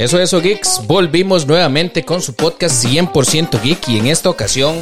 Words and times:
Eso, 0.00 0.18
eso, 0.18 0.40
geeks. 0.40 0.86
Volvimos 0.86 1.46
nuevamente 1.46 2.06
con 2.06 2.22
su 2.22 2.32
podcast 2.32 2.86
100% 2.86 3.60
geek 3.60 3.86
y 3.90 3.98
en 3.98 4.06
esta 4.06 4.30
ocasión 4.30 4.74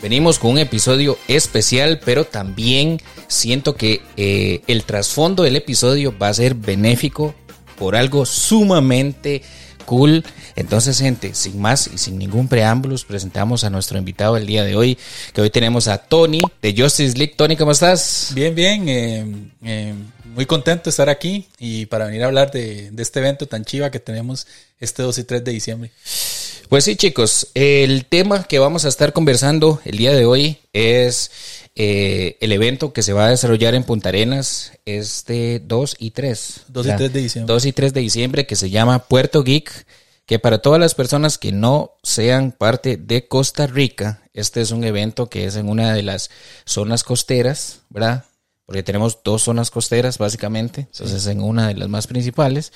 venimos 0.00 0.38
con 0.38 0.52
un 0.52 0.58
episodio 0.58 1.18
especial, 1.28 2.00
pero 2.02 2.24
también 2.24 2.98
siento 3.28 3.74
que 3.74 4.00
eh, 4.16 4.62
el 4.66 4.84
trasfondo 4.84 5.42
del 5.42 5.56
episodio 5.56 6.16
va 6.18 6.28
a 6.28 6.34
ser 6.34 6.54
benéfico 6.54 7.34
por 7.76 7.96
algo 7.96 8.24
sumamente 8.24 9.42
cool. 9.84 10.24
Entonces, 10.56 10.98
gente, 10.98 11.34
sin 11.34 11.60
más 11.60 11.88
y 11.92 11.98
sin 11.98 12.18
ningún 12.18 12.48
preámbulo, 12.48 12.96
presentamos 13.06 13.64
a 13.64 13.70
nuestro 13.70 13.98
invitado 13.98 14.36
el 14.36 14.46
día 14.46 14.64
de 14.64 14.76
hoy, 14.76 14.98
que 15.32 15.40
hoy 15.40 15.50
tenemos 15.50 15.88
a 15.88 15.98
Tony 15.98 16.40
de 16.60 16.74
Justice 16.76 17.16
League. 17.16 17.34
Tony, 17.36 17.56
¿cómo 17.56 17.72
estás? 17.72 18.32
Bien, 18.34 18.54
bien. 18.54 18.88
Eh, 18.88 19.26
eh, 19.64 19.94
muy 20.34 20.46
contento 20.46 20.84
de 20.84 20.90
estar 20.90 21.08
aquí 21.08 21.46
y 21.58 21.86
para 21.86 22.06
venir 22.06 22.22
a 22.22 22.26
hablar 22.26 22.50
de, 22.50 22.90
este 22.98 23.20
evento 23.20 23.46
tan 23.46 23.64
chiva 23.64 23.90
que 23.90 24.00
tenemos 24.00 24.46
este 24.80 25.02
2 25.02 25.18
y 25.18 25.24
3 25.24 25.44
de 25.44 25.52
diciembre. 25.52 25.90
Pues 26.68 26.84
sí, 26.84 26.96
chicos, 26.96 27.48
el 27.54 28.06
tema 28.06 28.44
que 28.44 28.58
vamos 28.58 28.84
a 28.84 28.88
estar 28.88 29.12
conversando 29.12 29.80
el 29.84 29.98
día 29.98 30.12
de 30.12 30.24
hoy 30.24 30.58
es 30.72 31.30
eh, 31.74 32.38
el 32.40 32.52
evento 32.52 32.92
que 32.92 33.02
se 33.02 33.12
va 33.12 33.26
a 33.26 33.30
desarrollar 33.30 33.74
en 33.74 33.84
Punta 33.84 34.08
Arenas 34.08 34.72
este 34.86 35.60
2 35.60 35.96
y 35.98 36.12
3. 36.12 36.62
2 36.68 36.86
y 36.86 36.96
3 36.96 37.12
de 37.12 37.20
diciembre. 37.20 37.52
2 37.52 37.66
y 37.66 37.72
3 37.72 37.92
de 37.92 38.00
diciembre 38.00 38.46
que 38.46 38.56
se 38.56 38.70
llama 38.70 39.00
Puerto 39.00 39.42
Geek, 39.42 39.70
que 40.26 40.38
para 40.38 40.58
todas 40.58 40.80
las 40.80 40.94
personas 40.94 41.38
que 41.38 41.52
no 41.52 41.92
sean 42.02 42.52
parte 42.52 42.96
de 42.96 43.28
Costa 43.28 43.66
Rica, 43.66 44.22
este 44.32 44.60
es 44.60 44.70
un 44.70 44.84
evento 44.84 45.28
que 45.28 45.46
es 45.46 45.56
en 45.56 45.68
una 45.68 45.92
de 45.92 46.02
las 46.02 46.30
zonas 46.64 47.04
costeras, 47.04 47.80
¿verdad? 47.90 48.24
porque 48.66 48.82
tenemos 48.82 49.18
dos 49.22 49.42
zonas 49.42 49.70
costeras 49.70 50.18
básicamente, 50.18 50.88
entonces 50.92 51.26
en 51.26 51.42
una 51.42 51.68
de 51.68 51.74
las 51.74 51.88
más 51.88 52.06
principales. 52.06 52.72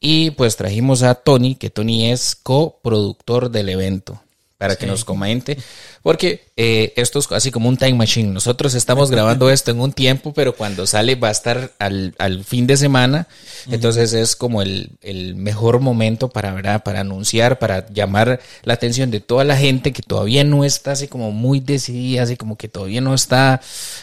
Y 0.00 0.30
pues 0.30 0.56
trajimos 0.56 1.02
a 1.02 1.14
Tony, 1.14 1.56
que 1.56 1.68
Tony 1.68 2.10
es 2.10 2.34
coproductor 2.36 3.50
del 3.50 3.68
evento 3.68 4.22
para 4.58 4.76
que 4.76 4.86
nos 4.86 5.04
comente, 5.04 5.58
porque 6.02 6.46
eh, 6.56 6.94
esto 6.96 7.18
es 7.18 7.30
así 7.32 7.50
como 7.50 7.68
un 7.68 7.76
time 7.76 7.94
machine. 7.94 8.32
Nosotros 8.32 8.74
estamos 8.74 9.10
grabando 9.10 9.50
esto 9.50 9.70
en 9.70 9.80
un 9.80 9.92
tiempo, 9.92 10.32
pero 10.32 10.56
cuando 10.56 10.86
sale 10.86 11.14
va 11.14 11.28
a 11.28 11.32
estar 11.32 11.72
al, 11.78 12.14
al 12.18 12.44
fin 12.44 12.66
de 12.66 12.76
semana, 12.76 13.28
entonces 13.70 14.14
es 14.14 14.34
como 14.34 14.62
el, 14.62 14.90
el, 15.02 15.34
mejor 15.34 15.80
momento 15.80 16.28
para, 16.28 16.54
¿verdad? 16.54 16.82
para 16.82 17.00
anunciar, 17.00 17.58
para 17.58 17.86
llamar 17.88 18.40
la 18.62 18.74
atención 18.74 19.10
de 19.10 19.20
toda 19.20 19.44
la 19.44 19.56
gente 19.56 19.92
que 19.92 20.02
todavía 20.02 20.42
no 20.42 20.64
está 20.64 20.92
así 20.92 21.06
como 21.06 21.32
muy 21.32 21.60
decidida, 21.60 22.22
así 22.22 22.36
como 22.36 22.56
que 22.56 22.68
todavía 22.68 23.02
no 23.02 23.14
está, 23.14 23.60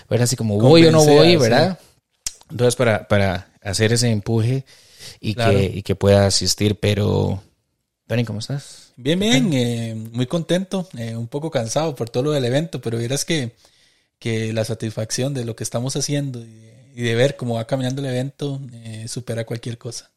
¿verdad? 0.10 0.26
así 0.26 0.36
como 0.36 0.60
voy 0.60 0.86
o 0.86 0.92
no 0.92 1.04
voy, 1.04 1.36
¿verdad? 1.38 1.80
Entonces 2.52 2.76
para, 2.76 3.08
para 3.08 3.48
hacer 3.64 3.92
ese 3.92 4.10
empuje 4.10 4.66
y, 5.20 5.34
que, 5.34 5.72
y 5.74 5.82
que 5.82 5.96
pueda 5.96 6.28
asistir, 6.28 6.76
pero... 6.76 7.42
Tony, 8.06 8.26
¿cómo 8.26 8.40
estás? 8.40 8.83
Bien, 8.96 9.20
bien, 9.20 9.52
eh, 9.54 9.96
muy 9.96 10.28
contento, 10.28 10.88
eh, 10.98 11.16
un 11.16 11.28
poco 11.28 11.50
cansado 11.50 11.96
por 11.96 12.10
todo 12.10 12.24
lo 12.24 12.32
del 12.32 12.46
evento, 12.46 12.80
pero 12.80 12.98
verás 12.98 13.26
que, 13.26 13.56
que 14.20 14.54
la 14.54 14.66
satisfacción 14.66 15.34
de 15.34 15.46
lo 15.46 15.56
que 15.56 15.64
estamos 15.64 15.96
haciendo 15.96 16.40
y, 16.42 17.02
de 17.02 17.16
ver 17.16 17.36
cómo 17.36 17.56
va 17.56 17.66
caminando 17.66 18.04
el 18.04 18.08
evento 18.08 18.62
eh, 18.72 19.08
supera 19.08 19.46
cualquier 19.46 19.80
cosa. 19.80 20.12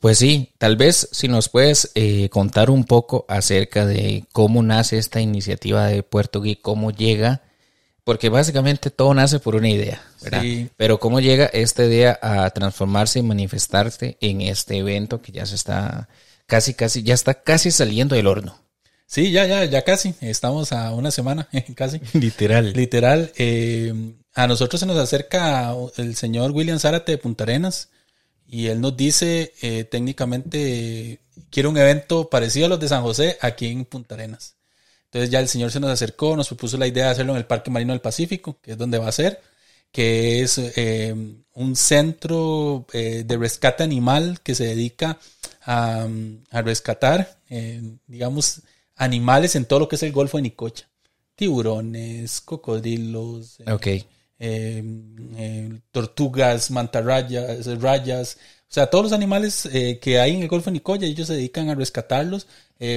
Pues 0.00 0.18
sí, 0.18 0.52
tal 0.58 0.76
vez 0.76 1.08
si 1.12 1.28
nos 1.28 1.48
puedes 1.48 1.90
contar 2.30 2.70
un 2.70 2.84
poco 2.84 3.24
acerca 3.26 3.84
de 3.84 4.24
cómo 4.32 4.62
nace 4.62 4.98
esta 4.98 5.20
iniciativa 5.20 5.86
de 5.86 6.02
Puerto 6.02 6.40
Geek, 6.40 6.60
cómo 6.60 6.92
llega, 6.92 7.42
porque 8.04 8.28
básicamente 8.28 8.90
todo 8.90 9.12
nace 9.14 9.40
por 9.40 9.56
una 9.56 9.70
idea, 9.70 10.00
¿verdad? 10.22 10.44
Pero 10.76 11.00
cómo 11.00 11.18
llega 11.18 11.46
esta 11.46 11.84
idea 11.84 12.16
a 12.22 12.48
transformarse 12.50 13.18
y 13.18 13.22
manifestarse 13.22 14.18
en 14.20 14.42
este 14.42 14.76
evento 14.76 15.20
que 15.20 15.32
ya 15.32 15.46
se 15.46 15.56
está 15.56 16.08
casi, 16.48 16.74
casi, 16.74 17.04
ya 17.04 17.14
está 17.14 17.42
casi 17.42 17.70
saliendo 17.70 18.16
del 18.16 18.26
horno. 18.26 18.58
Sí, 19.06 19.30
ya, 19.30 19.46
ya, 19.46 19.64
ya 19.64 19.84
casi. 19.84 20.14
Estamos 20.20 20.72
a 20.72 20.92
una 20.92 21.10
semana, 21.10 21.48
casi. 21.76 22.00
Literal. 22.14 22.72
Literal. 22.72 23.32
Eh, 23.36 24.14
a 24.34 24.46
nosotros 24.46 24.80
se 24.80 24.86
nos 24.86 24.96
acerca 24.98 25.72
el 25.96 26.16
señor 26.16 26.50
William 26.50 26.78
Zárate 26.78 27.12
de 27.12 27.18
Punta 27.18 27.44
Arenas 27.44 27.90
y 28.46 28.66
él 28.66 28.80
nos 28.80 28.96
dice 28.96 29.52
eh, 29.62 29.84
técnicamente 29.84 31.20
quiere 31.50 31.68
un 31.68 31.76
evento 31.76 32.28
parecido 32.28 32.66
a 32.66 32.68
los 32.70 32.80
de 32.80 32.88
San 32.88 33.02
José 33.02 33.38
aquí 33.40 33.66
en 33.66 33.84
Punta 33.84 34.14
Arenas. 34.14 34.56
Entonces 35.04 35.30
ya 35.30 35.40
el 35.40 35.48
señor 35.48 35.70
se 35.70 35.80
nos 35.80 35.90
acercó, 35.90 36.36
nos 36.36 36.48
propuso 36.48 36.76
la 36.76 36.86
idea 36.86 37.06
de 37.06 37.10
hacerlo 37.12 37.32
en 37.32 37.38
el 37.38 37.46
Parque 37.46 37.70
Marino 37.70 37.92
del 37.92 38.02
Pacífico, 38.02 38.58
que 38.60 38.72
es 38.72 38.78
donde 38.78 38.98
va 38.98 39.08
a 39.08 39.12
ser, 39.12 39.40
que 39.90 40.42
es 40.42 40.58
eh, 40.58 41.14
un 41.54 41.76
centro 41.76 42.86
de 42.92 43.36
rescate 43.38 43.84
animal 43.84 44.40
que 44.42 44.54
se 44.54 44.64
dedica 44.64 45.12
a, 45.12 45.18
rescatar, 46.50 47.38
eh, 47.50 47.82
digamos, 48.06 48.62
animales 48.96 49.54
en 49.54 49.66
todo 49.66 49.80
lo 49.80 49.88
que 49.88 49.96
es 49.96 50.02
el 50.02 50.12
Golfo 50.12 50.38
de 50.38 50.42
Nicocha. 50.42 50.88
Tiburones, 51.34 52.40
cocodrilos, 52.40 53.58
eh, 54.40 54.82
eh, 55.36 55.80
tortugas, 55.90 56.70
mantarrayas, 56.70 57.66
rayas, 57.80 58.38
o 58.62 58.72
sea, 58.72 58.88
todos 58.88 59.04
los 59.04 59.12
animales 59.12 59.68
que 60.00 60.20
hay 60.20 60.34
en 60.34 60.42
el 60.42 60.48
Golfo 60.48 60.70
de 60.70 60.74
Nicoya, 60.74 61.06
ellos 61.06 61.28
se 61.28 61.34
dedican 61.34 61.70
a 61.70 61.74
rescatarlos, 61.74 62.46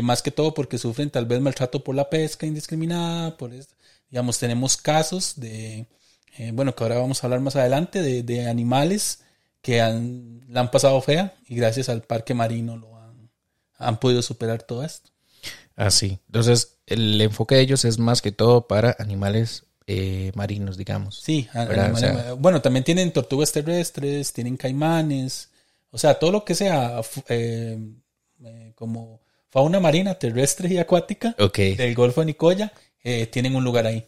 más 0.03 0.22
que 0.22 0.32
todo 0.32 0.53
porque 0.53 0.78
sufren 0.78 1.09
tal 1.09 1.26
vez 1.26 1.40
maltrato 1.40 1.84
por 1.84 1.96
la 1.96 2.09
pesca 2.09 2.46
indiscriminada, 2.46 3.38
por 3.38 3.53
esto. 3.53 3.74
digamos, 4.09 4.38
tenemos 4.38 4.76
casos 4.76 5.40
de, 5.40 5.86
bueno, 6.53 6.76
que 6.76 6.84
ahora 6.84 6.98
vamos 6.98 7.24
a 7.24 7.28
hablar 7.28 7.40
más 7.40 7.56
adelante, 7.56 8.02
de, 8.02 8.24
de 8.24 8.50
animales 8.50 9.20
que 9.62 9.82
han, 9.82 10.44
la 10.48 10.62
han 10.62 10.72
pasado 10.72 11.02
fea 11.02 11.36
y 11.48 11.56
gracias 11.56 11.90
al 11.90 12.02
parque 12.02 12.34
marino 12.34 12.78
lo 12.78 12.98
han, 12.98 13.30
han 13.78 14.00
podido 14.00 14.22
superar 14.22 14.64
todo 14.64 14.84
esto. 14.84 15.12
Así. 15.76 16.20
Entonces, 16.28 16.78
el 16.86 17.20
enfoque 17.22 17.56
de 17.56 17.62
ellos 17.62 17.86
es 17.86 17.98
más 17.98 18.22
que 18.22 18.32
todo 18.32 18.68
para 18.68 18.96
animales 19.00 19.66
eh, 19.88 20.32
marinos, 20.36 20.78
digamos. 20.78 21.20
Sí, 21.20 21.50
bueno, 22.38 22.62
también 22.62 22.84
tienen 22.84 23.12
tortugas 23.12 23.52
terrestres, 23.52 24.32
tienen 24.32 24.56
caimanes, 24.58 25.50
o 25.90 25.98
sea, 25.98 26.20
todo 26.20 26.32
lo 26.32 26.46
que 26.46 26.56
sea 26.56 27.02
eh, 27.28 27.78
eh, 28.44 28.72
como 28.76 29.20
fauna 29.50 29.80
marina, 29.80 30.16
terrestre 30.16 30.70
y 30.70 30.78
acuática 30.78 31.36
del 31.58 31.96
Golfo 31.96 32.22
de 32.22 32.28
Nicoya, 32.28 32.72
tienen 33.32 33.56
un 33.56 33.64
lugar 33.64 33.88
ahí. 33.88 34.08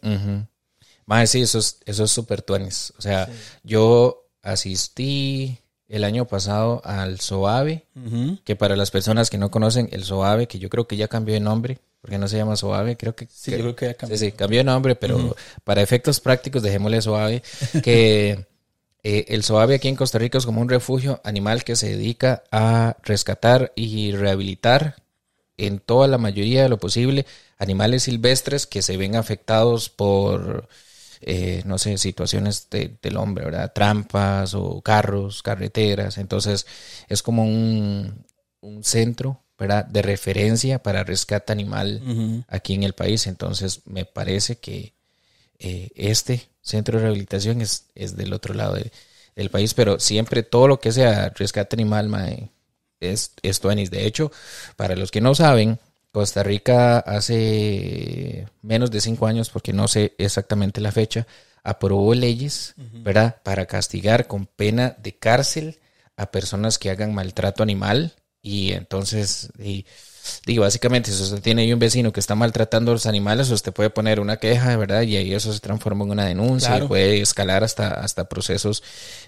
Más 1.06 1.30
sí, 1.30 1.42
eso 1.42 1.59
es 1.59 1.80
eso 1.86 2.08
súper 2.08 2.42
tuanes. 2.44 2.94
O 2.97 3.02
sea, 3.02 3.28
yo 3.63 4.22
asistí 4.44 5.58
el 5.88 6.04
año 6.04 6.26
pasado 6.26 6.81
al 6.86 7.20
SOAVE, 7.20 7.86
que 8.44 8.56
para 8.56 8.76
las 8.76 8.92
personas 8.92 9.30
que 9.30 9.38
no 9.38 9.50
conocen 9.52 9.90
el 9.92 10.04
SOAVE, 10.04 10.48
que 10.48 10.59
yo 10.59 10.70
creo 10.70 10.88
que 10.88 10.98
ya 10.98 11.08
cambió 11.08 11.34
de 11.34 11.40
nombre, 11.40 11.80
porque 12.02 12.18
no 12.18 12.28
se 12.28 12.38
llama 12.38 12.56
SOAVE, 12.56 12.98
creo 12.98 13.16
que... 13.16 13.28
Sí, 13.31 13.52
creo 13.52 13.76
que 13.76 13.88
ya 13.88 13.94
cambió. 13.94 14.18
Sí, 14.18 14.26
sí, 14.26 14.31
cambió 14.31 14.59
de 14.59 14.64
nombre, 14.66 14.96
pero 14.96 15.36
para 15.64 15.81
efectos 15.81 16.20
prácticos 16.20 16.62
dejémosle 16.62 17.02
SOAVE, 17.02 17.44
que 17.84 18.46
eh, 19.04 19.26
el 19.28 19.44
SOAVE 19.44 19.76
aquí 19.76 19.88
en 19.88 19.96
Costa 19.96 20.18
Rica 20.18 20.38
es 20.38 20.46
como 20.46 20.62
un 20.62 20.70
refugio 20.70 21.22
animal 21.24 21.64
que 21.64 21.75
se 21.75 21.90
dedica 21.90 22.44
a 22.52 22.98
rescatar 23.04 23.72
y 23.75 24.14
rehabilitar 24.14 24.96
en 25.58 25.80
toda 25.80 26.08
la 26.08 26.18
mayoría 26.18 26.64
de 26.64 26.70
lo 26.70 26.78
posible 26.78 27.25
animales 27.58 28.04
silvestres 28.04 28.66
que 28.66 28.81
se 28.81 28.98
ven 28.98 29.16
afectados 29.16 29.90
por 29.90 30.68
eh, 31.25 31.63
no 31.66 31.78
sé, 31.78 31.97
situaciones 31.97 32.67
del 32.69 33.17
hombre, 33.17 33.45
¿verdad? 33.45 33.72
Trampas 33.73 34.53
o 34.53 34.81
carros, 34.81 35.41
carreteras. 35.44 36.17
Entonces 36.17 36.66
es 37.07 37.23
como 37.23 37.44
un, 37.45 38.25
centro, 38.81 39.41
¿verdad? 39.57 39.85
De 39.85 40.01
referencia 40.01 40.81
para 40.81 41.03
rescate 41.03 41.51
animal 41.51 42.45
aquí 42.47 42.73
en 42.73 42.83
el 42.83 42.94
país. 42.94 43.28
Entonces 43.28 43.81
me 43.85 44.06
parece 44.06 44.57
que 44.57 44.94
eh, 45.59 45.89
este 45.95 46.50
centro 46.62 46.98
de 46.98 47.03
rehabilitación 47.03 47.62
es, 47.62 47.86
es 47.95 48.15
del 48.15 48.33
otro 48.33 48.53
lado 48.53 48.77
del 49.36 49.50
país, 49.50 49.74
pero 49.74 50.00
siempre 50.00 50.44
todo 50.44 50.68
lo 50.68 50.80
que 50.80 50.92
sea 50.92 51.30
rescate 51.30 51.75
animal, 51.75 52.09
es, 53.00 53.31
es 53.42 53.62
De 53.62 54.06
hecho, 54.06 54.31
para 54.75 54.95
los 54.95 55.12
que 55.12 55.21
no 55.21 55.36
saben, 55.36 55.80
Costa 56.13 56.44
Rica 56.44 57.00
hace 57.00 58.48
menos 58.62 58.92
de 58.92 59.01
cinco 59.01 59.25
años, 59.25 59.50
porque 59.50 59.74
no 59.74 59.88
sé 59.88 60.13
exactamente 60.19 60.80
la 60.80 60.92
fecha, 60.92 61.25
aprobó 61.63 62.13
leyes, 62.13 62.75
¿verdad? 62.77 63.38
Para 63.42 63.65
castigar 63.65 64.27
con 64.27 64.45
pena 64.45 64.95
de 65.01 65.18
cárcel 65.18 65.80
a 66.15 66.30
personas 66.30 66.77
que 66.77 66.92
hagan 66.92 67.15
maltrato 67.15 67.63
animal. 67.63 68.13
Y 68.44 68.74
entonces, 68.74 69.50
y, 69.57 69.88
digo, 70.45 70.62
básicamente, 70.62 71.12
si 71.12 71.19
usted 71.24 71.42
tiene 71.42 71.63
ahí 71.63 71.74
un 71.74 71.80
vecino 71.80 72.13
que 72.13 72.19
está 72.19 72.36
maltratando 72.36 72.92
a 72.92 72.94
los 72.94 73.07
animales, 73.07 73.50
usted 73.50 73.74
puede 73.74 73.89
poner 73.89 74.19
una 74.19 74.38
queja, 74.38 74.77
¿verdad? 74.77 75.01
Y 75.01 75.18
ahí 75.18 75.33
eso 75.33 75.51
se 75.51 75.62
transforma 75.62 76.06
en 76.06 76.12
una 76.12 76.25
denuncia 76.25 76.77
y 76.77 76.88
puede 76.88 77.21
escalar 77.21 77.63
hasta, 77.63 77.88
hasta 77.88 78.30
procesos 78.30 78.83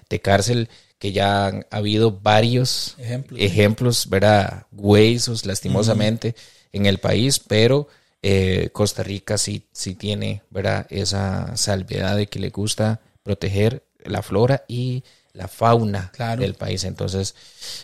de 0.08 0.20
cárcel 0.20 0.68
que 1.00 1.10
ya 1.10 1.46
han 1.48 1.66
habido 1.72 2.12
varios 2.12 2.94
ejemplos, 2.98 3.40
ejemplos 3.40 4.08
¿verdad? 4.08 4.66
Huesos, 4.70 5.46
lastimosamente 5.46 6.36
en 6.76 6.86
el 6.86 6.98
país, 6.98 7.38
pero 7.40 7.88
eh, 8.22 8.70
Costa 8.72 9.02
Rica 9.02 9.38
sí, 9.38 9.66
sí 9.72 9.94
tiene, 9.94 10.42
¿verdad? 10.50 10.86
Esa 10.90 11.56
salvedad 11.56 12.16
de 12.16 12.26
que 12.26 12.38
le 12.38 12.50
gusta 12.50 13.00
proteger 13.22 13.84
la 14.04 14.22
flora 14.22 14.64
y 14.68 15.04
la 15.36 15.48
fauna 15.48 16.10
del 16.38 16.54
país. 16.54 16.84
Entonces, 16.84 17.34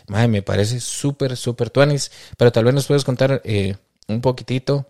me 0.07 0.41
parece 0.41 0.79
súper, 0.79 1.37
súper 1.37 1.69
tuanis. 1.69 2.11
Pero 2.37 2.51
tal 2.51 2.65
vez 2.65 2.73
nos 2.73 2.87
puedes 2.87 3.03
contar 3.03 3.41
eh, 3.45 3.75
un 4.07 4.21
poquitito, 4.21 4.89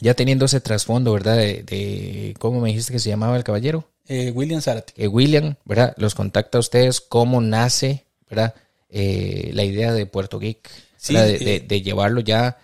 ya 0.00 0.14
teniendo 0.14 0.46
ese 0.46 0.60
trasfondo, 0.60 1.12
¿verdad? 1.12 1.36
De, 1.36 2.34
cómo 2.38 2.60
me 2.60 2.68
dijiste 2.68 2.92
que 2.92 2.98
se 3.00 3.10
llamaba 3.10 3.36
el 3.36 3.44
caballero. 3.44 3.88
Eh, 4.06 4.30
William 4.30 4.62
Zarate. 4.62 4.94
Eh, 4.96 5.08
William, 5.08 5.56
¿verdad? 5.64 5.94
Los 5.98 6.14
contacta 6.14 6.58
a 6.58 6.60
ustedes, 6.60 7.00
cómo 7.00 7.40
nace, 7.40 8.06
¿verdad? 8.30 8.54
la 8.90 9.64
idea 9.64 9.92
de 9.92 10.06
Puerto 10.06 10.38
Geek, 10.38 10.70
de, 11.08 11.82
llevarlo 11.82 12.22
ya 12.22 12.56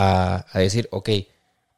a, 0.00 0.58
decir, 0.58 0.88
ok, 0.90 1.10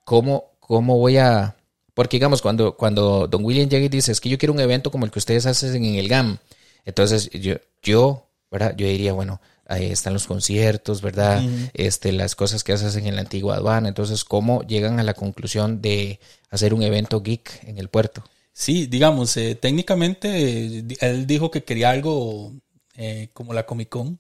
¿cómo, 0.04 0.52
¿cómo 0.60 0.98
voy 0.98 1.16
a...? 1.18 1.56
Porque 1.94 2.16
digamos, 2.16 2.40
cuando, 2.40 2.76
cuando 2.76 3.26
Don 3.26 3.44
William 3.44 3.68
llega 3.68 3.84
y 3.84 3.88
dice, 3.88 4.12
es 4.12 4.20
que 4.20 4.28
yo 4.28 4.38
quiero 4.38 4.54
un 4.54 4.60
evento 4.60 4.90
como 4.90 5.04
el 5.04 5.10
que 5.10 5.18
ustedes 5.18 5.44
hacen 5.44 5.84
en 5.84 5.96
el 5.96 6.08
GAM, 6.08 6.38
entonces 6.84 7.28
yo, 7.30 7.56
yo, 7.82 8.26
¿verdad? 8.50 8.74
Yo 8.76 8.86
diría, 8.86 9.12
bueno, 9.12 9.40
ahí 9.66 9.90
están 9.90 10.12
los 10.12 10.26
conciertos, 10.26 11.02
¿verdad? 11.02 11.42
este, 11.74 12.12
las 12.12 12.34
cosas 12.34 12.64
que 12.64 12.72
hacen 12.72 13.06
en 13.06 13.16
la 13.16 13.22
antigua 13.22 13.56
aduana. 13.56 13.88
Entonces, 13.88 14.24
¿cómo 14.24 14.62
llegan 14.62 15.00
a 15.00 15.02
la 15.02 15.14
conclusión 15.14 15.82
de 15.82 16.20
hacer 16.50 16.74
un 16.74 16.82
evento 16.82 17.22
geek 17.22 17.64
en 17.64 17.78
el 17.78 17.88
puerto? 17.88 18.24
Sí, 18.52 18.86
digamos, 18.86 19.36
eh, 19.36 19.54
técnicamente 19.54 20.84
él 21.00 21.26
dijo 21.26 21.50
que 21.50 21.64
quería 21.64 21.90
algo 21.90 22.52
eh, 22.96 23.28
como 23.32 23.54
la 23.54 23.64
Comic 23.64 23.88
Con. 23.88 24.18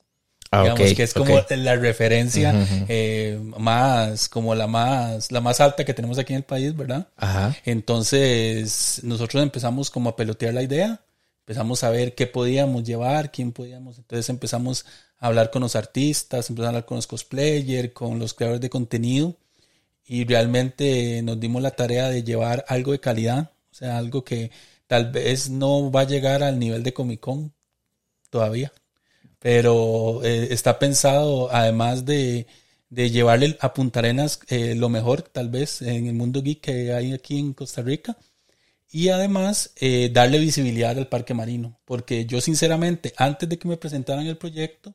Ah, 0.52 0.62
digamos 0.62 0.92
que 0.94 1.02
es 1.02 1.14
como 1.14 1.34
la 1.48 1.76
referencia 1.76 2.54
eh, 2.86 3.40
más, 3.58 4.28
como 4.28 4.54
la 4.54 4.66
más, 4.66 5.32
la 5.32 5.40
más 5.40 5.60
alta 5.60 5.84
que 5.84 5.94
tenemos 5.94 6.18
aquí 6.18 6.34
en 6.34 6.38
el 6.38 6.44
país, 6.44 6.76
¿verdad? 6.76 7.08
Ajá. 7.16 7.56
Entonces, 7.64 9.00
nosotros 9.02 9.42
empezamos 9.42 9.90
como 9.90 10.10
a 10.10 10.16
pelotear 10.16 10.54
la 10.54 10.62
idea 10.62 11.00
empezamos 11.42 11.82
a 11.82 11.90
ver 11.90 12.14
qué 12.14 12.26
podíamos 12.26 12.84
llevar, 12.84 13.32
quién 13.32 13.52
podíamos. 13.52 13.98
Entonces 13.98 14.28
empezamos 14.28 14.86
a 15.18 15.26
hablar 15.26 15.50
con 15.50 15.62
los 15.62 15.76
artistas, 15.76 16.48
empezamos 16.48 16.66
a 16.66 16.68
hablar 16.68 16.86
con 16.86 16.96
los 16.96 17.06
cosplayers, 17.06 17.92
con 17.92 18.18
los 18.18 18.34
creadores 18.34 18.60
de 18.60 18.70
contenido 18.70 19.36
y 20.04 20.24
realmente 20.24 21.20
nos 21.22 21.40
dimos 21.40 21.62
la 21.62 21.72
tarea 21.72 22.08
de 22.08 22.22
llevar 22.22 22.64
algo 22.68 22.92
de 22.92 23.00
calidad, 23.00 23.50
o 23.70 23.74
sea, 23.74 23.98
algo 23.98 24.24
que 24.24 24.50
tal 24.86 25.10
vez 25.10 25.50
no 25.50 25.90
va 25.90 26.02
a 26.02 26.06
llegar 26.06 26.42
al 26.42 26.58
nivel 26.58 26.82
de 26.82 26.92
Comic 26.92 27.20
Con 27.20 27.52
todavía, 28.30 28.72
pero 29.42 30.20
eh, 30.24 30.48
está 30.52 30.78
pensado 30.78 31.52
además 31.52 32.06
de, 32.06 32.46
de 32.88 33.10
llevarle 33.10 33.56
a 33.60 33.74
Punta 33.74 33.98
Arenas 33.98 34.38
eh, 34.48 34.74
lo 34.76 34.88
mejor 34.88 35.22
tal 35.22 35.50
vez 35.50 35.82
en 35.82 36.06
el 36.06 36.14
mundo 36.14 36.42
geek 36.42 36.60
que 36.60 36.92
hay 36.92 37.12
aquí 37.12 37.38
en 37.38 37.52
Costa 37.52 37.82
Rica 37.82 38.16
y 38.88 39.08
además 39.08 39.72
eh, 39.76 40.10
darle 40.12 40.38
visibilidad 40.38 40.96
al 40.96 41.08
parque 41.08 41.34
marino, 41.34 41.80
porque 41.86 42.26
yo 42.26 42.40
sinceramente, 42.40 43.14
antes 43.16 43.48
de 43.48 43.58
que 43.58 43.66
me 43.66 43.78
presentaran 43.78 44.26
el 44.26 44.36
proyecto, 44.36 44.94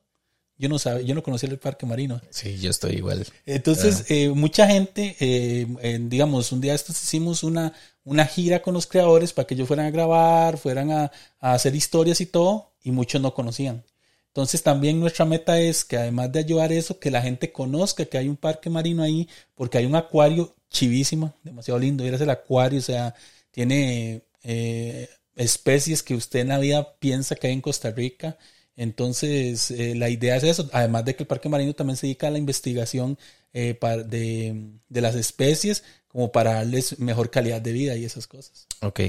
yo 0.56 0.70
no 0.70 0.80
sabía, 0.80 1.04
yo 1.04 1.16
no 1.16 1.24
conocía 1.24 1.50
el 1.50 1.58
parque 1.58 1.86
marino. 1.86 2.22
Sí, 2.30 2.58
yo 2.60 2.70
estoy 2.70 2.98
igual. 2.98 3.26
Entonces, 3.46 4.06
eh, 4.10 4.30
mucha 4.30 4.68
gente, 4.68 5.16
digamos, 6.02 6.52
un 6.52 6.62
día 6.62 6.74
estos 6.76 7.02
hicimos 7.04 7.44
una, 7.44 7.74
una 8.04 8.26
gira 8.26 8.62
con 8.62 8.76
los 8.76 8.88
creadores 8.88 9.34
para 9.34 9.48
que 9.48 9.56
ellos 9.56 9.68
fueran 9.68 9.88
a 9.88 9.92
grabar, 9.92 10.58
fueran 10.58 10.92
a, 10.92 11.12
a 11.40 11.54
hacer 11.54 11.76
historias 11.76 12.22
y 12.22 12.28
todo, 12.28 12.74
y 12.84 12.92
muchos 12.92 13.20
no 13.20 13.34
conocían. 13.34 13.84
Entonces 14.38 14.62
también 14.62 15.00
nuestra 15.00 15.26
meta 15.26 15.60
es 15.60 15.84
que 15.84 15.98
además 15.98 16.32
de 16.32 16.38
ayudar 16.38 16.72
eso, 16.72 17.00
que 17.00 17.10
la 17.10 17.24
gente 17.24 17.52
conozca 17.52 18.06
que 18.06 18.20
hay 18.20 18.30
un 18.30 18.38
parque 18.38 18.70
marino 18.70 19.02
ahí, 19.02 19.28
porque 19.56 19.80
hay 19.80 19.88
un 19.88 19.96
acuario 19.96 20.54
chivísimo, 20.70 21.34
demasiado 21.42 21.80
lindo, 21.80 22.04
a 22.04 22.08
el 22.08 22.30
acuario, 22.30 22.78
o 22.78 22.84
sea, 22.84 23.16
tiene 23.50 24.22
eh, 24.44 25.10
especies 25.36 26.04
que 26.04 26.14
usted 26.14 26.42
en 26.42 26.50
la 26.50 26.60
vida 26.60 27.00
piensa 27.00 27.34
que 27.34 27.48
hay 27.48 27.54
en 27.54 27.62
Costa 27.62 27.90
Rica. 27.90 28.38
Entonces, 28.76 29.72
eh, 29.72 29.96
la 29.96 30.08
idea 30.08 30.36
es 30.36 30.44
eso, 30.44 30.70
además 30.72 31.04
de 31.06 31.16
que 31.16 31.24
el 31.24 31.28
Parque 31.28 31.50
Marino 31.50 31.74
también 31.74 31.98
se 31.98 32.06
dedica 32.06 32.28
a 32.28 32.32
la 32.32 32.38
investigación 32.38 33.18
eh, 33.54 33.76
de, 34.06 35.02
las 35.02 35.16
especies, 35.16 35.84
como 36.10 36.32
para 36.32 36.54
darles 36.54 37.00
mejor 37.00 37.32
calidad 37.32 37.60
de 37.60 37.72
vida 37.72 37.96
y 37.96 38.06
esas 38.06 38.28
cosas. 38.28 38.68
Ok. 38.84 39.00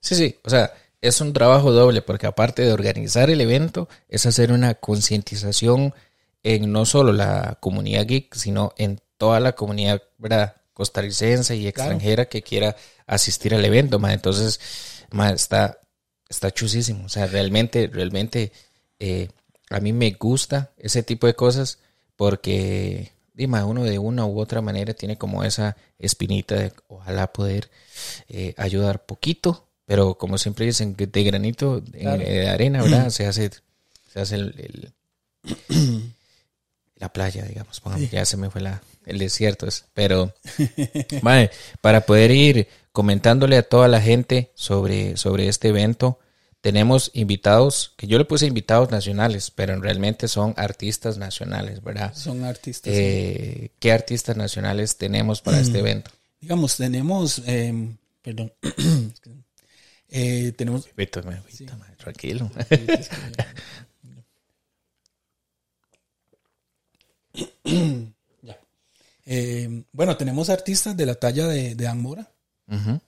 Sí, 0.00 0.14
sí, 0.14 0.36
o 0.44 0.48
sea, 0.48 0.72
es 1.00 1.20
un 1.20 1.32
trabajo 1.32 1.72
doble, 1.72 2.02
porque 2.02 2.26
aparte 2.26 2.62
de 2.62 2.72
organizar 2.72 3.30
el 3.30 3.40
evento, 3.40 3.88
es 4.08 4.26
hacer 4.26 4.52
una 4.52 4.74
concientización 4.74 5.94
en 6.42 6.72
no 6.72 6.86
solo 6.86 7.12
la 7.12 7.58
comunidad 7.60 8.06
geek, 8.06 8.34
sino 8.34 8.72
en 8.76 9.00
toda 9.16 9.40
la 9.40 9.52
comunidad 9.52 10.02
costarricense 10.72 11.56
y 11.56 11.66
extranjera 11.66 12.26
que 12.26 12.42
quiera 12.42 12.76
asistir 13.06 13.54
al 13.54 13.64
evento, 13.64 13.98
ma. 13.98 14.12
Entonces, 14.12 14.60
ma, 15.10 15.30
está, 15.30 15.80
está 16.28 16.50
chusísimo. 16.50 17.04
O 17.06 17.08
sea, 17.08 17.26
realmente, 17.26 17.88
realmente, 17.92 18.52
eh, 18.98 19.28
a 19.70 19.80
mí 19.80 19.92
me 19.92 20.12
gusta 20.12 20.72
ese 20.78 21.02
tipo 21.02 21.26
de 21.26 21.34
cosas 21.34 21.78
porque, 22.16 23.12
dime, 23.34 23.62
uno 23.64 23.84
de 23.84 23.98
una 23.98 24.26
u 24.26 24.40
otra 24.40 24.62
manera 24.62 24.94
tiene 24.94 25.18
como 25.18 25.44
esa 25.44 25.76
espinita 25.98 26.54
de 26.56 26.72
ojalá 26.88 27.32
poder 27.32 27.70
eh, 28.28 28.54
ayudar 28.56 29.04
poquito, 29.04 29.67
pero 29.88 30.18
como 30.18 30.36
siempre 30.36 30.66
dicen, 30.66 30.94
de 30.98 31.24
granito 31.24 31.80
de 31.80 32.46
arena, 32.46 32.82
¿verdad? 32.82 33.08
Se 33.10 33.24
hace, 33.24 33.50
se 34.12 34.20
hace 34.20 34.34
el, 34.34 34.92
la 36.96 37.10
playa, 37.10 37.46
digamos. 37.46 37.80
Ya 38.12 38.26
se 38.26 38.36
me 38.36 38.50
fue 38.50 38.60
la, 38.60 38.82
el 39.06 39.18
desierto, 39.18 39.66
es. 39.66 39.86
pero 39.94 40.34
para 41.80 42.02
poder 42.02 42.32
ir 42.32 42.68
comentándole 42.92 43.56
a 43.56 43.62
toda 43.62 43.88
la 43.88 44.02
gente 44.02 44.52
sobre, 44.54 45.16
sobre 45.16 45.48
este 45.48 45.68
evento. 45.68 46.18
Tenemos 46.60 47.10
invitados, 47.14 47.94
que 47.96 48.08
yo 48.08 48.18
le 48.18 48.26
puse 48.26 48.44
invitados 48.44 48.90
nacionales, 48.90 49.50
pero 49.50 49.80
realmente 49.80 50.28
son 50.28 50.52
artistas 50.58 51.16
nacionales, 51.16 51.82
¿verdad? 51.82 52.12
Son 52.14 52.44
artistas. 52.44 52.92
Eh, 52.94 53.70
¿Qué 53.78 53.90
artistas 53.90 54.36
nacionales 54.36 54.98
tenemos 54.98 55.40
para 55.40 55.60
este 55.60 55.78
evento? 55.78 56.10
Digamos, 56.42 56.76
tenemos, 56.76 57.40
em, 57.46 57.96
perdón, 58.20 58.52
eh, 60.08 60.52
tenemos... 60.56 60.88
tranquilo. 61.96 62.50
Eh, 69.30 69.84
bueno, 69.92 70.16
tenemos 70.16 70.48
artistas 70.48 70.96
de 70.96 71.04
la 71.04 71.14
talla 71.14 71.46
de, 71.46 71.74
de 71.74 71.86
Amora, 71.86 72.32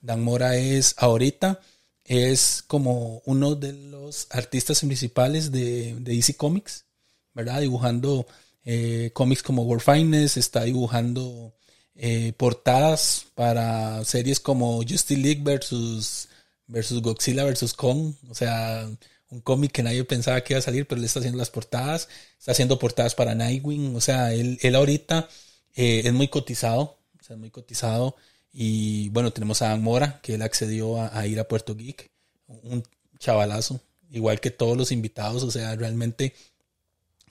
Dan 0.01 0.21
Mora 0.23 0.55
es 0.55 0.93
ahorita 0.97 1.59
es 2.03 2.63
como 2.67 3.21
uno 3.25 3.55
de 3.55 3.73
los 3.73 4.27
artistas 4.31 4.81
principales 4.81 5.51
de, 5.51 5.95
de 5.99 6.15
DC 6.15 6.35
Comics, 6.35 6.85
¿verdad? 7.33 7.61
Dibujando 7.61 8.27
eh, 8.63 9.11
cómics 9.13 9.43
como 9.43 9.63
World 9.63 9.83
Finest, 9.83 10.37
está 10.37 10.63
dibujando 10.63 11.53
eh, 11.95 12.33
portadas 12.37 13.25
para 13.35 14.03
series 14.05 14.39
como 14.39 14.77
Justice 14.77 15.17
League 15.17 15.41
versus, 15.43 16.27
versus 16.67 17.01
Godzilla 17.01 17.43
versus 17.43 17.73
Kong, 17.73 18.13
o 18.29 18.35
sea, 18.35 18.89
un 19.29 19.41
cómic 19.41 19.71
que 19.71 19.83
nadie 19.83 20.03
pensaba 20.03 20.41
que 20.41 20.53
iba 20.53 20.59
a 20.59 20.63
salir, 20.63 20.87
pero 20.87 20.99
él 20.99 21.05
está 21.05 21.19
haciendo 21.19 21.37
las 21.37 21.49
portadas, 21.49 22.09
está 22.37 22.51
haciendo 22.51 22.79
portadas 22.79 23.15
para 23.15 23.35
Nightwing, 23.35 23.95
o 23.95 24.01
sea, 24.01 24.33
él, 24.33 24.57
él 24.61 24.75
ahorita 24.75 25.27
eh, 25.75 26.01
es 26.05 26.13
muy 26.13 26.27
cotizado, 26.27 26.97
o 27.19 27.23
sea, 27.23 27.35
es 27.35 27.39
muy 27.39 27.49
cotizado. 27.49 28.15
Y 28.53 29.09
bueno, 29.09 29.31
tenemos 29.31 29.61
a 29.61 29.69
Dan 29.69 29.81
Mora, 29.81 30.19
que 30.21 30.35
él 30.35 30.41
accedió 30.41 31.01
a, 31.01 31.25
ir 31.27 31.39
a 31.39 31.47
Puerto 31.47 31.75
Geek, 31.75 32.11
un 32.47 32.83
chavalazo, 33.17 33.79
igual 34.09 34.41
que 34.41 34.51
todos 34.51 34.77
los 34.77 34.91
invitados, 34.91 35.43
o 35.43 35.51
sea, 35.51 35.75
realmente 35.75 36.33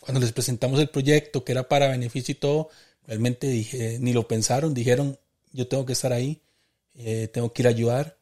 cuando 0.00 0.20
les 0.20 0.32
presentamos 0.32 0.80
el 0.80 0.88
proyecto, 0.88 1.44
que 1.44 1.52
era 1.52 1.68
para 1.68 1.88
beneficio 1.88 2.32
y 2.32 2.36
todo, 2.36 2.70
realmente 3.06 3.46
dije, 3.48 3.98
ni 4.00 4.14
lo 4.14 4.26
pensaron, 4.26 4.72
dijeron, 4.72 5.18
yo 5.52 5.68
tengo 5.68 5.84
que 5.84 5.92
estar 5.92 6.12
ahí, 6.12 6.40
eh, 6.94 7.28
tengo 7.32 7.52
que 7.52 7.62
ir 7.62 7.66
a 7.66 7.70
ayudar. 7.70 8.16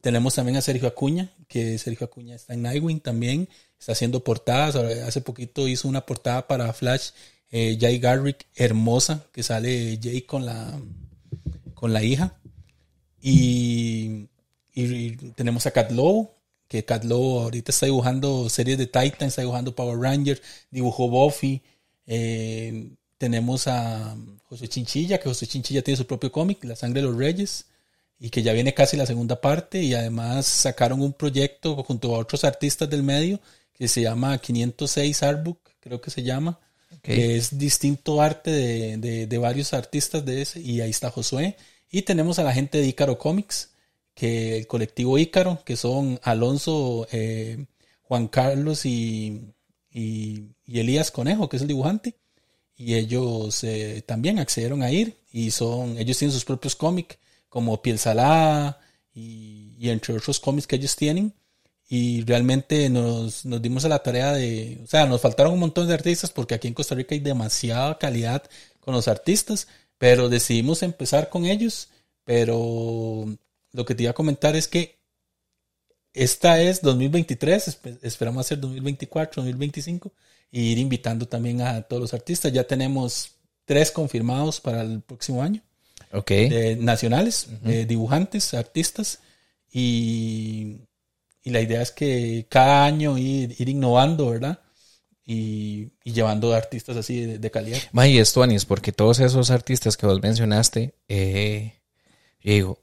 Tenemos 0.00 0.34
también 0.34 0.56
a 0.56 0.62
Sergio 0.62 0.88
Acuña, 0.88 1.30
que 1.48 1.78
Sergio 1.78 2.06
Acuña 2.06 2.34
está 2.34 2.54
en 2.54 2.62
Nightwing 2.62 3.00
también, 3.00 3.48
está 3.78 3.92
haciendo 3.92 4.24
portadas, 4.24 4.76
hace 4.76 5.20
poquito 5.20 5.68
hizo 5.68 5.88
una 5.88 6.06
portada 6.06 6.46
para 6.46 6.72
Flash, 6.72 7.10
eh, 7.50 7.76
Jay 7.80 7.98
Garrick, 7.98 8.46
hermosa, 8.54 9.26
que 9.32 9.42
sale 9.42 9.98
Jay 10.02 10.22
con 10.22 10.44
la 10.44 10.80
con 11.74 11.92
la 11.92 12.02
hija. 12.02 12.34
Y, 13.20 14.28
tenemos 15.36 15.66
a 15.66 15.70
Cat 15.70 15.90
Lowe, 15.90 16.30
que 16.68 16.84
Cat 16.84 17.04
Lowe 17.04 17.44
ahorita 17.44 17.70
está 17.70 17.86
dibujando 17.86 18.48
series 18.48 18.76
de 18.76 18.86
Titan, 18.86 19.28
está 19.28 19.42
dibujando 19.42 19.74
Power 19.74 19.98
Rangers, 19.98 20.42
dibujó 20.70 21.08
Buffy. 21.08 21.62
Eh, 22.06 22.90
tenemos 23.18 23.68
a 23.68 24.16
José 24.44 24.68
Chinchilla, 24.68 25.18
que 25.18 25.28
José 25.28 25.46
Chinchilla 25.46 25.82
tiene 25.82 25.96
su 25.96 26.06
propio 26.06 26.30
cómic, 26.30 26.62
La 26.64 26.76
Sangre 26.76 27.00
de 27.00 27.06
los 27.08 27.16
Reyes, 27.16 27.66
y 28.18 28.30
que 28.30 28.42
ya 28.42 28.52
viene 28.52 28.74
casi 28.74 28.96
la 28.96 29.06
segunda 29.06 29.40
parte. 29.40 29.82
Y 29.82 29.94
además 29.94 30.46
sacaron 30.46 31.02
un 31.02 31.12
proyecto 31.12 31.82
junto 31.84 32.14
a 32.14 32.18
otros 32.18 32.44
artistas 32.44 32.88
del 32.88 33.02
medio 33.02 33.40
que 33.72 33.88
se 33.88 34.02
llama 34.02 34.38
506 34.38 35.22
Artbook, 35.22 35.58
creo 35.80 36.00
que 36.00 36.10
se 36.10 36.22
llama, 36.22 36.58
que 37.02 37.36
es 37.36 37.58
distinto 37.58 38.20
arte 38.20 38.50
de, 38.50 39.26
de, 39.26 39.38
varios 39.38 39.74
artistas 39.74 40.24
de 40.24 40.42
ese, 40.42 40.60
y 40.60 40.80
ahí 40.80 40.90
está 40.90 41.10
Josué, 41.10 41.56
Y 41.90 42.02
tenemos 42.02 42.38
a 42.38 42.42
la 42.42 42.52
gente 42.52 42.78
de 42.78 42.86
Ícaro 42.86 43.18
Comics, 43.18 43.70
que 44.14 44.56
el 44.56 44.66
colectivo 44.66 45.18
Ícaro, 45.18 45.62
que 45.64 45.76
son 45.76 46.18
Alonso, 46.22 47.06
eh, 47.12 47.66
Juan 48.02 48.28
Carlos 48.28 48.86
y, 48.86 49.42
y, 49.92 50.48
Elías 50.66 51.10
Conejo, 51.10 51.48
que 51.48 51.56
es 51.56 51.62
el 51.62 51.68
dibujante. 51.68 52.14
Y 52.78 52.94
ellos 52.94 53.62
eh, 53.62 54.02
también 54.04 54.38
accedieron 54.38 54.82
a 54.82 54.90
ir 54.90 55.16
y 55.32 55.50
son, 55.50 55.98
ellos 55.98 56.18
tienen 56.18 56.32
sus 56.32 56.44
propios 56.44 56.76
cómics, 56.76 57.18
como 57.56 57.80
Piel 57.80 57.98
Salada 57.98 58.78
y, 59.14 59.88
entre 59.88 60.12
otros 60.12 60.40
cómics 60.40 60.66
que 60.66 60.76
ellos 60.76 60.94
tienen 60.94 61.32
y 61.88 62.22
realmente 62.24 62.90
nos, 62.90 63.46
nos, 63.46 63.62
dimos 63.62 63.82
a 63.86 63.88
la 63.88 64.02
tarea 64.02 64.34
de, 64.34 64.78
o 64.84 64.86
sea, 64.86 65.06
nos 65.06 65.22
faltaron 65.22 65.54
un 65.54 65.60
montón 65.60 65.88
de 65.88 65.94
artistas 65.94 66.30
porque 66.30 66.54
aquí 66.54 66.68
en 66.68 66.74
Costa 66.74 66.94
Rica 66.94 67.14
hay 67.14 67.20
demasiada 67.20 67.96
calidad 67.96 68.42
con 68.80 68.92
los 68.92 69.08
artistas, 69.08 69.68
pero 69.96 70.28
decidimos 70.28 70.82
empezar 70.82 71.30
con 71.30 71.46
ellos, 71.46 71.88
pero 72.24 73.24
lo 73.72 73.86
que 73.86 73.94
te 73.94 74.02
iba 74.02 74.10
a 74.10 74.20
comentar 74.20 74.54
es 74.54 74.68
que 74.68 74.98
esta 76.12 76.60
es 76.60 76.82
2023, 76.82 77.78
esperamos 78.02 78.44
hacer 78.44 78.60
2024, 78.60 79.42
2025 79.42 80.12
y 80.50 80.72
ir 80.72 80.78
invitando 80.78 81.26
también 81.26 81.62
a 81.62 81.80
todos 81.80 82.02
los 82.02 82.12
artistas. 82.12 82.52
Ya 82.52 82.64
tenemos 82.64 83.30
tres 83.64 83.90
confirmados 83.90 84.60
para 84.60 84.82
el 84.82 85.00
próximo 85.00 85.42
año. 85.42 85.65
Ok. 86.16 86.32
nacionales, 86.78 87.48
dibujantes, 87.86 88.54
artistas 88.54 89.20
y 89.70 90.86
y 91.46 91.50
la 91.50 91.60
idea 91.60 91.80
es 91.80 91.92
que 91.92 92.44
cada 92.48 92.84
año 92.84 93.16
ir, 93.16 93.54
innovando, 93.70 94.30
¿verdad? 94.30 94.58
Y, 95.24 95.92
llevando 96.02 96.52
artistas 96.52 96.96
así 96.96 97.24
de, 97.24 97.50
calidad. 97.52 97.78
May, 97.92 98.18
esto, 98.18 98.42
Anis, 98.42 98.64
porque 98.64 98.90
todos 98.90 99.20
esos 99.20 99.52
artistas 99.52 99.96
que 99.96 100.06
vos 100.06 100.20
mencionaste, 100.20 100.96
eh, 101.06 101.74
yo 102.40 102.52
digo, 102.52 102.82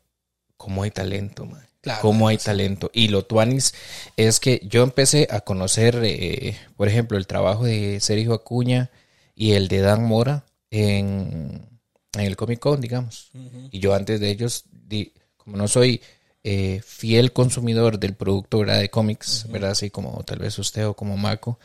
¿cómo 0.55 0.83
hay 0.83 0.91
talento, 0.91 1.45
man? 1.45 1.67
Claro, 1.81 2.01
cómo 2.01 2.29
hay 2.29 2.37
talento. 2.37 2.89
Y 2.93 3.09
lo 3.09 3.25
tuanis 3.25 3.73
es 4.15 4.39
que 4.39 4.61
yo 4.63 4.83
empecé 4.83 5.27
a 5.29 5.41
conocer, 5.41 5.99
eh, 6.01 6.57
por 6.77 6.87
ejemplo, 6.87 7.17
el 7.17 7.27
trabajo 7.27 7.65
de 7.65 7.99
Sergio 7.99 8.33
Acuña 8.33 8.91
y 9.35 9.51
el 9.51 9.67
de 9.67 9.79
Dan 9.79 10.05
Mora 10.05 10.45
en, 10.71 11.72
el 12.13 12.35
Comic 12.35 12.59
Con, 12.59 12.81
digamos. 12.81 13.31
Y 13.71 13.79
yo 13.79 13.93
antes 13.93 14.19
de 14.19 14.29
ellos, 14.29 14.65
di, 14.71 15.13
como 15.37 15.57
no 15.57 15.67
soy 15.67 16.01
eh, 16.43 16.81
fiel 16.85 17.33
consumidor 17.33 17.99
del 17.99 18.15
producto 18.15 18.63
de 18.63 18.89
cómics, 18.89 19.47
¿verdad? 19.49 19.71
Así 19.71 19.89
como 19.89 20.23
tal 20.23 20.39
vez 20.39 20.57
usted 20.59 20.87
o 20.87 20.93
como 20.93 21.17
Marco. 21.17 21.59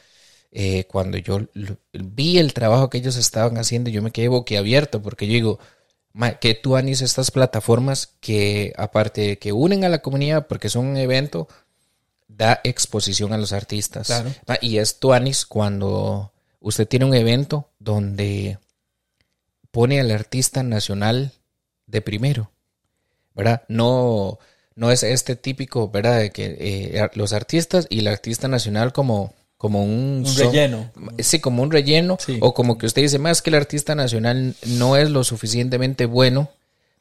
Eh, 0.51 0.85
cuando 0.85 1.19
yo 1.19 1.41
vi 1.93 2.39
el 2.39 2.55
trabajo 2.55 2.89
que 2.89 2.99
ellos 2.99 3.17
estaban 3.17 3.59
haciendo, 3.59 3.91
yo 3.91 4.03
me 4.03 4.13
quedé 4.13 4.29
boquiabierto 4.29 5.03
porque 5.03 5.27
yo 5.27 5.33
digo, 5.35 5.59
que 6.41 6.55
tú 6.55 6.77
anis 6.77 7.03
estas 7.03 7.31
plataformas 7.31 8.15
que 8.21 8.73
aparte 8.77 9.21
de 9.21 9.39
que 9.39 9.53
unen 9.53 9.85
a 9.85 9.89
la 9.89 10.01
comunidad 10.01 10.47
porque 10.47 10.69
son 10.69 10.87
un 10.87 10.97
evento, 10.97 11.49
da 12.29 12.61
exposición 12.65 13.33
a 13.33 13.39
los 13.39 13.53
artistas. 13.53 14.25
y 14.61 14.79
es 14.79 14.99
tuanis 14.99 15.45
cuando 15.45 16.33
usted 16.61 16.89
tiene 16.89 17.05
un 17.05 17.15
evento 17.15 17.71
donde 17.79 18.59
pone 19.71 20.01
al 20.01 20.11
artista 20.11 20.63
nacional 20.63 21.33
de 21.87 22.01
primero, 22.03 22.51
¿verdad? 23.35 23.63
No 23.69 24.39
no 24.79 24.93
es 24.93 25.03
este 25.03 25.35
típico, 25.35 25.91
¿verdad? 25.91 26.21
De 26.21 26.31
que 26.31 26.57
eh, 26.61 27.09
los 27.15 27.33
artistas 27.33 27.89
y 27.91 27.99
el 27.99 28.07
artista 28.07 28.47
nacional 28.47 28.93
como, 28.93 29.35
como 29.57 29.83
un, 29.83 30.25
relleno. 30.37 30.93
Sí, 31.19 31.41
como 31.41 31.65
un 31.65 31.73
relleno. 31.73 32.17
O 32.39 32.55
como 32.55 32.79
que 32.79 32.87
usted 32.87 33.03
dice, 33.03 33.19
más 33.19 33.43
que 33.43 33.51
el 33.51 33.57
artista 33.57 33.97
nacional 33.97 34.55
no 34.65 34.97
es 34.97 35.11
lo 35.11 35.25
suficientemente 35.25 36.07
bueno 36.07 36.51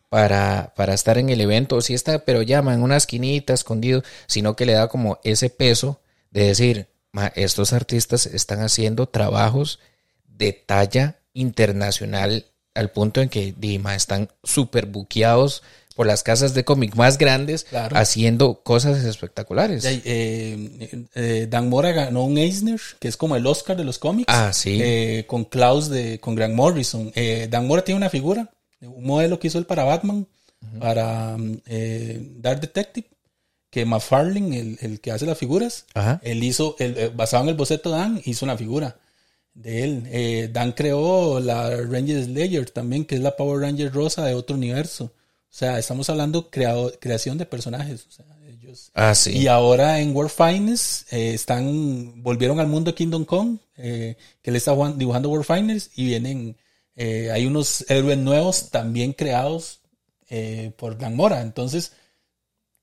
para, 0.09 0.73
para 0.75 0.95
estar 0.95 1.19
en 1.19 1.29
el 1.29 1.39
evento. 1.39 1.75
O 1.75 1.81
si 1.81 1.93
está, 1.93 2.25
pero 2.25 2.41
llama 2.41 2.73
en 2.73 2.81
una 2.81 2.97
esquinita, 2.97 3.53
escondido, 3.53 4.01
sino 4.25 4.55
que 4.55 4.65
le 4.65 4.73
da 4.73 4.87
como 4.87 5.19
ese 5.23 5.51
peso 5.51 6.01
de 6.31 6.47
decir, 6.47 6.87
estos 7.35 7.73
artistas 7.73 8.25
están 8.25 8.61
haciendo 8.61 9.07
trabajos 9.07 9.77
de 10.27 10.51
talla 10.51 11.19
internacional 11.33 12.47
al 12.77 12.91
punto 12.91 13.21
en 13.21 13.29
que 13.29 13.53
Dima 13.57 13.95
están 13.95 14.29
súper 14.43 14.85
buqueados 14.85 15.63
por 15.97 16.05
las 16.05 16.21
casas 16.21 16.53
de 16.53 16.63
cómic 16.63 16.95
más 16.95 17.17
grandes 17.17 17.65
haciendo 17.73 18.61
cosas 18.61 19.03
espectaculares. 19.03 19.83
Eh, 19.83 21.05
eh, 21.15 21.47
Dan 21.49 21.69
Mora 21.69 21.91
ganó 21.91 22.23
un 22.23 22.37
Eisner, 22.37 22.79
que 22.99 23.07
es 23.07 23.17
como 23.17 23.35
el 23.35 23.47
Oscar 23.47 23.75
de 23.75 23.83
los 23.83 23.97
cómics. 23.97 24.31
Ah, 24.31 24.53
sí. 24.53 24.77
Eh, 24.79 25.25
con 25.27 25.43
Klaus 25.43 25.89
de, 25.89 26.19
con 26.19 26.35
Grant 26.35 26.53
Morrison. 26.53 27.11
Dan 27.49 27.65
Mora 27.65 27.83
tiene 27.83 27.97
una 27.97 28.11
figura, 28.11 28.51
un 28.79 29.05
modelo 29.05 29.39
que 29.39 29.47
hizo 29.47 29.57
él 29.57 29.65
para 29.65 29.85
Batman, 29.85 30.27
para 30.79 31.35
Dark 31.35 32.61
Detective, 32.61 33.07
que 33.71 33.83
McFarlane, 33.83 34.77
el, 34.79 35.01
que 35.01 35.11
hace 35.11 35.25
las 35.25 35.37
figuras, 35.39 35.87
él 36.21 36.43
hizo, 36.43 36.75
el, 36.77 37.09
basado 37.09 37.41
en 37.43 37.49
el 37.49 37.55
boceto 37.55 37.91
de 37.91 37.97
Dan, 37.97 38.21
hizo 38.23 38.45
una 38.45 38.55
figura 38.55 38.97
de 39.57 39.83
él. 39.83 40.53
Dan 40.53 40.71
creó 40.71 41.39
la 41.39 41.69
Ranger 41.69 42.23
Slayer 42.23 42.69
también, 42.69 43.05
que 43.05 43.15
es 43.15 43.21
la 43.21 43.35
Power 43.35 43.61
Ranger 43.61 43.91
rosa 43.91 44.25
de 44.25 44.33
otro 44.33 44.55
universo. 44.55 45.11
O 45.49 45.55
sea, 45.57 45.79
estamos 45.79 46.09
hablando 46.09 46.49
creado, 46.49 46.91
creación 46.99 47.37
de 47.37 47.45
personajes. 47.45 48.05
O 48.07 48.11
sea, 48.11 48.25
ellos. 48.47 48.91
Ah, 48.93 49.15
sí. 49.15 49.31
Y 49.31 49.47
ahora 49.47 49.99
en 49.99 50.15
World 50.15 50.31
Finest 50.31 51.11
eh, 51.11 51.33
están, 51.33 52.21
volvieron 52.21 52.59
al 52.59 52.67
mundo 52.67 52.91
de 52.91 52.95
Kingdom 52.95 53.25
Come, 53.25 53.57
eh, 53.77 54.17
que 54.41 54.51
le 54.51 54.57
está 54.57 54.75
dibujando 54.95 55.29
World 55.29 55.45
Finest 55.45 55.97
y 55.97 56.05
vienen, 56.05 56.57
eh, 56.95 57.31
hay 57.31 57.45
unos 57.45 57.85
héroes 57.89 58.17
nuevos 58.17 58.69
también 58.69 59.13
creados 59.13 59.79
por 60.75 60.97
Dan 60.97 61.15
Mora. 61.15 61.41
Entonces, 61.41 61.93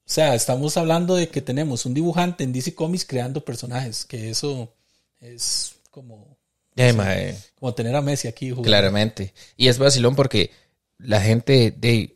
o 0.07 0.11
sea, 0.11 0.35
estamos 0.35 0.77
hablando 0.79 1.15
de 1.15 1.29
que 1.29 1.43
tenemos 1.43 1.85
un 1.85 1.93
dibujante 1.93 2.43
en 2.43 2.53
DC 2.53 2.75
Comics 2.75 3.05
creando 3.05 3.45
personajes, 3.45 4.07
que 4.07 4.31
eso 4.31 4.73
es 5.21 5.75
como, 5.91 6.34
como 7.59 7.75
tener 7.75 7.95
a 7.95 8.03
Messi 8.03 8.29
aquí. 8.29 8.51
Jugando. 8.51 8.67
Claramente. 8.67 9.33
Y 9.57 9.69
es 9.69 9.79
vacilón 9.79 10.17
porque 10.17 10.51
la 10.99 11.21
gente 11.21 11.73
de 11.77 12.15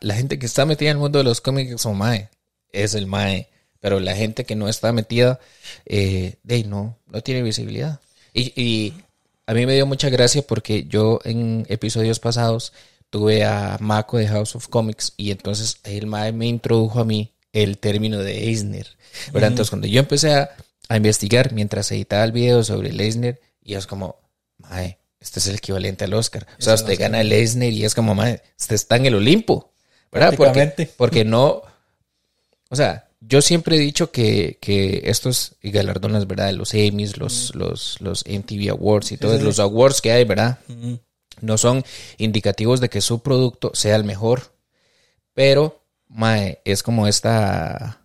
la 0.00 0.14
gente 0.14 0.38
que 0.38 0.46
está 0.46 0.66
metida 0.66 0.90
en 0.90 0.96
el 0.96 1.00
mundo 1.00 1.18
de 1.18 1.24
los 1.24 1.40
cómics 1.40 1.80
son 1.80 1.96
Mae, 1.96 2.28
es 2.72 2.94
el 2.94 3.06
Mae. 3.06 3.48
Pero 3.80 3.98
la 3.98 4.14
gente 4.14 4.44
que 4.44 4.56
no 4.56 4.68
está 4.68 4.92
metida, 4.92 5.40
eh, 5.86 6.34
de 6.42 6.64
no, 6.64 6.98
no 7.06 7.22
tiene 7.22 7.42
visibilidad. 7.42 8.00
Y, 8.34 8.92
a 9.46 9.54
mí 9.54 9.66
me 9.66 9.74
dio 9.74 9.84
mucha 9.84 10.10
gracia 10.10 10.42
porque 10.42 10.84
yo 10.84 11.18
en 11.24 11.66
episodios 11.68 12.20
pasados 12.20 12.72
tuve 13.08 13.44
a 13.44 13.78
Mako 13.80 14.18
de 14.18 14.28
House 14.28 14.54
of 14.54 14.68
Comics 14.68 15.12
y 15.16 15.32
entonces 15.32 15.78
el 15.82 16.06
Mae 16.06 16.30
me 16.30 16.46
introdujo 16.46 17.00
a 17.00 17.04
mí 17.04 17.32
el 17.52 17.78
término 17.78 18.18
de 18.18 18.44
Eisner. 18.44 18.86
Entonces 19.34 19.70
cuando 19.70 19.88
yo 19.88 19.98
empecé 19.98 20.34
a, 20.34 20.50
investigar 20.94 21.52
mientras 21.52 21.90
editaba 21.90 22.22
el 22.22 22.32
video 22.32 22.62
sobre 22.62 22.90
el 22.90 23.00
Eisner, 23.00 23.40
y 23.62 23.74
es 23.74 23.86
como, 23.86 24.20
Mae, 24.58 24.98
este 25.20 25.40
es 25.40 25.46
el 25.46 25.56
equivalente 25.56 26.04
al 26.04 26.14
Oscar. 26.14 26.46
O 26.58 26.62
sea, 26.62 26.74
usted 26.74 26.98
gana 26.98 27.20
el 27.20 27.32
Eisner 27.32 27.72
y 27.72 27.84
es 27.84 27.94
como, 27.94 28.14
Mae, 28.14 28.42
usted 28.58 28.74
está 28.74 28.96
en 28.96 29.06
el 29.06 29.14
Olimpo. 29.14 29.70
¿verdad? 30.12 30.34
Porque, 30.36 30.88
porque 30.96 31.24
no, 31.24 31.62
o 32.68 32.76
sea, 32.76 33.08
yo 33.20 33.42
siempre 33.42 33.76
he 33.76 33.78
dicho 33.78 34.10
que, 34.10 34.58
que 34.60 35.02
estos 35.04 35.56
galardones, 35.62 36.26
¿verdad? 36.26 36.52
Los 36.52 36.74
Emmys, 36.74 37.18
los, 37.18 37.54
los, 37.54 38.00
los 38.00 38.24
MTV 38.26 38.70
Awards 38.70 39.12
y 39.12 39.16
todos 39.16 39.42
los 39.42 39.58
awards 39.58 40.00
que 40.00 40.12
hay, 40.12 40.24
¿verdad? 40.24 40.58
No 41.40 41.58
son 41.58 41.84
indicativos 42.18 42.80
de 42.80 42.88
que 42.88 43.00
su 43.00 43.22
producto 43.22 43.70
sea 43.74 43.96
el 43.96 44.04
mejor, 44.04 44.54
pero 45.34 45.84
mae, 46.08 46.60
es 46.64 46.82
como 46.82 47.06
esta 47.06 47.99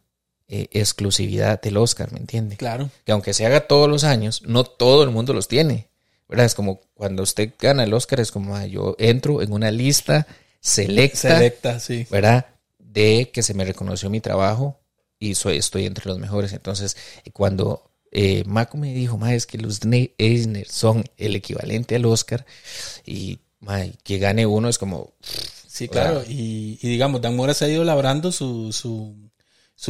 eh, 0.47 0.67
exclusividad 0.71 1.61
del 1.61 1.77
Oscar, 1.77 2.11
¿me 2.11 2.19
entiende? 2.19 2.57
Claro. 2.57 2.89
Que 3.03 3.11
aunque 3.11 3.33
se 3.33 3.45
haga 3.45 3.67
todos 3.67 3.89
los 3.89 4.03
años, 4.03 4.41
no 4.45 4.63
todo 4.63 5.03
el 5.03 5.09
mundo 5.09 5.33
los 5.33 5.47
tiene, 5.47 5.87
¿verdad? 6.27 6.45
Es 6.45 6.55
como 6.55 6.81
cuando 6.93 7.23
usted 7.23 7.53
gana 7.59 7.83
el 7.83 7.93
Oscar, 7.93 8.19
es 8.19 8.31
como 8.31 8.63
yo 8.65 8.95
entro 8.99 9.41
en 9.41 9.51
una 9.51 9.71
lista 9.71 10.27
selecta, 10.59 11.79
sí. 11.79 12.07
¿verdad? 12.09 12.47
De 12.79 13.29
que 13.33 13.43
se 13.43 13.53
me 13.53 13.65
reconoció 13.65 14.09
mi 14.09 14.21
trabajo 14.21 14.79
y 15.19 15.35
soy, 15.35 15.57
estoy 15.57 15.85
entre 15.85 16.05
los 16.07 16.19
mejores. 16.19 16.53
Entonces, 16.53 16.97
cuando 17.33 17.91
eh, 18.11 18.43
Mako 18.45 18.77
me 18.77 18.93
dijo, 18.93 19.17
ma, 19.17 19.33
es 19.33 19.45
que 19.45 19.57
los 19.57 19.79
Eisner 20.17 20.67
son 20.67 21.03
el 21.17 21.35
equivalente 21.35 21.95
al 21.95 22.05
Oscar 22.05 22.45
y 23.05 23.39
que 24.03 24.17
gane 24.19 24.45
uno 24.45 24.69
es 24.69 24.77
como... 24.77 25.13
Sí, 25.67 25.89
claro. 25.89 26.23
Y, 26.25 26.77
digamos, 26.81 27.21
Dan 27.21 27.35
Mora 27.35 27.53
se 27.53 27.65
ha 27.65 27.69
ido 27.69 27.83
labrando 27.83 28.31
su, 28.31 28.71
su, 28.71 29.13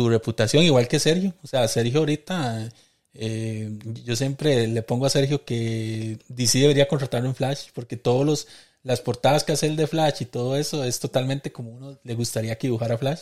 reputación 0.10 0.64
igual 0.64 0.88
que 0.88 1.00
Sergio. 1.00 1.34
O 1.44 1.48
sea, 1.48 1.68
Sergio 1.68 2.00
ahorita... 2.00 2.70
Eh, 3.18 3.72
yo 4.04 4.14
siempre 4.18 4.68
le 4.68 4.82
pongo 4.82 5.06
a 5.06 5.10
Sergio 5.10 5.46
que 5.46 6.20
DC 6.28 6.60
debería 6.60 6.90
contratarlo 6.90 7.30
en 7.30 7.36
Flash 7.36 7.68
porque 7.74 7.96
todos 7.96 8.26
los 8.26 8.48
las 8.84 9.00
portadas 9.02 9.44
que 9.44 9.54
hace 9.54 9.66
el 9.68 9.78
de 9.78 9.88
Flash 9.88 10.18
y 10.22 10.26
todo 10.26 10.56
eso 10.58 10.84
es 10.84 11.00
totalmente 11.00 11.52
como 11.52 11.72
uno 11.72 11.98
le 12.04 12.14
gustaría 12.14 12.56
que 12.58 12.68
dibujara 12.68 12.98
Flash. 13.00 13.22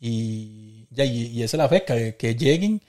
Y, 0.00 0.86
ya, 0.90 1.04
y, 1.04 1.42
esa 1.42 1.56
es 1.56 1.58
la 1.58 1.68
fe, 1.68 1.84
que, 1.84 2.34
lleguen 2.34 2.80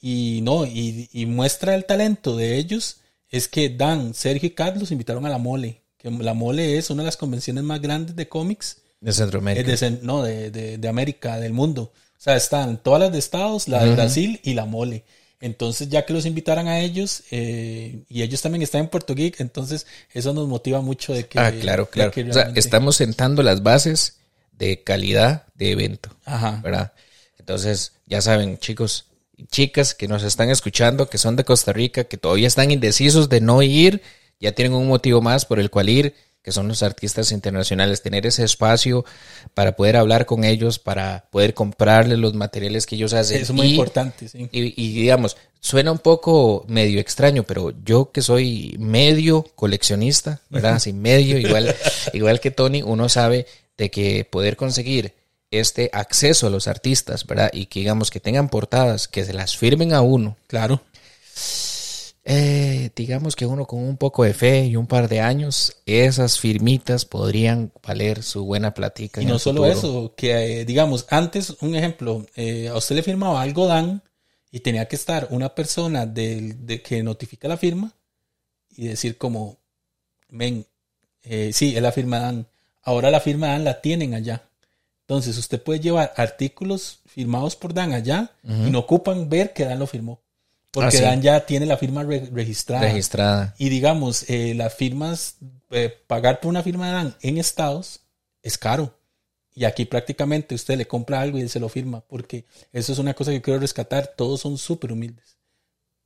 y 0.00 0.40
no, 0.42 0.64
y, 0.64 1.08
muestra 1.26 1.74
el 1.74 1.84
talento 1.84 2.36
de 2.36 2.56
ellos. 2.56 2.98
Es 3.30 3.48
que 3.48 3.68
Dan, 3.68 4.14
Sergio 4.14 4.46
y 4.46 4.52
Carlos 4.52 4.92
invitaron 4.92 5.26
a 5.26 5.30
la 5.30 5.38
Mole, 5.38 5.82
que 5.98 6.08
la 6.10 6.34
Mole 6.34 6.78
es 6.78 6.88
una 6.90 7.02
de 7.02 7.06
las 7.06 7.16
convenciones 7.16 7.64
más 7.64 7.80
grandes 7.80 8.14
de 8.14 8.28
cómics 8.28 8.78
De 9.00 9.12
Centroamérica. 9.12 9.68
De 9.68 9.76
cen- 9.76 10.00
no, 10.02 10.22
de, 10.22 10.50
de- 10.50 10.78
de 10.78 10.88
América, 10.88 11.40
del 11.40 11.52
mundo. 11.52 11.92
O 12.22 12.24
sea, 12.24 12.36
están 12.36 12.76
todas 12.76 13.00
las 13.00 13.10
de 13.10 13.18
Estados, 13.18 13.66
la 13.66 13.84
de 13.84 13.96
Brasil 13.96 14.38
y 14.44 14.54
la 14.54 14.64
mole. 14.64 15.02
Entonces, 15.40 15.88
ya 15.88 16.06
que 16.06 16.12
los 16.12 16.24
invitaran 16.24 16.68
a 16.68 16.78
ellos, 16.78 17.24
eh, 17.32 18.04
y 18.08 18.22
ellos 18.22 18.40
también 18.40 18.62
están 18.62 18.82
en 18.82 18.88
Puerto 18.90 19.16
Geek, 19.16 19.40
entonces 19.40 19.88
eso 20.12 20.32
nos 20.32 20.46
motiva 20.46 20.80
mucho 20.82 21.12
de 21.14 21.26
que... 21.26 21.40
ah, 21.40 21.50
claro, 21.50 21.90
claro. 21.90 22.12
O 22.30 22.32
sea, 22.32 22.52
estamos 22.54 22.94
sentando 22.94 23.42
las 23.42 23.64
bases 23.64 24.18
de 24.52 24.84
calidad 24.84 25.46
de 25.56 25.72
evento, 25.72 26.10
Ajá. 26.24 26.60
¿verdad? 26.62 26.92
Entonces, 27.40 27.94
ya 28.06 28.20
saben, 28.20 28.56
chicos 28.58 29.06
y 29.36 29.46
chicas 29.46 29.92
que 29.92 30.06
nos 30.06 30.22
están 30.22 30.48
escuchando, 30.48 31.10
que 31.10 31.18
son 31.18 31.34
de 31.34 31.42
Costa 31.42 31.72
Rica, 31.72 32.04
que 32.04 32.18
todavía 32.18 32.46
están 32.46 32.70
indecisos 32.70 33.30
de 33.30 33.40
no 33.40 33.62
ir, 33.62 34.00
ya 34.38 34.52
tienen 34.52 34.74
un 34.74 34.86
motivo 34.86 35.22
más 35.22 35.44
por 35.44 35.58
el 35.58 35.70
cual 35.70 35.88
ir, 35.88 36.14
que 36.42 36.52
son 36.52 36.66
los 36.68 36.82
artistas 36.82 37.30
internacionales, 37.32 38.02
tener 38.02 38.26
ese 38.26 38.42
espacio 38.44 39.04
para 39.54 39.76
poder 39.76 39.96
hablar 39.96 40.26
con 40.26 40.42
ellos, 40.44 40.78
para 40.78 41.24
poder 41.30 41.54
comprarles 41.54 42.18
los 42.18 42.34
materiales 42.34 42.84
que 42.86 42.96
ellos 42.96 43.12
hacen. 43.12 43.36
Eso 43.42 43.52
es 43.52 43.56
muy 43.56 43.66
y- 43.68 43.70
importante, 43.70 44.28
sí. 44.28 44.48
Y, 44.50 44.74
y, 44.82 44.92
digamos, 44.94 45.36
suena 45.60 45.92
un 45.92 45.98
poco 46.00 46.64
medio 46.68 46.98
extraño, 47.00 47.44
pero 47.44 47.72
yo 47.84 48.10
que 48.10 48.22
soy 48.22 48.74
medio 48.80 49.44
coleccionista, 49.54 50.40
¿verdad? 50.50 50.74
Así 50.74 50.92
medio, 50.92 51.38
igual, 51.38 51.74
igual 52.12 52.40
que 52.40 52.50
Tony, 52.50 52.82
uno 52.82 53.08
sabe 53.08 53.46
de 53.78 53.90
que 53.90 54.24
poder 54.24 54.56
conseguir 54.56 55.14
este 55.52 55.90
acceso 55.92 56.46
a 56.46 56.50
los 56.50 56.66
artistas, 56.66 57.26
¿verdad? 57.26 57.50
Y 57.52 57.66
que 57.66 57.80
digamos 57.80 58.10
que 58.10 58.20
tengan 58.20 58.48
portadas, 58.48 59.06
que 59.06 59.24
se 59.24 59.32
las 59.32 59.56
firmen 59.56 59.92
a 59.92 60.00
uno, 60.00 60.36
Claro. 60.48 60.80
Eh, 62.24 62.90
digamos 62.94 63.34
que 63.34 63.46
uno 63.46 63.66
con 63.66 63.80
un 63.82 63.96
poco 63.96 64.22
de 64.24 64.32
fe 64.34 64.66
y 64.66 64.76
un 64.76 64.86
par 64.86 65.08
de 65.08 65.20
años, 65.20 65.76
esas 65.86 66.38
firmitas 66.38 67.04
podrían 67.04 67.72
valer 67.86 68.22
su 68.22 68.44
buena 68.44 68.74
platica. 68.74 69.20
Y 69.22 69.26
no 69.26 69.38
solo 69.38 69.62
futuro. 69.64 69.78
eso, 69.78 70.14
que 70.16 70.60
eh, 70.60 70.64
digamos, 70.64 71.06
antes, 71.10 71.56
un 71.60 71.74
ejemplo, 71.74 72.24
eh, 72.36 72.68
a 72.68 72.76
usted 72.76 72.94
le 72.96 73.02
firmaba 73.02 73.42
algo 73.42 73.66
Dan 73.66 74.02
y 74.50 74.60
tenía 74.60 74.86
que 74.86 74.96
estar 74.96 75.28
una 75.30 75.54
persona 75.54 76.06
del- 76.06 76.64
de, 76.66 76.80
que 76.82 77.02
notifica 77.02 77.48
la 77.48 77.56
firma 77.56 77.92
y 78.76 78.86
decir 78.86 79.18
como, 79.18 79.58
ven, 80.28 80.64
eh, 81.24 81.50
sí, 81.52 81.74
es 81.76 81.82
la 81.82 81.92
firma 81.92 82.20
Dan. 82.20 82.46
Ahora 82.82 83.10
la 83.10 83.20
firma 83.20 83.48
Dan 83.48 83.64
la 83.64 83.80
tienen 83.80 84.14
allá. 84.14 84.42
Entonces 85.02 85.36
usted 85.36 85.60
puede 85.62 85.80
llevar 85.80 86.12
artículos 86.16 87.00
firmados 87.06 87.56
por 87.56 87.74
Dan 87.74 87.92
allá 87.92 88.30
y 88.44 88.70
no 88.70 88.78
ocupan 88.78 89.28
ver 89.28 89.52
que 89.52 89.64
Dan 89.64 89.78
lo 89.80 89.86
firmó. 89.86 90.20
Porque 90.72 90.88
Ah, 90.88 90.90
sí. 90.90 91.02
Dan 91.02 91.22
ya 91.22 91.46
tiene 91.46 91.66
la 91.66 91.76
firma 91.76 92.02
re- 92.02 92.28
registrada. 92.32 92.82
Registrada. 92.82 93.54
Y 93.58 93.68
digamos, 93.68 94.28
eh, 94.28 94.54
las 94.56 94.74
firmas, 94.74 95.36
eh, 95.70 95.94
pagar 96.06 96.40
por 96.40 96.48
una 96.48 96.62
firma 96.62 96.86
de 96.88 96.92
Dan 96.94 97.16
en 97.20 97.38
Estados 97.38 98.00
es 98.42 98.58
caro. 98.58 98.98
Y 99.54 99.64
aquí 99.64 99.84
prácticamente 99.84 100.54
usted 100.54 100.78
le 100.78 100.86
compra 100.88 101.20
algo 101.20 101.36
y 101.38 101.42
él 101.42 101.50
se 101.50 101.60
lo 101.60 101.68
firma, 101.68 102.00
porque 102.00 102.46
eso 102.72 102.92
es 102.92 102.98
una 102.98 103.12
cosa 103.14 103.30
que 103.32 103.42
quiero 103.42 103.60
rescatar. 103.60 104.14
Todos 104.16 104.40
son 104.40 104.56
súper 104.56 104.92
humildes. 104.92 105.36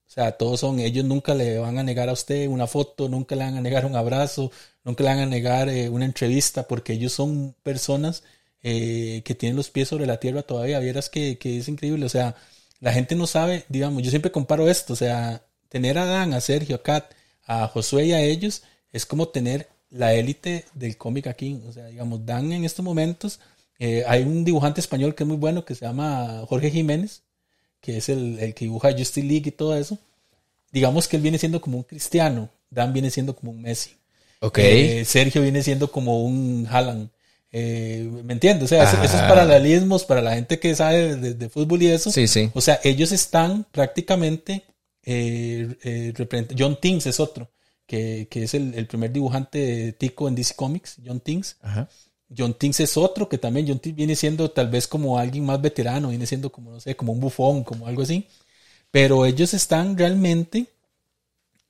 O 0.04 0.10
sea, 0.10 0.32
todos 0.32 0.60
son, 0.60 0.80
ellos 0.80 1.04
nunca 1.04 1.34
le 1.34 1.58
van 1.58 1.78
a 1.78 1.82
negar 1.84 2.08
a 2.08 2.12
usted 2.12 2.48
una 2.48 2.66
foto, 2.66 3.08
nunca 3.08 3.36
le 3.36 3.44
van 3.44 3.56
a 3.56 3.60
negar 3.60 3.86
un 3.86 3.94
abrazo, 3.96 4.50
nunca 4.84 5.04
le 5.04 5.10
van 5.10 5.18
a 5.20 5.26
negar 5.26 5.68
eh, 5.68 5.88
una 5.88 6.04
entrevista, 6.06 6.66
porque 6.66 6.92
ellos 6.94 7.12
son 7.12 7.54
personas 7.62 8.22
que 8.62 9.36
tienen 9.38 9.54
los 9.56 9.70
pies 9.70 9.86
sobre 9.88 10.06
la 10.06 10.18
tierra 10.18 10.42
todavía. 10.42 10.80
Vieras 10.80 11.08
que, 11.08 11.38
que 11.38 11.58
es 11.58 11.68
increíble. 11.68 12.04
O 12.04 12.08
sea, 12.08 12.34
la 12.80 12.92
gente 12.92 13.14
no 13.14 13.26
sabe, 13.26 13.64
digamos, 13.68 14.02
yo 14.02 14.10
siempre 14.10 14.30
comparo 14.30 14.68
esto, 14.68 14.92
o 14.92 14.96
sea, 14.96 15.42
tener 15.68 15.98
a 15.98 16.04
Dan, 16.04 16.34
a 16.34 16.40
Sergio, 16.40 16.76
a 16.76 16.82
Kat, 16.82 17.12
a 17.46 17.68
Josué 17.68 18.06
y 18.06 18.12
a 18.12 18.20
ellos 18.20 18.62
es 18.92 19.06
como 19.06 19.28
tener 19.28 19.68
la 19.90 20.14
élite 20.14 20.64
del 20.74 20.96
cómic 20.96 21.26
aquí. 21.26 21.60
O 21.68 21.72
sea, 21.72 21.86
digamos, 21.86 22.24
Dan 22.24 22.52
en 22.52 22.64
estos 22.64 22.84
momentos, 22.84 23.40
eh, 23.78 24.04
hay 24.06 24.22
un 24.22 24.44
dibujante 24.44 24.80
español 24.80 25.14
que 25.14 25.24
es 25.24 25.28
muy 25.28 25.36
bueno 25.36 25.64
que 25.64 25.74
se 25.74 25.84
llama 25.84 26.44
Jorge 26.48 26.70
Jiménez, 26.70 27.22
que 27.80 27.98
es 27.98 28.08
el, 28.08 28.38
el 28.38 28.54
que 28.54 28.64
dibuja 28.64 28.92
Justice 28.92 29.22
League 29.22 29.48
y 29.48 29.52
todo 29.52 29.76
eso. 29.76 29.98
Digamos 30.72 31.08
que 31.08 31.16
él 31.16 31.22
viene 31.22 31.38
siendo 31.38 31.60
como 31.60 31.78
un 31.78 31.84
cristiano, 31.84 32.50
Dan 32.70 32.92
viene 32.92 33.10
siendo 33.10 33.36
como 33.36 33.52
un 33.52 33.62
Messi. 33.62 33.90
Eh, 35.00 35.04
Sergio 35.04 35.42
viene 35.42 35.62
siendo 35.62 35.90
como 35.90 36.24
un 36.24 36.66
Haaland. 36.70 37.10
Eh, 37.58 38.06
¿Me 38.22 38.34
entiendes? 38.34 38.64
O 38.64 38.68
sea, 38.68 38.84
eso- 38.84 39.02
esos 39.02 39.20
paralelismos 39.22 40.04
para 40.04 40.20
la 40.20 40.34
gente 40.34 40.58
que 40.58 40.74
sabe 40.74 41.16
de, 41.16 41.32
de 41.32 41.48
fútbol 41.48 41.82
y 41.82 41.86
eso. 41.86 42.12
Sí, 42.12 42.28
sí. 42.28 42.50
O 42.52 42.60
sea, 42.60 42.78
ellos 42.84 43.12
están 43.12 43.64
prácticamente. 43.72 44.64
eh, 45.04 45.76
eh, 45.84 46.12
John 46.58 46.78
Tings 46.80 47.06
es 47.06 47.18
otro, 47.20 47.48
que, 47.86 48.26
que 48.30 48.42
es 48.42 48.52
el, 48.54 48.74
el 48.74 48.86
primer 48.86 49.10
dibujante 49.12 49.58
de 49.58 49.92
Tico 49.92 50.28
en 50.28 50.34
DC 50.34 50.54
Comics, 50.54 50.96
John 51.04 51.20
Tings. 51.20 51.56
Ajá. 51.62 51.88
John 52.36 52.54
Tings 52.58 52.80
es 52.80 52.96
otro 52.96 53.28
que 53.28 53.38
también 53.38 53.66
John 53.68 53.78
Tings 53.78 53.96
viene 53.96 54.16
siendo 54.16 54.50
tal 54.50 54.68
vez 54.68 54.86
como 54.88 55.16
alguien 55.18 55.44
más 55.46 55.62
veterano, 55.62 56.08
viene 56.10 56.26
siendo 56.26 56.50
como, 56.50 56.72
no 56.72 56.80
sé, 56.80 56.94
como 56.96 57.12
un 57.12 57.20
bufón, 57.20 57.62
como 57.64 57.86
algo 57.86 58.02
así. 58.02 58.26
Pero 58.90 59.24
ellos 59.24 59.54
están 59.54 59.96
realmente 59.96 60.66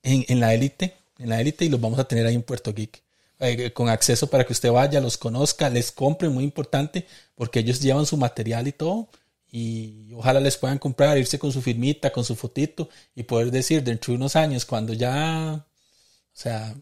en, 0.03 0.25
en 0.27 0.39
la 0.39 0.53
élite, 0.53 0.95
en 1.19 1.29
la 1.29 1.39
élite 1.39 1.63
y 1.65 1.69
los 1.69 1.79
vamos 1.79 1.99
a 1.99 2.07
tener 2.07 2.25
ahí 2.25 2.35
en 2.35 2.41
Puerto 2.43 2.73
Geek. 2.73 3.01
Eh, 3.39 3.71
con 3.73 3.89
acceso 3.89 4.27
para 4.27 4.45
que 4.45 4.53
usted 4.53 4.71
vaya, 4.71 4.99
los 5.01 5.17
conozca, 5.17 5.69
les 5.69 5.91
compre, 5.91 6.29
muy 6.29 6.43
importante, 6.43 7.05
porque 7.35 7.59
ellos 7.59 7.79
llevan 7.81 8.05
su 8.05 8.17
material 8.17 8.67
y 8.67 8.71
todo. 8.71 9.09
Y 9.49 10.13
ojalá 10.13 10.39
les 10.41 10.57
puedan 10.57 10.77
comprar, 10.77 11.17
irse 11.17 11.39
con 11.39 11.51
su 11.53 11.61
firmita, 11.61 12.11
con 12.11 12.25
su 12.25 12.35
fotito 12.35 12.89
y 13.15 13.23
poder 13.23 13.49
decir 13.49 13.81
dentro 13.81 14.11
de 14.11 14.17
unos 14.17 14.35
años, 14.35 14.65
cuando 14.65 14.93
ya, 14.93 15.53
o 15.53 16.33
sea, 16.33 16.75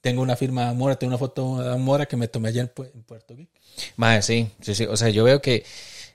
tengo 0.00 0.22
una 0.22 0.36
firma 0.36 0.68
de 0.68 0.74
Mora, 0.74 0.96
tengo 0.96 1.10
una 1.10 1.18
foto 1.18 1.58
de 1.58 1.76
Mora 1.78 2.06
que 2.06 2.16
me 2.16 2.28
tomé 2.28 2.50
allá 2.50 2.62
en, 2.62 2.68
Pu- 2.72 2.90
en 2.94 3.02
Puerto 3.02 3.34
Geek. 3.34 3.50
Mae, 3.96 4.22
sí, 4.22 4.48
sí, 4.60 4.74
sí. 4.74 4.84
O 4.84 4.96
sea, 4.96 5.08
yo 5.08 5.24
veo 5.24 5.42
que 5.42 5.64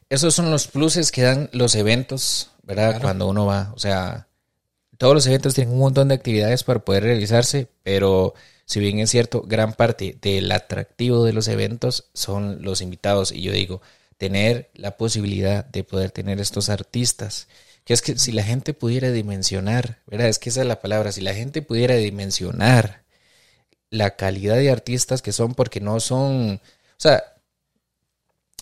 esos 0.09 0.33
son 0.33 0.49
los 0.49 0.67
pluses 0.67 1.11
que 1.11 1.23
dan 1.23 1.49
los 1.51 1.75
eventos, 1.75 2.51
¿verdad? 2.63 2.91
Claro. 2.91 3.03
Cuando 3.03 3.27
uno 3.27 3.45
va. 3.45 3.73
O 3.75 3.79
sea, 3.79 4.27
todos 4.97 5.13
los 5.13 5.27
eventos 5.27 5.53
tienen 5.55 5.73
un 5.73 5.79
montón 5.79 6.07
de 6.07 6.15
actividades 6.15 6.63
para 6.63 6.79
poder 6.79 7.03
realizarse, 7.03 7.67
pero 7.83 8.33
si 8.67 8.81
bien 8.81 8.99
es 8.99 9.09
cierto, 9.09 9.43
gran 9.43 9.73
parte 9.73 10.17
del 10.21 10.51
atractivo 10.51 11.23
de 11.23 11.31
los 11.31 11.47
eventos 11.47 12.09
son 12.13 12.61
los 12.61 12.81
invitados. 12.81 13.31
Y 13.31 13.41
yo 13.41 13.53
digo, 13.53 13.81
tener 14.17 14.69
la 14.73 14.97
posibilidad 14.97 15.63
de 15.63 15.85
poder 15.85 16.11
tener 16.11 16.41
estos 16.41 16.67
artistas. 16.67 17.47
Que 17.85 17.93
es 17.93 18.01
que 18.01 18.17
si 18.17 18.33
la 18.33 18.43
gente 18.43 18.73
pudiera 18.73 19.09
dimensionar, 19.09 19.99
¿verdad? 20.05 20.27
Es 20.27 20.37
que 20.37 20.49
esa 20.49 20.61
es 20.61 20.67
la 20.67 20.81
palabra, 20.81 21.13
si 21.13 21.21
la 21.21 21.33
gente 21.33 21.61
pudiera 21.61 21.95
dimensionar 21.95 23.05
la 23.89 24.17
calidad 24.17 24.57
de 24.57 24.69
artistas 24.69 25.21
que 25.21 25.31
son, 25.31 25.55
porque 25.55 25.79
no 25.79 26.01
son, 26.01 26.55
o 26.55 26.97
sea, 26.97 27.23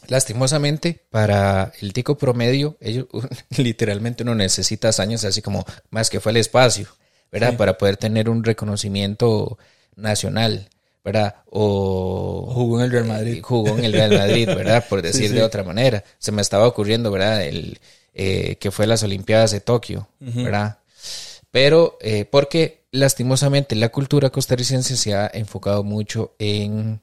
lastimosamente 0.05 1.01
para 1.09 1.73
el 1.81 1.93
tico 1.93 2.15
promedio, 2.15 2.77
ellos 2.79 3.07
literalmente 3.57 4.21
uno 4.21 4.35
necesita 4.35 4.91
años 4.99 5.25
así 5.25 5.41
como 5.41 5.65
más 5.89 6.11
que 6.11 6.19
fue 6.19 6.31
el 6.31 6.37
espacio, 6.37 6.87
¿verdad? 7.31 7.51
Sí. 7.51 7.57
Para 7.57 7.79
poder 7.79 7.97
tener 7.97 8.29
un 8.29 8.43
reconocimiento 8.43 9.57
nacional, 9.95 10.69
¿verdad? 11.03 11.35
O 11.49 12.49
Jugó 12.53 12.79
en 12.79 12.85
el 12.85 12.91
Real 12.91 13.05
Madrid. 13.05 13.37
eh, 13.37 13.41
jugó 13.41 13.77
en 13.77 13.85
el 13.85 13.93
Real 13.93 14.11
Madrid, 14.17 14.47
¿verdad? 14.47 14.85
Por 14.89 15.01
decir 15.03 15.29
sí. 15.29 15.33
de 15.35 15.43
otra 15.43 15.63
manera. 15.63 16.03
Se 16.19 16.31
me 16.31 16.41
estaba 16.41 16.67
ocurriendo, 16.67 17.11
¿verdad? 17.11 17.43
El 17.43 17.79
eh, 18.13 18.55
que 18.59 18.71
fue 18.71 18.87
las 18.87 19.03
Olimpiadas 19.03 19.51
de 19.51 19.59
Tokio, 19.59 20.07
¿verdad? 20.19 20.79
Pero 21.51 21.97
eh, 22.01 22.25
porque 22.25 22.85
lastimosamente 22.91 23.75
la 23.75 23.89
cultura 23.89 24.29
costarricense 24.29 24.95
se 24.97 25.13
ha 25.13 25.29
enfocado 25.33 25.83
mucho 25.83 26.33
en 26.39 27.01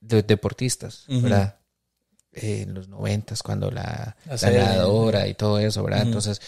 de- 0.00 0.22
deportistas. 0.22 1.04
¿verdad? 1.08 1.56
Eh, 2.32 2.62
en 2.62 2.74
los 2.74 2.88
noventas, 2.88 3.42
cuando 3.42 3.70
la, 3.70 4.16
La 4.26 4.50
nadadora 4.50 5.26
y 5.26 5.34
todo 5.34 5.58
eso, 5.58 5.82
¿verdad? 5.82 6.02
Entonces, 6.02 6.40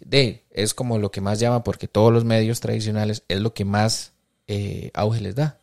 de, 0.00 0.44
es 0.50 0.72
como 0.72 0.98
lo 0.98 1.10
que 1.10 1.20
más 1.20 1.38
llama, 1.40 1.64
porque 1.64 1.88
todos 1.88 2.12
los 2.12 2.24
medios 2.24 2.60
tradicionales 2.60 3.22
es 3.28 3.40
lo 3.40 3.52
que 3.52 3.64
más 3.64 4.12
eh, 4.46 4.90
auge 4.94 5.20
les 5.20 5.34
da. 5.34 5.58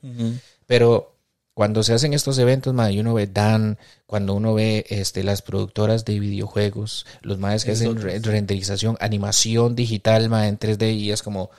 Pero 0.65 1.15
cuando 1.53 1.83
se 1.83 1.93
hacen 1.93 2.13
estos 2.13 2.37
eventos, 2.39 2.73
y 2.91 2.99
uno 2.99 3.13
ve 3.13 3.27
Dan, 3.27 3.77
cuando 4.05 4.33
uno 4.33 4.53
ve 4.53 4.85
este, 4.89 5.23
las 5.23 5.41
productoras 5.41 6.05
de 6.05 6.19
videojuegos, 6.19 7.05
los 7.21 7.37
más 7.37 7.65
que 7.65 7.71
hacen 7.71 7.99
re- 8.01 8.19
renderización, 8.19 8.95
animación 9.01 9.75
digital, 9.75 10.29
ma, 10.29 10.47
en 10.47 10.57
3D, 10.57 10.93
y 10.95 11.11
es 11.11 11.21
como, 11.21 11.49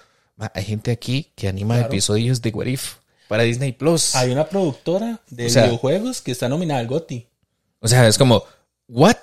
hay 0.54 0.64
gente 0.64 0.90
aquí 0.90 1.30
que 1.35 1.48
anima 1.48 1.74
Claro. 1.74 1.88
episodios 1.88 2.40
de 2.40 2.50
What 2.50 2.66
If 2.66 2.94
para 3.28 3.42
Disney 3.42 3.72
Plus. 3.72 4.14
Hay 4.16 4.30
una 4.33 4.48
productora 4.48 5.20
de 5.28 5.46
O 5.46 5.50
sea- 5.50 5.64
videojuegos 5.64 6.22
que 6.22 6.33
está 6.33 6.48
nominada 6.48 6.80
al 6.80 6.87
GOTY. 6.87 7.26
O 7.80 7.87
sea, 7.88 8.06
es 8.09 8.16
como, 8.18 8.42
¿what? 8.88 9.16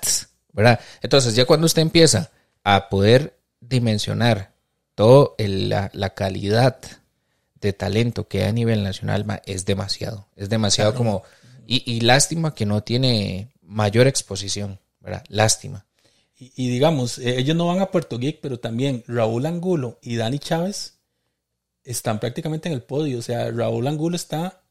¿Verdad? 0.52 0.80
Entonces, 1.02 1.34
ya 1.34 1.44
cuando 1.44 1.66
usted 1.66 1.82
empieza 1.82 2.30
a 2.64 2.88
poder 2.88 3.36
dimensionar 3.60 4.52
toda 4.94 5.30
la, 5.38 5.90
la 5.92 6.10
calidad 6.14 6.78
de 7.60 7.72
talento 7.72 8.28
que 8.28 8.42
hay 8.42 8.48
a 8.48 8.52
nivel 8.52 8.82
nacional, 8.82 9.24
ma, 9.24 9.40
es 9.46 9.64
demasiado. 9.64 10.28
Es 10.36 10.48
demasiado 10.48 10.94
como. 10.94 11.22
Y, 11.66 11.82
y 11.90 12.00
lástima 12.00 12.54
que 12.54 12.66
no 12.66 12.82
tiene 12.82 13.48
mayor 13.62 14.06
exposición, 14.06 14.80
¿verdad? 15.00 15.24
Lástima. 15.28 15.86
Y, 16.38 16.52
y 16.56 16.70
digamos, 16.70 17.18
eh, 17.18 17.38
ellos 17.38 17.56
no 17.56 17.66
van 17.66 17.80
a 17.80 17.90
Puerto 17.90 18.18
Geek, 18.18 18.40
pero 18.40 18.58
también 18.58 19.04
Raúl 19.06 19.46
Angulo 19.46 19.98
y 20.02 20.16
Dani 20.16 20.38
Chávez 20.38 20.98
están 21.84 22.20
prácticamente 22.20 22.68
en 22.68 22.74
el 22.74 22.82
podio. 22.82 23.18
O 23.18 23.22
sea, 23.22 23.50
Raúl 23.50 23.86
Angulo 23.86 24.16
está 24.16 24.62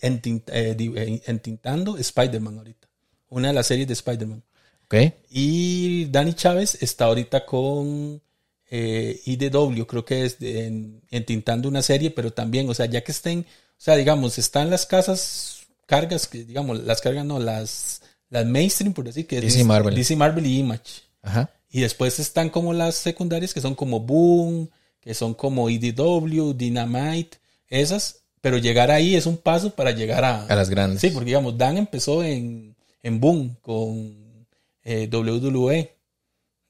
eh, 0.00 0.20
eh, 0.24 1.22
entintando 1.26 1.98
Spider-Man 1.98 2.58
ahorita. 2.58 2.88
Una 3.28 3.48
de 3.48 3.54
las 3.54 3.66
series 3.66 3.88
de 3.88 3.94
Spider-Man. 3.94 4.42
Ok. 4.84 4.94
Y 5.30 6.06
Dani 6.06 6.34
Chávez 6.34 6.78
está 6.80 7.06
ahorita 7.06 7.44
con 7.44 8.22
eh, 8.70 9.20
IDW, 9.26 9.84
creo 9.86 10.04
que 10.04 10.24
es 10.24 10.38
de- 10.38 10.66
en- 10.66 11.02
entintando 11.10 11.68
una 11.68 11.82
serie, 11.82 12.10
pero 12.10 12.32
también, 12.32 12.68
o 12.68 12.74
sea, 12.74 12.86
ya 12.86 13.02
que 13.04 13.12
estén, 13.12 13.40
o 13.40 13.44
sea, 13.80 13.96
digamos, 13.96 14.38
están 14.38 14.70
las 14.70 14.86
casas, 14.86 15.66
cargas, 15.86 16.26
que 16.26 16.44
digamos, 16.44 16.82
las 16.84 17.00
cargas 17.00 17.24
no, 17.24 17.38
las, 17.38 18.02
las 18.30 18.46
mainstream, 18.46 18.92
por 18.94 19.04
decir 19.04 19.26
que 19.26 19.36
es 19.38 19.42
DC 19.44 19.64
Marvel. 19.64 19.94
DC 19.94 20.16
Marvel 20.16 20.46
y 20.46 20.58
Image. 20.58 21.02
Ajá. 21.22 21.50
Y 21.70 21.80
después 21.80 22.18
están 22.20 22.50
como 22.50 22.72
las 22.72 22.94
secundarias 22.94 23.52
que 23.52 23.60
son 23.60 23.74
como 23.74 24.00
Boom, 24.00 24.70
que 25.00 25.12
son 25.14 25.34
como 25.34 25.68
IDW, 25.68 26.52
Dynamite, 26.54 27.38
esas. 27.68 28.20
Pero 28.40 28.58
llegar 28.58 28.90
ahí 28.90 29.14
es 29.16 29.26
un 29.26 29.38
paso 29.38 29.74
para 29.74 29.90
llegar 29.92 30.22
a, 30.24 30.44
A 30.46 30.54
las 30.54 30.68
grandes. 30.70 31.00
Sí, 31.00 31.10
porque 31.10 31.26
digamos, 31.26 31.56
Dan 31.58 31.78
empezó 31.78 32.22
en, 32.22 32.76
en 33.02 33.20
Boom 33.20 33.56
con 33.62 34.46
eh, 34.84 35.08
WWE, 35.10 35.94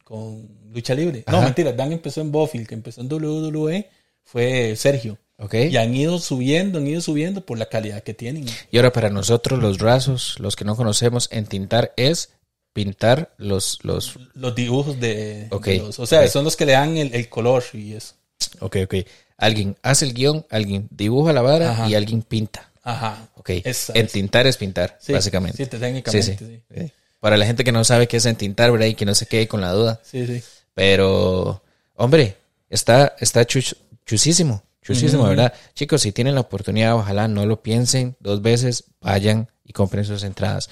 con 0.04 0.48
Lucha 0.74 0.94
Libre. 0.94 1.24
No, 1.26 1.36
Ajá. 1.38 1.46
mentira, 1.46 1.72
Dan 1.72 1.92
empezó 1.92 2.20
en 2.20 2.30
Buffy, 2.32 2.66
que 2.66 2.74
empezó 2.74 3.00
en 3.00 3.10
WWE 3.12 3.88
fue 4.24 4.74
Sergio. 4.76 5.18
Ok. 5.38 5.54
Y 5.54 5.76
han 5.76 5.94
ido 5.94 6.18
subiendo, 6.18 6.78
han 6.78 6.86
ido 6.86 7.00
subiendo 7.00 7.44
por 7.44 7.58
la 7.58 7.66
calidad 7.66 8.02
que 8.02 8.14
tienen. 8.14 8.46
Y 8.70 8.76
ahora 8.76 8.92
para 8.92 9.10
nosotros 9.10 9.60
los 9.60 9.78
rasos, 9.78 10.36
los 10.38 10.54
que 10.56 10.64
no 10.64 10.76
conocemos, 10.76 11.28
entintar 11.32 11.92
es 11.96 12.30
pintar 12.72 13.32
los, 13.38 13.78
los... 13.82 14.18
Los 14.34 14.54
dibujos 14.54 14.98
de, 15.00 15.46
Ok, 15.50 15.66
de 15.66 15.78
los- 15.78 15.98
o 15.98 16.06
sea, 16.06 16.26
son 16.28 16.44
los 16.44 16.56
que 16.56 16.66
le 16.66 16.72
dan 16.72 16.96
el, 16.96 17.14
el 17.14 17.28
color 17.28 17.62
y 17.72 17.94
eso. 17.94 18.14
Ok, 18.60 18.76
ok. 18.84 18.94
Alguien 19.36 19.76
hace 19.82 20.04
el 20.06 20.14
guion, 20.14 20.46
alguien 20.50 20.88
dibuja 20.90 21.32
la 21.32 21.42
vara 21.42 21.72
Ajá. 21.72 21.88
y 21.88 21.94
alguien 21.94 22.22
pinta. 22.22 22.70
Ajá. 22.82 23.28
Ok. 23.36 23.50
Esa 23.64 23.92
es. 23.92 23.98
Entintar 24.00 24.46
es 24.46 24.56
pintar, 24.56 24.98
Sí, 25.00 25.12
básicamente. 25.12 25.64
Sí, 25.64 25.68
técnicamente. 25.70 26.36
Sí, 26.38 26.46
sí. 26.46 26.62
sí. 26.82 26.92
Para 27.20 27.36
la 27.36 27.46
gente 27.46 27.64
que 27.64 27.72
no 27.72 27.82
sabe 27.84 28.06
qué 28.06 28.18
es 28.18 28.26
entintar, 28.26 28.70
¿verdad? 28.70 28.86
Y 28.86 28.94
que 28.94 29.06
no 29.06 29.14
se 29.14 29.26
quede 29.26 29.48
con 29.48 29.60
la 29.60 29.72
duda. 29.72 30.00
Sí, 30.04 30.26
sí. 30.26 30.42
Pero, 30.74 31.62
hombre, 31.94 32.36
está, 32.68 33.14
está 33.20 33.44
chus- 33.46 33.76
chusísimo, 34.04 34.62
chusísimo, 34.82 35.24
¿verdad? 35.24 35.52
Chicos, 35.74 36.02
si 36.02 36.12
tienen 36.12 36.34
la 36.34 36.40
oportunidad, 36.42 36.94
ojalá 36.96 37.28
no 37.28 37.46
lo 37.46 37.62
piensen 37.62 38.16
dos 38.20 38.42
veces, 38.42 38.84
vayan 39.00 39.48
y 39.64 39.72
compren 39.72 40.04
sus 40.04 40.22
entradas. 40.24 40.68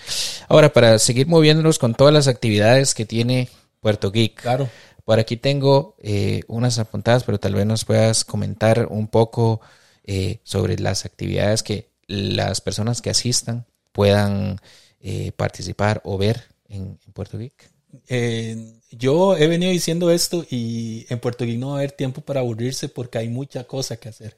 Ahora, 0.49 0.73
para 0.73 0.99
seguir 0.99 1.27
moviéndonos 1.27 1.79
con 1.79 1.95
todas 1.95 2.13
las 2.13 2.29
actividades 2.29 2.95
que 2.95 3.07
tiene 3.07 3.49
Puerto 3.81 4.11
Geek, 4.11 4.41
Claro. 4.43 4.69
por 5.05 5.19
aquí 5.19 5.37
tengo 5.37 5.97
eh, 6.03 6.43
unas 6.49 6.79
apuntadas, 6.79 7.25
pero 7.25 7.39
tal 7.39 7.55
vez 7.55 7.65
nos 7.65 7.85
puedas 7.85 8.25
comentar 8.25 8.87
un 8.91 9.09
poco 9.09 9.61
eh, 10.05 10.41
sobre 10.43 10.79
las 10.79 11.05
actividades 11.05 11.63
que 11.63 11.91
las 12.07 12.61
personas 12.61 13.01
que 13.01 13.11
asistan 13.11 13.65
puedan 13.93 14.61
eh, 15.01 15.33
participar 15.33 16.01
o 16.05 16.19
ver 16.19 16.43
en, 16.69 16.99
en 17.07 17.13
Puerto 17.13 17.39
Geek. 17.39 17.71
Eh, 18.09 18.75
yo 18.91 19.37
he 19.37 19.47
venido 19.49 19.73
diciendo 19.73 20.11
esto 20.11 20.45
y 20.51 21.07
en 21.09 21.19
Puerto 21.21 21.45
Rico 21.45 21.61
no 21.61 21.69
va 21.69 21.75
a 21.75 21.79
haber 21.79 21.93
tiempo 21.93 22.21
para 22.21 22.41
aburrirse 22.41 22.89
porque 22.89 23.19
hay 23.19 23.29
mucha 23.29 23.65
cosa 23.65 23.97
que 23.97 24.09
hacer. 24.09 24.37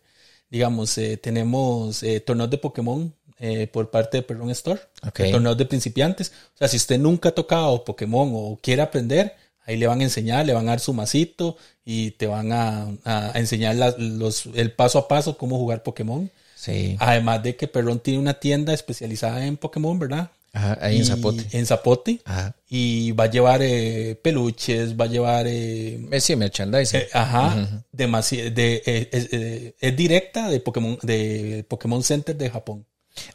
Digamos, 0.51 0.97
eh, 0.99 1.17
tenemos 1.17 2.03
eh, 2.03 2.21
torneos 2.21 2.51
de 2.51 2.59
Pokémon 2.59 3.12
eh, 3.38 3.67
por 3.67 3.90
parte 3.90 4.19
de 4.19 4.23
Perron 4.23 4.51
Store, 4.51 4.81
Ok. 5.07 5.21
torneos 5.33 5.57
de 5.57 5.67
principiantes. 5.67 6.33
O 6.55 6.59
sea, 6.59 6.69
si 6.69 6.77
usted 6.77 6.99
nunca 6.99 7.31
ha 7.31 7.33
tocado 7.35 7.85
Pokémon 7.85 8.31
o 8.35 8.59
quiere 8.62 8.83
aprender, 8.83 9.35
ahí 9.67 9.77
le 9.77 9.87
van 9.87 10.01
a 10.01 10.05
enseñar, 10.05 10.47
le 10.47 10.53
van 10.53 10.69
a 10.69 10.73
dar 10.73 10.81
su 10.81 10.93
masito 10.93 11.57
y 11.85 12.12
te 12.12 12.27
van 12.27 12.53
a, 12.53 12.88
a 13.05 13.33
enseñar 13.38 13.75
la- 13.77 13.95
los, 13.99 14.47
el 14.55 14.73
paso 14.73 14.99
a 14.99 15.09
paso 15.09 15.37
cómo 15.37 15.57
jugar 15.59 15.83
Pokémon. 15.83 16.31
Sí, 16.55 16.97
Además 17.01 17.43
de 17.43 17.57
que 17.57 17.69
Perron 17.69 17.99
tiene 18.01 18.21
una 18.21 18.35
tienda 18.35 18.73
especializada 18.73 19.45
en 19.47 19.57
Pokémon, 19.57 19.99
¿verdad? 19.99 20.31
Ajá, 20.55 20.79
ahí 20.81 20.97
en 20.97 21.03
Y- 21.03 21.05
Zapote. 21.05 21.45
En 21.53 21.67
Zapote. 21.67 22.21
Ajá. 22.25 22.57
Y 22.69 23.12
va 23.12 23.25
a 23.25 23.31
llevar 23.31 23.61
eh, 23.62 24.19
peluches, 24.23 24.99
va 24.99 25.05
a 25.05 25.09
llevar... 25.09 25.47
eh, 25.49 26.01
Sí, 26.21 26.37
merchandising. 26.37 27.01
eh, 27.01 27.09
ajá, 27.12 27.85
demasi- 27.93 28.51
de, 28.53 28.83
eh, 28.87 29.09
es, 29.12 29.29
eh, 29.33 29.75
es 29.81 29.97
directa 29.97 30.49
de 30.49 30.61
Pokémon, 30.61 30.99
de 31.03 31.67
Pokémon 31.69 32.03
Center 32.03 32.37
de 32.37 32.49
Japón. 32.51 32.87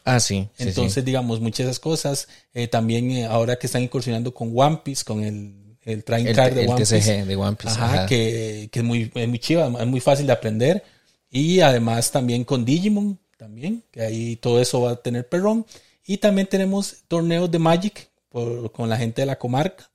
ah, 0.04 0.18
sí. 0.18 0.48
sí, 0.56 0.64
Entonces, 0.68 1.04
digamos, 1.04 1.40
muchas 1.40 1.66
de 1.66 1.70
esas 1.72 1.80
cosas. 1.80 2.26
eh, 2.54 2.68
también 2.68 3.24
ahora 3.26 3.56
que 3.56 3.66
están 3.66 3.82
incursionando 3.82 4.32
con 4.34 4.50
One 4.54 4.80
Piece, 4.82 5.04
con 5.04 5.22
el, 5.22 5.76
el 5.84 5.98
sí. 5.98 6.02
Train 6.02 6.26
El, 6.26 6.34
Card 6.36 6.54
de 6.54 6.62
el 6.64 6.68
One 6.70 6.80
TCG 6.82 6.94
Piece. 6.96 7.24
de 7.26 7.36
One 7.36 7.56
Piece. 7.56 7.74
Ajá, 7.74 7.92
ajá. 7.92 8.06
que, 8.06 8.68
que 8.72 8.78
es, 8.80 8.84
muy, 8.84 9.10
es 9.14 9.28
muy 9.28 9.38
chiva, 9.38 9.70
es 9.80 9.86
muy 9.86 10.00
fácil 10.00 10.26
de 10.26 10.32
aprender. 10.32 10.82
Y 11.30 11.60
además 11.60 12.10
también 12.10 12.44
con 12.44 12.64
Digimon, 12.64 13.18
también, 13.36 13.84
que 13.90 14.00
ahí 14.02 14.36
todo 14.36 14.60
eso 14.60 14.80
va 14.82 14.92
a 14.92 14.96
tener 15.02 15.28
perrón. 15.28 15.64
Y 16.06 16.18
también 16.18 16.46
tenemos 16.46 16.96
torneos 17.08 17.50
de 17.50 17.58
Magic 17.58 18.08
por- 18.30 18.72
con 18.72 18.88
la 18.88 18.96
gente 18.96 19.22
de 19.22 19.26
la 19.26 19.36
comarca. 19.38 19.88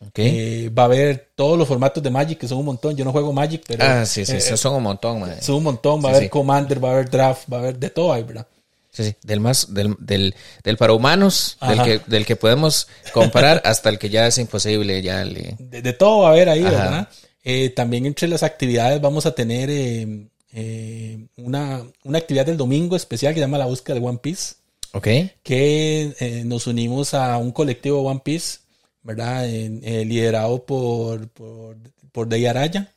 Ok. 0.00 0.18
Eh, 0.18 0.70
va 0.76 0.84
a 0.84 0.86
haber 0.86 1.30
todos 1.34 1.58
los 1.58 1.68
formatos 1.68 2.02
de 2.02 2.10
Magic, 2.10 2.38
que 2.38 2.48
son 2.48 2.58
un 2.58 2.64
montón. 2.64 2.96
Yo 2.96 3.04
no 3.04 3.12
juego 3.12 3.32
Magic, 3.32 3.62
pero 3.66 3.84
ah, 3.84 4.06
sí, 4.06 4.24
sí, 4.24 4.36
eh, 4.36 4.40
son 4.56 4.74
un 4.76 4.82
montón, 4.82 5.20
man. 5.20 5.36
son 5.42 5.56
un 5.56 5.64
montón. 5.64 6.02
Va 6.02 6.08
a 6.08 6.12
haber 6.12 6.22
sí. 6.24 6.28
Commander, 6.30 6.82
va 6.82 6.88
a 6.88 6.92
haber 6.92 7.10
Draft, 7.10 7.52
va 7.52 7.58
a 7.58 7.60
haber 7.60 7.78
de 7.78 7.90
todo 7.90 8.12
ahí, 8.12 8.22
¿verdad? 8.22 8.46
Sí, 8.92 9.04
sí. 9.04 9.14
Del 9.22 9.40
más, 9.40 9.72
del, 9.72 9.94
del, 10.00 10.34
del 10.64 10.76
para 10.76 10.94
humanos, 10.94 11.58
del 11.68 11.82
que, 11.82 12.00
del 12.06 12.24
que 12.26 12.34
podemos 12.34 12.88
comparar 13.12 13.60
hasta 13.66 13.88
el 13.90 13.98
que 13.98 14.08
ya 14.08 14.26
es 14.26 14.38
imposible, 14.38 15.00
ya 15.02 15.22
le. 15.24 15.56
De, 15.58 15.82
de 15.82 15.92
todo 15.92 16.20
va 16.22 16.30
a 16.30 16.32
haber 16.32 16.48
ahí, 16.48 16.64
Ajá. 16.64 16.70
¿verdad? 16.70 17.08
Eh, 17.44 17.68
también 17.70 18.06
entre 18.06 18.26
las 18.26 18.42
actividades 18.42 19.00
vamos 19.00 19.26
a 19.26 19.34
tener 19.34 19.68
eh, 19.70 20.26
eh, 20.52 21.26
una, 21.36 21.82
una 22.04 22.18
actividad 22.18 22.46
del 22.46 22.56
domingo 22.56 22.96
especial 22.96 23.32
que 23.32 23.38
se 23.40 23.44
llama 23.44 23.58
la 23.58 23.66
búsqueda 23.66 23.94
de 24.00 24.04
One 24.06 24.18
Piece. 24.18 24.54
Ok. 24.92 25.06
que 25.42 26.14
eh, 26.18 26.42
nos 26.44 26.66
unimos 26.66 27.14
a 27.14 27.38
un 27.38 27.52
colectivo 27.52 28.02
One 28.02 28.22
Piece, 28.24 28.58
¿verdad? 29.02 29.48
Eh, 29.48 30.04
liderado 30.04 30.64
por, 30.64 31.28
por, 31.28 31.76
por 32.12 32.34
Araya, 32.34 32.92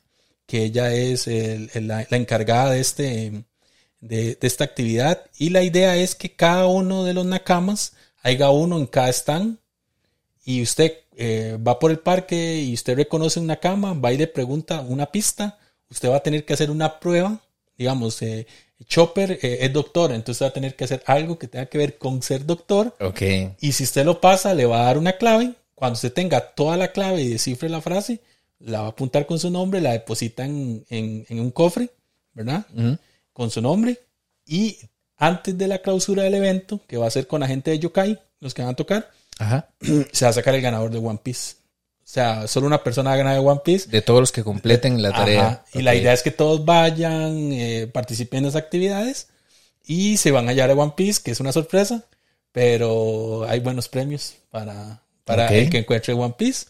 que 0.46 0.64
ella 0.64 0.92
es 0.92 1.26
la 1.26 2.06
encargada 2.10 2.72
de, 2.72 2.80
este, 2.80 3.44
de, 4.00 4.34
de 4.34 4.46
esta 4.46 4.64
actividad. 4.64 5.24
Y 5.38 5.50
la 5.50 5.62
idea 5.62 5.96
es 5.96 6.14
que 6.14 6.34
cada 6.34 6.66
uno 6.66 7.04
de 7.04 7.14
los 7.14 7.24
nakamas 7.26 7.92
haya 8.22 8.50
uno 8.50 8.78
en 8.78 8.86
cada 8.86 9.10
stand 9.10 9.58
y 10.44 10.62
usted 10.62 10.92
eh, 11.16 11.58
va 11.66 11.78
por 11.78 11.90
el 11.90 12.00
parque 12.00 12.60
y 12.62 12.74
usted 12.74 12.96
reconoce 12.96 13.38
una 13.38 13.56
cama, 13.56 13.94
va 13.94 14.12
y 14.12 14.18
le 14.18 14.26
pregunta 14.26 14.80
una 14.80 15.06
pista, 15.06 15.58
usted 15.90 16.10
va 16.10 16.16
a 16.16 16.22
tener 16.22 16.44
que 16.44 16.54
hacer 16.54 16.70
una 16.70 16.98
prueba, 17.00 17.40
digamos, 17.78 18.20
eh, 18.22 18.46
Chopper 18.86 19.38
eh, 19.42 19.58
es 19.60 19.72
doctor, 19.72 20.12
entonces 20.12 20.42
va 20.42 20.48
a 20.48 20.52
tener 20.52 20.74
que 20.76 20.84
hacer 20.84 21.02
algo 21.06 21.38
que 21.38 21.46
tenga 21.48 21.66
que 21.66 21.78
ver 21.78 21.96
con 21.98 22.22
ser 22.22 22.44
doctor 22.44 22.94
Ok. 23.00 23.22
y 23.60 23.72
si 23.72 23.84
usted 23.84 24.04
lo 24.04 24.20
pasa 24.20 24.52
le 24.54 24.66
va 24.66 24.82
a 24.82 24.84
dar 24.86 24.98
una 24.98 25.12
clave, 25.16 25.54
cuando 25.74 25.94
usted 25.94 26.12
tenga 26.12 26.40
toda 26.54 26.76
la 26.76 26.92
clave 26.92 27.22
y 27.22 27.28
descifre 27.28 27.68
la 27.68 27.80
frase, 27.80 28.20
la 28.58 28.80
va 28.80 28.86
a 28.86 28.90
apuntar 28.90 29.26
con 29.26 29.38
su 29.38 29.50
nombre, 29.50 29.80
la 29.80 29.92
deposita 29.92 30.44
en, 30.44 30.84
en- 30.90 31.24
en 31.28 31.40
un 31.40 31.50
cofre, 31.50 31.90
¿verdad? 32.32 32.66
Con 33.32 33.50
su 33.50 33.60
nombre 33.62 33.98
y 34.46 34.76
antes 35.16 35.56
de 35.56 35.68
la 35.68 35.78
clausura 35.78 36.24
del 36.24 36.34
evento, 36.34 36.80
que 36.88 36.96
va 36.96 37.06
a 37.06 37.10
ser 37.10 37.26
con 37.26 37.40
la 37.40 37.46
gente 37.46 37.70
de 37.70 37.78
Yokai, 37.78 38.18
los 38.40 38.52
que 38.54 38.62
van 38.62 38.72
a 38.72 38.76
tocar, 38.76 39.10
Ajá. 39.38 39.68
se 40.12 40.24
va 40.24 40.30
a 40.30 40.34
sacar 40.34 40.54
el 40.54 40.60
ganador 40.62 40.90
de 40.90 40.98
One 40.98 41.20
Piece. 41.22 41.54
O 42.04 42.06
sea, 42.14 42.46
solo 42.46 42.66
una 42.66 42.84
persona 42.84 43.10
va 43.10 43.14
a 43.14 43.18
ganar 43.18 43.34
de 43.34 43.40
One 43.40 43.62
Piece. 43.64 43.88
De 43.88 44.02
todos 44.02 44.20
los 44.20 44.30
que 44.30 44.44
completen 44.44 45.02
la 45.02 45.10
tarea. 45.10 45.46
Ajá. 45.46 45.64
Y 45.72 45.82
la 45.82 45.94
idea 45.94 46.12
es 46.12 46.22
que 46.22 46.30
todos 46.30 46.64
vayan, 46.64 47.50
eh, 47.52 47.88
participen 47.92 48.38
en 48.38 48.44
las 48.44 48.56
actividades 48.56 49.28
y 49.86 50.18
se 50.18 50.30
van 50.30 50.46
a 50.46 50.50
hallar 50.50 50.68
de 50.68 50.74
One 50.74 50.92
Piece, 50.96 51.22
que 51.22 51.30
es 51.30 51.40
una 51.40 51.52
sorpresa, 51.52 52.04
pero 52.52 53.46
hay 53.48 53.60
buenos 53.60 53.88
premios 53.88 54.34
para, 54.50 55.02
para 55.24 55.48
el 55.48 55.70
que 55.70 55.78
encuentre 55.78 56.12
One 56.12 56.34
Piece. 56.36 56.66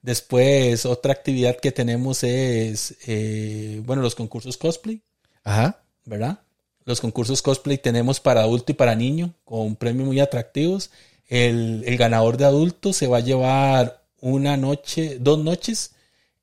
Después, 0.00 0.86
otra 0.86 1.12
actividad 1.12 1.56
que 1.56 1.72
tenemos 1.72 2.22
es, 2.22 2.94
eh, 3.06 3.82
bueno, 3.84 4.00
los 4.00 4.14
concursos 4.14 4.56
cosplay. 4.56 5.02
Ajá. 5.42 5.82
¿verdad? 6.08 6.38
Los 6.84 7.00
concursos 7.00 7.42
cosplay 7.42 7.78
tenemos 7.78 8.18
para 8.20 8.40
adulto 8.40 8.72
y 8.72 8.74
para 8.74 8.94
niño 8.94 9.34
con 9.44 9.76
premios 9.76 10.06
muy 10.06 10.20
atractivos. 10.20 10.90
El, 11.28 11.84
el 11.86 11.96
ganador 11.98 12.38
de 12.38 12.46
adulto 12.46 12.92
se 12.92 13.06
va 13.06 13.18
a 13.18 13.20
llevar 13.20 14.02
una 14.20 14.56
noche, 14.56 15.18
dos 15.20 15.38
noches 15.38 15.92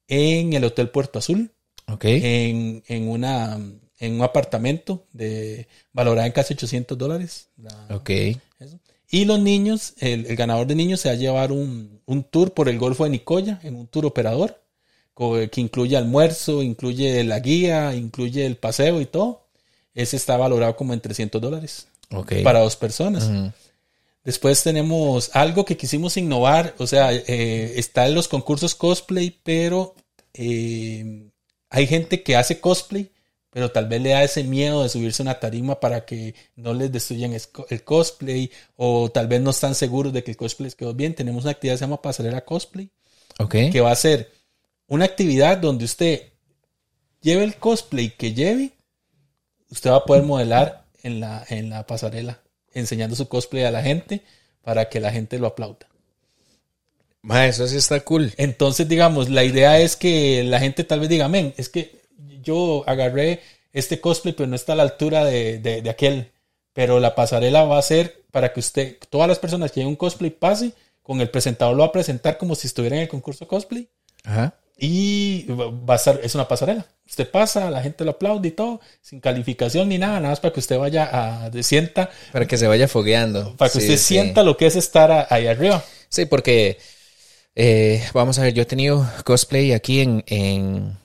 en 0.07 0.53
el 0.53 0.63
Hotel 0.63 0.89
Puerto 0.89 1.19
Azul, 1.19 1.51
Ok. 1.87 2.05
en, 2.05 2.83
en, 2.87 3.07
una, 3.09 3.59
en 3.99 4.13
un 4.13 4.21
apartamento 4.21 5.05
de 5.13 5.67
valorado 5.93 6.25
en 6.27 6.33
casi 6.33 6.53
800 6.53 6.97
dólares. 6.97 7.49
La- 7.57 7.87
Ok. 7.95 8.09
eso. 8.59 8.79
Y 9.09 9.25
los 9.25 9.39
niños, 9.39 9.93
el, 9.99 10.25
el 10.25 10.35
ganador 10.35 10.67
de 10.67 10.75
niños 10.75 10.99
se 10.99 11.09
va 11.09 11.13
a 11.13 11.17
llevar 11.17 11.51
un, 11.51 12.01
un 12.05 12.23
tour 12.23 12.53
por 12.53 12.67
el 12.69 12.77
Golfo 12.79 13.03
de 13.03 13.11
Nicoya, 13.11 13.59
en 13.63 13.75
un 13.75 13.87
tour 13.87 14.05
operador, 14.05 14.61
que 15.15 15.61
incluye 15.61 15.95
almuerzo, 15.95 16.61
incluye 16.61 17.23
la 17.23 17.39
guía, 17.39 17.95
incluye 17.95 18.45
el 18.45 18.57
paseo 18.57 18.99
y 18.99 19.05
todo. 19.05 19.47
Ese 19.93 20.17
está 20.17 20.35
valorado 20.35 20.75
como 20.75 20.93
en 20.93 20.99
300 20.99 21.39
dólares 21.41 21.87
Ok. 22.11 22.33
para 22.43 22.59
dos 22.59 22.75
personas. 22.75 23.29
Después 24.25 24.63
tenemos 24.63 25.29
algo 25.33 25.65
que 25.65 25.77
quisimos 25.77 26.17
innovar, 26.17 26.73
o 26.79 26.87
sea, 26.87 27.13
eh, 27.13 27.73
está 27.77 28.07
en 28.07 28.15
los 28.15 28.27
concursos 28.27 28.73
cosplay, 28.73 29.39
pero 29.43 29.93
eh, 30.33 31.29
hay 31.69 31.85
gente 31.85 32.23
que 32.23 32.35
hace 32.35 32.59
cosplay, 32.59 33.11
pero 33.51 33.71
tal 33.71 33.87
vez 33.87 34.01
le 34.01 34.09
da 34.09 34.23
ese 34.23 34.43
miedo 34.43 34.81
de 34.81 34.89
subirse 34.89 35.21
a 35.21 35.25
una 35.25 35.39
tarima 35.39 35.79
para 35.79 36.05
que 36.05 36.33
no 36.55 36.73
les 36.73 36.91
destruyan 36.91 37.37
el 37.69 37.83
cosplay, 37.83 38.51
o 38.75 39.11
tal 39.11 39.27
vez 39.27 39.41
no 39.41 39.51
están 39.51 39.75
seguros 39.75 40.11
de 40.11 40.23
que 40.23 40.31
el 40.31 40.37
cosplay 40.37 40.65
les 40.65 40.75
quedó 40.75 40.95
bien. 40.95 41.13
Tenemos 41.13 41.43
una 41.43 41.51
actividad 41.51 41.75
que 41.75 41.77
se 41.77 41.85
llama 41.85 42.01
Pasarela 42.01 42.43
Cosplay, 42.43 42.89
que 43.71 43.81
va 43.81 43.91
a 43.91 43.95
ser 43.95 44.31
una 44.87 45.05
actividad 45.05 45.59
donde 45.59 45.85
usted 45.85 46.33
lleve 47.21 47.43
el 47.43 47.57
cosplay 47.57 48.09
que 48.09 48.33
lleve, 48.33 48.71
usted 49.69 49.91
va 49.91 49.97
a 49.97 50.05
poder 50.05 50.23
modelar 50.23 50.85
en 51.03 51.19
la, 51.19 51.45
en 51.47 51.69
la 51.69 51.85
pasarela, 51.85 52.41
enseñando 52.75 53.15
su 53.15 53.27
cosplay 53.27 53.63
a 53.63 53.71
la 53.71 53.81
gente 53.81 54.21
para 54.63 54.89
que 54.89 54.99
la 54.99 55.11
gente 55.11 55.39
lo 55.39 55.47
aplauda. 55.47 55.87
Ma, 57.21 57.47
eso 57.47 57.67
sí 57.67 57.77
está 57.77 57.99
cool. 58.01 58.33
Entonces, 58.37 58.87
digamos, 58.87 59.29
la 59.29 59.43
idea 59.43 59.79
es 59.79 59.95
que 59.95 60.43
la 60.43 60.59
gente 60.59 60.83
tal 60.83 60.99
vez 60.99 61.09
diga, 61.09 61.27
men, 61.27 61.53
es 61.57 61.69
que 61.69 62.01
yo 62.43 62.83
agarré 62.87 63.41
este 63.73 63.99
cosplay, 63.99 64.33
pero 64.35 64.47
no 64.47 64.55
está 64.55 64.73
a 64.73 64.75
la 64.75 64.83
altura 64.83 65.25
de, 65.25 65.57
de- 65.57 65.81
de 65.81 65.89
aquel. 65.89 66.31
Pero 66.73 66.99
la 66.99 67.15
pasarela 67.15 67.63
va 67.63 67.77
a 67.79 67.81
ser 67.81 68.23
para 68.31 68.53
que 68.53 68.59
usted, 68.59 68.97
todas 69.09 69.27
las 69.27 69.39
personas 69.39 69.71
que 69.71 69.79
lleven 69.79 69.89
un 69.91 69.95
cosplay 69.95 70.29
pase, 70.29 70.73
con 71.01 71.21
el 71.21 71.29
presentador 71.29 71.75
lo 71.75 71.81
va 71.83 71.87
a 71.87 71.91
presentar 71.91 72.37
como 72.37 72.53
si 72.55 72.67
estuviera 72.67 72.95
en 72.97 73.03
el 73.03 73.07
concurso 73.07 73.47
cosplay. 73.47 73.87
Ajá. 74.23 74.55
Y 74.77 75.45
va 75.47 75.93
a 75.93 75.97
estar, 75.97 76.19
es 76.21 76.35
una 76.35 76.47
pasarela. 76.47 76.85
Usted 77.07 77.29
pasa, 77.29 77.69
la 77.71 77.81
gente 77.81 78.03
lo 78.03 78.11
aplaude 78.11 78.49
y 78.49 78.51
todo, 78.51 78.81
sin 79.01 79.19
calificación 79.21 79.87
ni 79.89 79.97
nada, 79.97 80.15
nada 80.19 80.29
más 80.31 80.39
para 80.39 80.53
que 80.53 80.59
usted 80.59 80.77
vaya 80.77 81.09
a, 81.45 81.49
de 81.49 81.63
sienta, 81.63 82.09
Para 82.33 82.45
que 82.47 82.57
se 82.57 82.67
vaya 82.67 82.87
fogueando. 82.87 83.55
para 83.55 83.71
que 83.71 83.79
Sí, 83.79 83.85
usted 83.85 83.97
sí. 83.97 84.03
sienta 84.15 84.43
lo 84.43 84.57
que 84.57 84.65
es 84.67 84.75
estar 84.75 85.11
a- 85.11 85.27
ahí 85.29 85.47
arriba. 85.47 85.83
Sí, 86.09 86.25
porque 86.25 86.77
eh, 87.55 88.03
vamos 88.13 88.37
a 88.39 88.41
ver, 88.43 88.53
yo 88.53 88.63
he 88.63 88.65
tenido 88.65 89.07
cosplay 89.23 89.71
aquí 89.71 90.01
en, 90.01 90.23
en, 90.27 90.97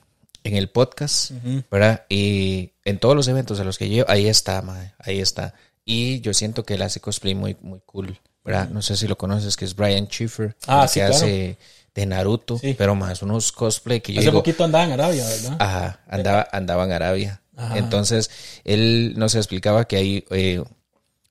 en 0.43 0.55
el 0.55 0.69
podcast, 0.69 1.31
¿verdad? 1.71 2.05
Y 2.09 2.71
en 2.83 2.99
todos 2.99 3.15
los 3.15 3.27
eventos 3.27 3.59
a 3.59 3.63
los 3.63 3.77
que 3.77 3.89
yo, 3.89 4.03
ahí 4.09 4.27
está, 4.27 4.61
madre, 4.61 4.93
ahí 4.99 5.19
está. 5.21 5.53
Y 5.85 6.19
yo 6.21 6.33
siento 6.33 6.63
que 6.65 6.73
él 6.73 6.81
hace 6.81 6.99
cosplay 6.99 7.35
muy, 7.35 7.55
muy 7.61 7.79
cool, 7.85 8.19
¿verdad? 8.43 8.69
No 8.69 8.81
sé 8.81 8.97
si 8.97 9.07
lo 9.07 9.17
conoces, 9.17 9.55
que 9.55 9.65
es 9.65 9.75
Brian 9.75 10.07
Schiffer, 10.07 10.55
Ah, 10.67 10.87
sí, 10.87 10.99
que 10.99 11.05
claro. 11.05 11.15
hace 11.15 11.57
de 11.93 12.05
Naruto, 12.05 12.57
Sí. 12.57 12.73
pero 12.77 12.95
más 12.95 13.21
unos 13.21 13.51
cosplay 13.51 13.99
que 14.01 14.13
yo 14.13 14.19
Hace 14.19 14.29
digo, 14.29 14.39
poquito 14.39 14.63
andaba 14.63 14.85
en 14.85 14.91
Arabia, 14.93 15.25
¿verdad? 15.25 15.57
Ajá, 15.59 15.99
andaba, 16.07 16.47
andaba 16.51 16.85
en 16.85 16.91
Arabia. 16.93 17.41
Ajá. 17.57 17.77
Entonces, 17.77 18.29
él 18.63 19.13
nos 19.17 19.35
explicaba 19.35 19.85
que 19.85 19.97
hay, 19.97 20.25
eh, 20.31 20.63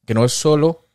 que 0.06 0.14
no 0.14 0.24
es 0.24 0.32
solo 0.32 0.86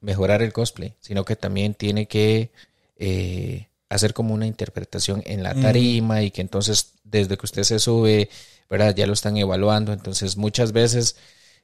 mejorar 0.00 0.42
el 0.42 0.52
cosplay, 0.52 0.94
sino 1.00 1.24
que 1.24 1.36
también 1.36 1.74
tiene 1.74 2.06
que 2.06 2.52
eh, 2.96 3.68
hacer 3.88 4.12
como 4.12 4.34
una 4.34 4.46
interpretación 4.46 5.22
en 5.24 5.42
la 5.42 5.54
tarima 5.54 6.22
y 6.22 6.30
que 6.30 6.40
entonces 6.42 6.92
desde 7.04 7.36
que 7.38 7.46
usted 7.46 7.62
se 7.64 7.78
sube, 7.78 8.28
¿verdad? 8.68 8.94
Ya 8.94 9.06
lo 9.06 9.12
están 9.14 9.36
evaluando. 9.36 9.92
Entonces, 9.92 10.36
muchas 10.36 10.72
veces 10.72 11.16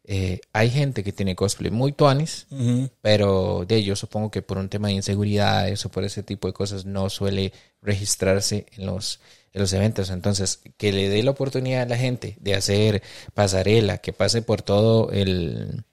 eh, 0.05 0.41
hay 0.53 0.71
gente 0.71 1.05
que 1.05 1.13
tiene 1.13 1.37
cosplay 1.37 1.71
muy 1.71 1.93
tuanis, 1.93 2.47
pero 3.03 3.65
de 3.67 3.77
ello 3.77 3.95
supongo 3.97 4.31
que 4.31 4.43
por 4.43 4.59
un 4.59 4.69
tema 4.69 4.89
de 4.89 4.95
inseguridad, 4.95 5.69
eso 5.69 5.91
por 5.91 6.05
ese 6.05 6.23
tipo 6.23 6.49
de 6.49 6.55
cosas 6.55 6.85
no 6.85 7.11
suele 7.11 7.53
registrarse 7.83 8.67
en 8.77 8.87
los, 8.87 9.21
en 9.53 9.61
los 9.61 9.73
eventos. 9.73 10.11
Entonces, 10.11 10.61
que 10.77 10.93
le 10.93 11.09
dé 11.09 11.23
la 11.23 11.33
oportunidad 11.33 11.83
a 11.83 11.87
la 11.87 11.97
gente 11.97 12.37
de 12.41 12.55
hacer 12.55 13.03
pasarela, 13.35 13.99
que 13.99 14.13
pase 14.13 14.43
por 14.43 14.63
todo 14.63 15.11
el... 15.13 15.85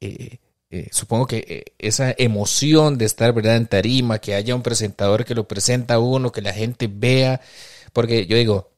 eh, 0.00 0.38
eh, 0.70 0.88
supongo 0.92 1.26
que 1.26 1.72
esa 1.78 2.14
emoción 2.18 2.98
de 2.98 3.06
estar 3.06 3.32
verdad 3.32 3.56
en 3.56 3.66
tarima, 3.66 4.18
que 4.18 4.34
haya 4.34 4.54
un 4.54 4.62
presentador 4.62 5.24
que 5.24 5.34
lo 5.34 5.48
presenta 5.48 5.94
a 5.94 5.98
uno, 5.98 6.30
que 6.30 6.42
la 6.42 6.52
gente 6.52 6.90
vea, 6.92 7.40
porque 7.94 8.26
yo 8.26 8.36
digo, 8.36 8.70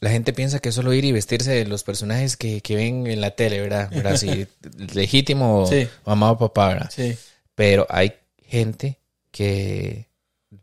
la 0.00 0.10
gente 0.10 0.32
piensa 0.32 0.58
que 0.58 0.68
es 0.70 0.74
solo 0.74 0.92
ir 0.92 1.04
y 1.04 1.12
vestirse 1.12 1.50
de 1.52 1.64
los 1.66 1.82
personajes 1.84 2.36
que, 2.36 2.60
que 2.60 2.76
ven 2.76 3.06
en 3.06 3.20
la 3.20 3.30
tele, 3.32 3.60
¿verdad? 3.60 3.90
¿verdad? 3.90 4.12
Así, 4.14 4.46
legítimo 4.94 5.66
Sí. 5.66 5.88
mamá 6.04 6.32
o 6.32 6.38
papá, 6.38 6.68
¿verdad? 6.68 6.90
Sí. 6.94 7.16
Pero 7.54 7.86
hay 7.88 8.12
gente 8.46 8.98
que 9.30 10.06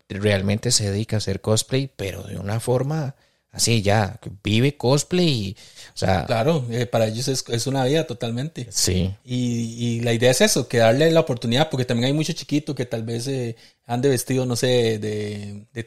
realmente 0.09 0.71
se 0.71 0.89
dedica 0.91 1.15
a 1.15 1.19
hacer 1.19 1.41
cosplay, 1.41 1.89
pero 1.95 2.23
de 2.23 2.37
una 2.37 2.59
forma 2.59 3.15
así 3.51 3.81
ya, 3.83 4.19
vive 4.43 4.77
cosplay, 4.77 5.27
y, 5.29 5.57
o 5.93 5.97
sea, 5.97 6.25
Claro, 6.25 6.65
eh, 6.71 6.87
para 6.87 7.05
ellos 7.07 7.27
es, 7.27 7.43
es 7.49 7.67
una 7.67 7.85
vida 7.85 8.07
totalmente. 8.07 8.67
sí, 8.71 9.13
Y, 9.23 9.75
y 9.97 9.99
la 10.01 10.11
idea 10.13 10.31
es 10.31 10.41
eso, 10.41 10.67
que 10.67 10.77
darle 10.79 11.11
la 11.11 11.19
oportunidad, 11.19 11.69
porque 11.69 11.85
también 11.85 12.07
hay 12.07 12.13
muchos 12.13 12.33
chiquitos 12.35 12.75
que 12.75 12.85
tal 12.87 13.03
vez 13.03 13.27
eh, 13.27 13.55
han 13.85 14.01
de 14.01 14.09
vestido, 14.09 14.45
no 14.47 14.55
sé, 14.55 14.97
de, 14.97 15.65
de 15.71 15.83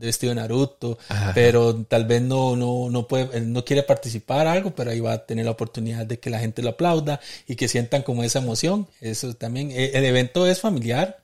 de 0.00 0.06
vestido 0.06 0.30
de 0.30 0.40
Naruto, 0.40 0.98
Ajá. 1.08 1.32
pero 1.34 1.76
tal 1.84 2.06
vez 2.06 2.22
no, 2.22 2.56
no, 2.56 2.88
no 2.90 3.06
puede, 3.06 3.36
él 3.36 3.52
no 3.52 3.64
quiere 3.64 3.82
participar 3.82 4.46
algo, 4.46 4.74
pero 4.74 4.90
ahí 4.90 5.00
va 5.00 5.12
a 5.12 5.26
tener 5.26 5.44
la 5.44 5.50
oportunidad 5.52 6.06
de 6.06 6.18
que 6.18 6.30
la 6.30 6.40
gente 6.40 6.62
lo 6.62 6.70
aplauda 6.70 7.20
y 7.46 7.54
que 7.54 7.68
sientan 7.68 8.02
como 8.02 8.24
esa 8.24 8.38
emoción. 8.38 8.88
Eso 9.00 9.34
también, 9.34 9.70
eh, 9.70 9.92
el 9.94 10.04
evento 10.04 10.46
es 10.46 10.60
familiar. 10.60 11.18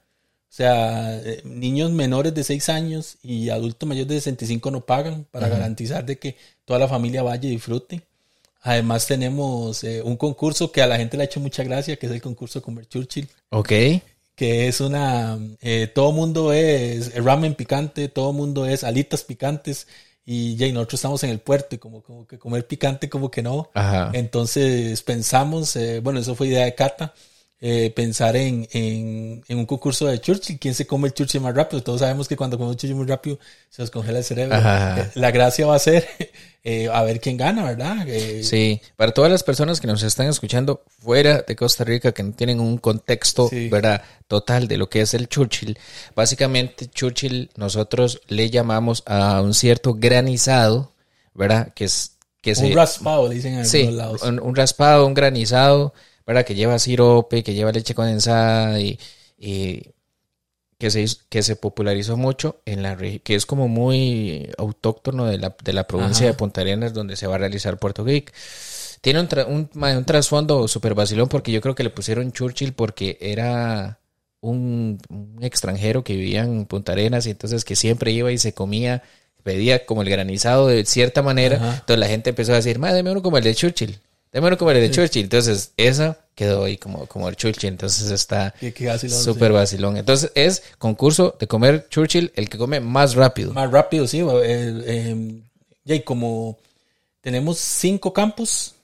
O 0.49 0.55
sea, 0.57 1.19
eh, 1.19 1.41
niños 1.45 1.91
menores 1.91 2.35
de 2.35 2.45
6 2.45 2.69
años 2.69 3.17
y 3.23 3.49
adultos 3.49 3.89
mayores 3.89 4.09
de 4.09 4.21
65 4.21 4.71
no 4.71 4.83
pagan 4.83 5.27
para 5.31 5.49
garantizar 5.49 6.05
de 6.05 6.19
que 6.19 6.37
toda 6.65 6.79
la 6.79 6.89
familia 6.89 7.23
vaya 7.23 7.49
y 7.49 7.53
disfrute. 7.53 8.03
Además 8.61 9.07
tenemos 9.07 9.85
eh, 9.85 10.03
un 10.03 10.17
concurso 10.17 10.71
que 10.71 10.83
a 10.83 10.87
la 10.87 10.97
gente 10.97 11.17
le 11.17 11.23
ha 11.23 11.27
hecho 11.27 11.41
mucha 11.41 11.63
gracia, 11.63 11.97
que 11.97 12.07
es 12.07 12.13
el 12.13 12.21
concurso 12.21 12.63
Comer 12.63 12.87
Churchill, 12.87 13.29
ok, 13.51 13.73
que 14.37 14.69
es 14.69 14.81
una... 14.81 15.39
eh, 15.63 15.89
todo 15.95 16.13
mundo 16.13 16.53
es 16.53 17.15
ramen 17.25 17.55
picante, 17.55 18.09
todo 18.09 18.33
mundo 18.33 18.67
es 18.67 18.85
alitas 18.85 19.25
picantes 19.25 19.89
y 20.25 20.57
ya, 20.57 20.67
y 20.67 20.73
nosotros 20.73 20.99
estamos 20.99 21.25
en 21.25 21.31
el 21.31 21.41
puerto 21.41 21.77
y 21.77 21.79
como, 21.79 22.03
como 22.03 22.27
que 22.27 22.39
comer 22.39 22.67
picante 22.67 23.09
como 23.11 23.31
que 23.31 23.43
no. 23.43 23.71
ajá, 23.75 24.11
Entonces 24.13 25.03
pensamos, 25.03 25.77
eh, 25.77 26.01
bueno, 26.01 26.21
eso 26.21 26.35
fue 26.35 26.49
idea 26.49 26.65
de 26.65 26.75
Cata, 26.75 27.15
eh, 27.61 27.91
pensar 27.97 28.37
en, 28.37 28.69
en, 28.73 29.43
en 29.49 29.59
un 29.59 29.65
concurso 29.67 30.07
de 30.07 30.21
Churchill, 30.21 30.59
quién 30.59 30.75
se 30.75 30.87
come 30.87 31.09
el 31.09 31.15
Churchill 31.15 31.41
más 31.41 31.55
rápido. 31.55 31.83
Todos 31.83 32.01
sabemos 32.01 32.29
que 32.29 32.37
cuando 32.37 32.59
comemos 32.59 32.77
Churchill 32.77 32.97
muy 32.97 33.07
rápido 33.07 33.39
se 33.71 33.83
nos 33.83 33.91
congela 33.91 34.19
el 34.19 34.25
cerebro. 34.25 34.57
Ajá. 34.57 35.01
Eh, 35.01 35.11
La 35.15 35.31
gracia 35.31 35.65
va 35.67 35.75
a 35.77 35.79
ser 35.79 36.07
eh, 36.65 36.89
a 36.93 37.03
ver 37.03 37.19
quién 37.21 37.37
gana, 37.39 37.65
¿verdad? 37.65 38.07
Eh, 38.07 38.43
Sí, 38.45 38.81
para 38.97 39.13
todas 39.13 39.31
las 39.31 39.43
personas 39.43 39.81
que 39.81 39.87
nos 39.87 40.03
están 40.03 40.27
escuchando 40.29 40.83
fuera 41.01 41.43
de 41.49 41.57
Costa 41.57 41.85
Rica, 41.85 42.13
que 42.13 42.23
no 42.23 42.33
tienen 42.33 42.61
un 42.61 42.77
contexto, 42.79 43.49
Sí. 43.49 43.69
¿verdad? 43.71 44.03
Total 44.29 44.69
de 44.69 44.77
lo 44.77 44.91
que 44.91 45.01
es 45.01 45.15
el 45.15 45.29
Churchill. 45.29 45.79
Básicamente, 46.15 46.89
Churchill, 46.89 47.51
nosotros 47.57 48.21
le 48.29 48.51
llamamos 48.51 49.03
a 49.07 49.41
un 49.41 49.55
cierto 49.55 49.95
granizado, 49.95 50.93
¿verdad? 51.35 51.73
Que 51.75 51.85
es, 51.85 52.13
que 52.43 52.51
Un 52.51 52.57
se, 52.57 52.75
raspado, 52.75 53.29
dicen 53.29 53.55
en 53.55 53.67
Sí, 53.67 53.79
algunos 53.81 53.97
lados. 53.97 54.23
un, 54.23 54.41
un 54.41 54.55
raspado, 54.57 55.07
un 55.07 55.15
granizado, 55.15 55.95
¿verdad? 56.27 56.45
Que 56.45 56.55
lleva 56.55 56.79
sirope, 56.79 57.43
que 57.43 57.55
lleva 57.55 57.73
leche 57.73 57.95
condensada 57.95 58.81
y, 58.81 58.99
y 59.39 59.83
que, 60.79 60.91
se, 60.91 61.07
que 61.29 61.43
se 61.43 61.57
popularizó 61.57 62.17
mucho 62.17 62.61
en 62.67 62.83
la 62.83 62.95
región, 62.95 63.21
que 63.25 63.35
es 63.35 63.47
como 63.47 63.69
muy 63.69 64.51
autóctono 64.59 65.27
de 65.27 65.39
la, 65.39 65.55
de 65.63 65.73
la 65.73 65.87
provincia 65.87 66.27
Ajá. 66.27 66.33
de 66.33 66.39
Punta 66.39 66.61
Arenas 66.63 66.93
donde 66.93 67.17
se 67.17 67.27
va 67.27 67.37
a 67.37 67.39
realizar 67.39 67.79
Puerto 67.79 68.05
Geek. 68.05 68.33
Tiene 69.01 69.21
un, 69.21 69.29
tra- 69.29 69.47
un, 69.47 70.05
trasfondo 70.05 70.67
súper 70.69 70.95
vacilón 70.95 71.29
porque 71.29 71.53
yo 71.53 71.61
creo 71.61 71.75
que 71.75 71.85
le 71.85 71.91
pusieron 71.91 72.33
Churchill 72.33 72.73
porque 72.73 73.17
era 73.21 74.01
un, 74.41 74.99
un 75.09 75.39
extranjero 75.43 76.03
que 76.03 76.17
vivía 76.17 76.43
en 76.43 76.67
Punta 76.67 76.93
Arenas 76.93 77.27
y 77.27 77.31
entonces 77.31 77.65
que 77.65 77.77
siempre 77.77 78.11
iba 78.11 78.33
y 78.33 78.39
se 78.39 78.53
comía, 78.53 79.03
pedía 79.45 79.87
como 79.87 80.03
el 80.03 80.11
granizado 80.11 80.67
de 80.67 80.85
cierta 80.87 81.23
manera. 81.23 81.57
Ajá. 81.57 81.71
Entonces 81.75 81.99
la 81.99 82.09
gente 82.09 82.31
empezó 82.31 82.53
a 82.53 82.57
decir, 82.57 82.79
madre, 82.81 82.97
deme 82.97 83.13
uno 83.13 83.23
como 83.23 83.39
el 83.39 83.45
de 83.45 83.55
Churchill. 83.55 83.99
Deme 84.33 84.49
uno 84.49 84.59
como 84.59 84.71
el 84.71 84.81
de 84.81 84.91
Churchill. 84.91 85.25
Entonces 85.25 85.73
esa 85.77 86.19
quedó 86.35 86.65
ahí 86.65 86.77
como, 86.77 87.07
como 87.07 87.29
el 87.29 87.37
Churchill. 87.37 87.69
Entonces 87.71 88.11
está 88.11 88.55
súper 89.09 89.53
vacilón. 89.53 89.97
Entonces 89.97 90.31
es 90.35 90.63
concurso 90.79 91.37
de 91.41 91.47
comer 91.47 91.87
Churchill 91.89 92.33
el 92.37 92.49
que 92.49 92.59
come 92.59 92.81
más 92.81 93.15
rápido. 93.15 93.53
Más 93.55 93.71
rápido, 93.71 94.07
sí. 94.07 94.21
eh, 94.21 94.83
eh, 94.87 95.41
y 95.87 96.01
como 96.01 96.59
tenemos 97.21 97.59
cinco 97.59 98.13
campos 98.13 98.75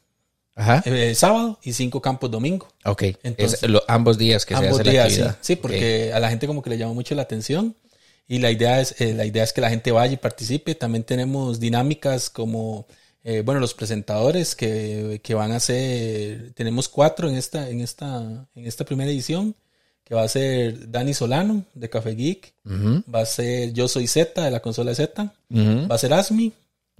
Ajá. 0.54 0.82
eh, 0.86 1.14
sábado 1.14 1.58
y 1.62 1.72
cinco 1.72 2.00
campos 2.00 2.30
domingo. 2.30 2.68
Ok. 2.84 3.02
entonces- 3.22 3.62
es 3.62 3.68
lo- 3.68 3.82
ambos 3.88 4.18
días 4.18 4.46
que 4.46 4.54
ambos 4.54 4.76
se 4.76 4.82
hace 4.82 4.90
días, 4.90 5.04
la 5.04 5.08
sí. 5.10 5.14
actividad. 5.16 5.38
Sí, 5.42 5.56
porque 5.56 6.12
a 6.12 6.20
la 6.20 6.30
gente 6.30 6.46
como 6.46 6.62
que 6.62 6.70
le 6.70 6.78
llama 6.78 6.94
mucho 6.94 7.14
la 7.14 7.22
atención 7.22 7.74
y 8.28 8.38
la 8.38 8.50
idea 8.50 8.80
es 8.80 8.94
eh, 9.00 9.12
la 9.14 9.24
idea 9.26 9.44
es 9.44 9.52
que 9.52 9.60
la 9.60 9.68
gente 9.70 9.92
vaya 9.92 10.14
y 10.14 10.16
participe. 10.16 10.74
También 10.74 11.04
tenemos 11.04 11.60
dinámicas 11.60 12.30
como 12.30 12.86
eh, 13.24 13.42
bueno 13.44 13.60
los 13.60 13.74
presentadores 13.74 14.54
que, 14.54 15.20
que 15.22 15.34
van 15.34 15.52
a 15.52 15.60
ser 15.60 16.52
tenemos 16.54 16.88
cuatro 16.88 17.28
en 17.28 17.36
esta 17.36 17.68
en 17.70 17.80
esta 17.80 18.46
en 18.54 18.66
esta 18.66 18.84
primera 18.84 19.10
edición 19.10 19.54
que 20.04 20.14
va 20.16 20.24
a 20.24 20.28
ser 20.28 20.90
Dani 20.90 21.14
Solano 21.14 21.64
de 21.74 21.88
Café 21.88 22.14
Geek, 22.16 22.54
va 22.66 23.20
a 23.20 23.26
ser 23.26 23.72
Yo 23.72 23.86
Soy 23.88 24.06
Z 24.08 24.42
de 24.44 24.50
la 24.50 24.60
consola 24.60 24.94
Z, 24.94 25.32
va 25.50 25.94
a 25.94 25.98
ser 25.98 26.12
Asmi 26.12 26.52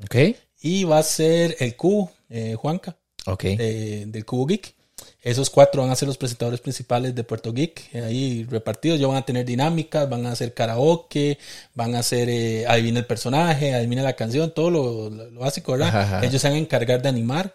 Ok. 0.05 0.17
y 0.61 0.85
va 0.85 0.99
a 0.99 1.03
ser 1.03 1.57
el 1.59 1.75
Cubo 1.77 2.13
eh, 2.31 2.55
Juanca 2.55 2.97
Ok. 3.27 3.43
de- 3.45 4.07
del 4.07 4.25
Cubo 4.25 4.47
Geek. 4.47 4.75
Esos 5.23 5.51
cuatro 5.51 5.83
van 5.83 5.91
a 5.93 5.97
ser 5.97 6.09
los 6.09 6.19
presentadores 6.19 6.61
principales 6.61 7.15
de 7.15 7.23
Puerto 7.23 7.53
Geek, 7.53 7.95
ahí 7.95 8.45
repartidos. 8.51 8.99
Ya 8.99 9.07
van 9.07 9.19
a 9.19 9.25
tener 9.25 9.45
dinámicas, 9.45 10.09
van 10.11 10.27
a 10.27 10.33
hacer 10.33 10.53
karaoke, 10.53 11.39
van 11.75 11.95
a 11.95 12.01
hacer 12.01 12.29
eh, 12.29 12.67
adivina 12.67 12.99
el 12.99 13.07
personaje, 13.07 13.73
adivina 13.73 14.03
la 14.03 14.15
canción, 14.15 14.53
todo 14.53 14.71
lo, 14.71 15.11
lo 15.11 15.41
básico, 15.41 15.73
¿verdad? 15.73 15.89
Ajá, 15.89 16.03
ajá. 16.03 16.27
Ellos 16.27 16.43
se 16.43 16.49
van 16.49 16.57
a 16.57 16.61
encargar 16.61 17.01
de 17.03 17.09
animar. 17.09 17.55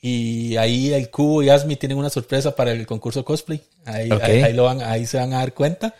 Y 0.00 0.56
ahí 0.56 0.92
el 0.92 1.08
Cubo 1.10 1.42
y 1.42 1.48
Asmi 1.48 1.76
tienen 1.76 1.96
una 1.98 2.10
sorpresa 2.10 2.54
para 2.54 2.72
el 2.72 2.86
concurso 2.86 3.24
cosplay. 3.24 3.62
Ahí, 3.84 4.10
Ok. 4.10 4.22
ahí, 4.22 4.42
ahí 4.42 4.52
lo 4.52 4.64
van, 4.64 4.82
ahí 4.82 5.06
se 5.06 5.16
van 5.16 5.32
a 5.32 5.38
dar 5.38 5.54
cuenta. 5.54 5.94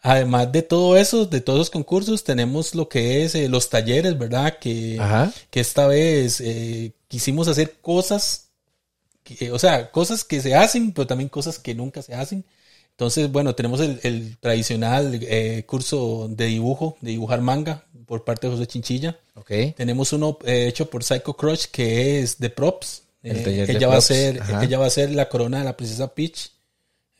Además 0.00 0.52
de 0.52 0.62
todo 0.62 0.96
eso, 0.96 1.26
de 1.26 1.40
todos 1.40 1.58
los 1.58 1.70
concursos, 1.70 2.22
tenemos 2.22 2.74
lo 2.74 2.88
que 2.88 3.24
es 3.24 3.34
eh, 3.34 3.48
los 3.48 3.68
talleres, 3.70 4.16
¿verdad? 4.16 4.58
Que, 4.58 5.00
que 5.50 5.60
esta 5.60 5.86
vez 5.88 6.40
eh, 6.40 6.92
quisimos 7.08 7.48
hacer 7.48 7.76
cosas, 7.82 8.47
que- 9.36 9.52
o 9.52 9.58
sea, 9.58 9.90
cosas 9.90 10.24
que 10.24 10.40
se 10.40 10.54
hacen, 10.54 10.92
pero 10.92 11.06
también 11.06 11.28
cosas 11.28 11.58
que 11.58 11.74
nunca 11.74 12.02
se 12.02 12.14
hacen. 12.14 12.44
Entonces, 12.92 13.30
bueno, 13.30 13.54
tenemos 13.54 13.80
el, 13.80 14.00
el 14.02 14.36
tradicional 14.38 15.18
eh, 15.22 15.62
curso 15.66 16.28
de 16.30 16.46
dibujo, 16.46 16.96
de 17.00 17.12
dibujar 17.12 17.40
manga 17.40 17.84
por 18.06 18.24
parte 18.24 18.46
de 18.48 18.54
José 18.54 18.66
Chinchilla. 18.66 19.18
Ok. 19.34 19.50
Tenemos 19.76 20.12
uno 20.12 20.38
eh, 20.44 20.66
hecho 20.68 20.90
por 20.90 21.04
Psycho 21.04 21.34
Crush 21.34 21.66
que 21.70 22.20
es 22.20 22.38
de 22.38 22.50
props. 22.50 23.02
El 23.22 23.36
Eh, 23.38 23.42
taller 23.42 23.66
de 23.66 23.72
ella 23.74 23.86
va 23.88 23.94
a 23.94 23.96
props, 23.98 24.06
ser, 24.06 24.40
ajá. 24.42 24.64
ella 24.64 24.78
va 24.78 24.86
a 24.86 24.90
ser 24.90 25.10
la 25.12 25.28
corona 25.28 25.58
de 25.58 25.64
la 25.64 25.76
princesa 25.76 26.12
Peach. 26.14 26.50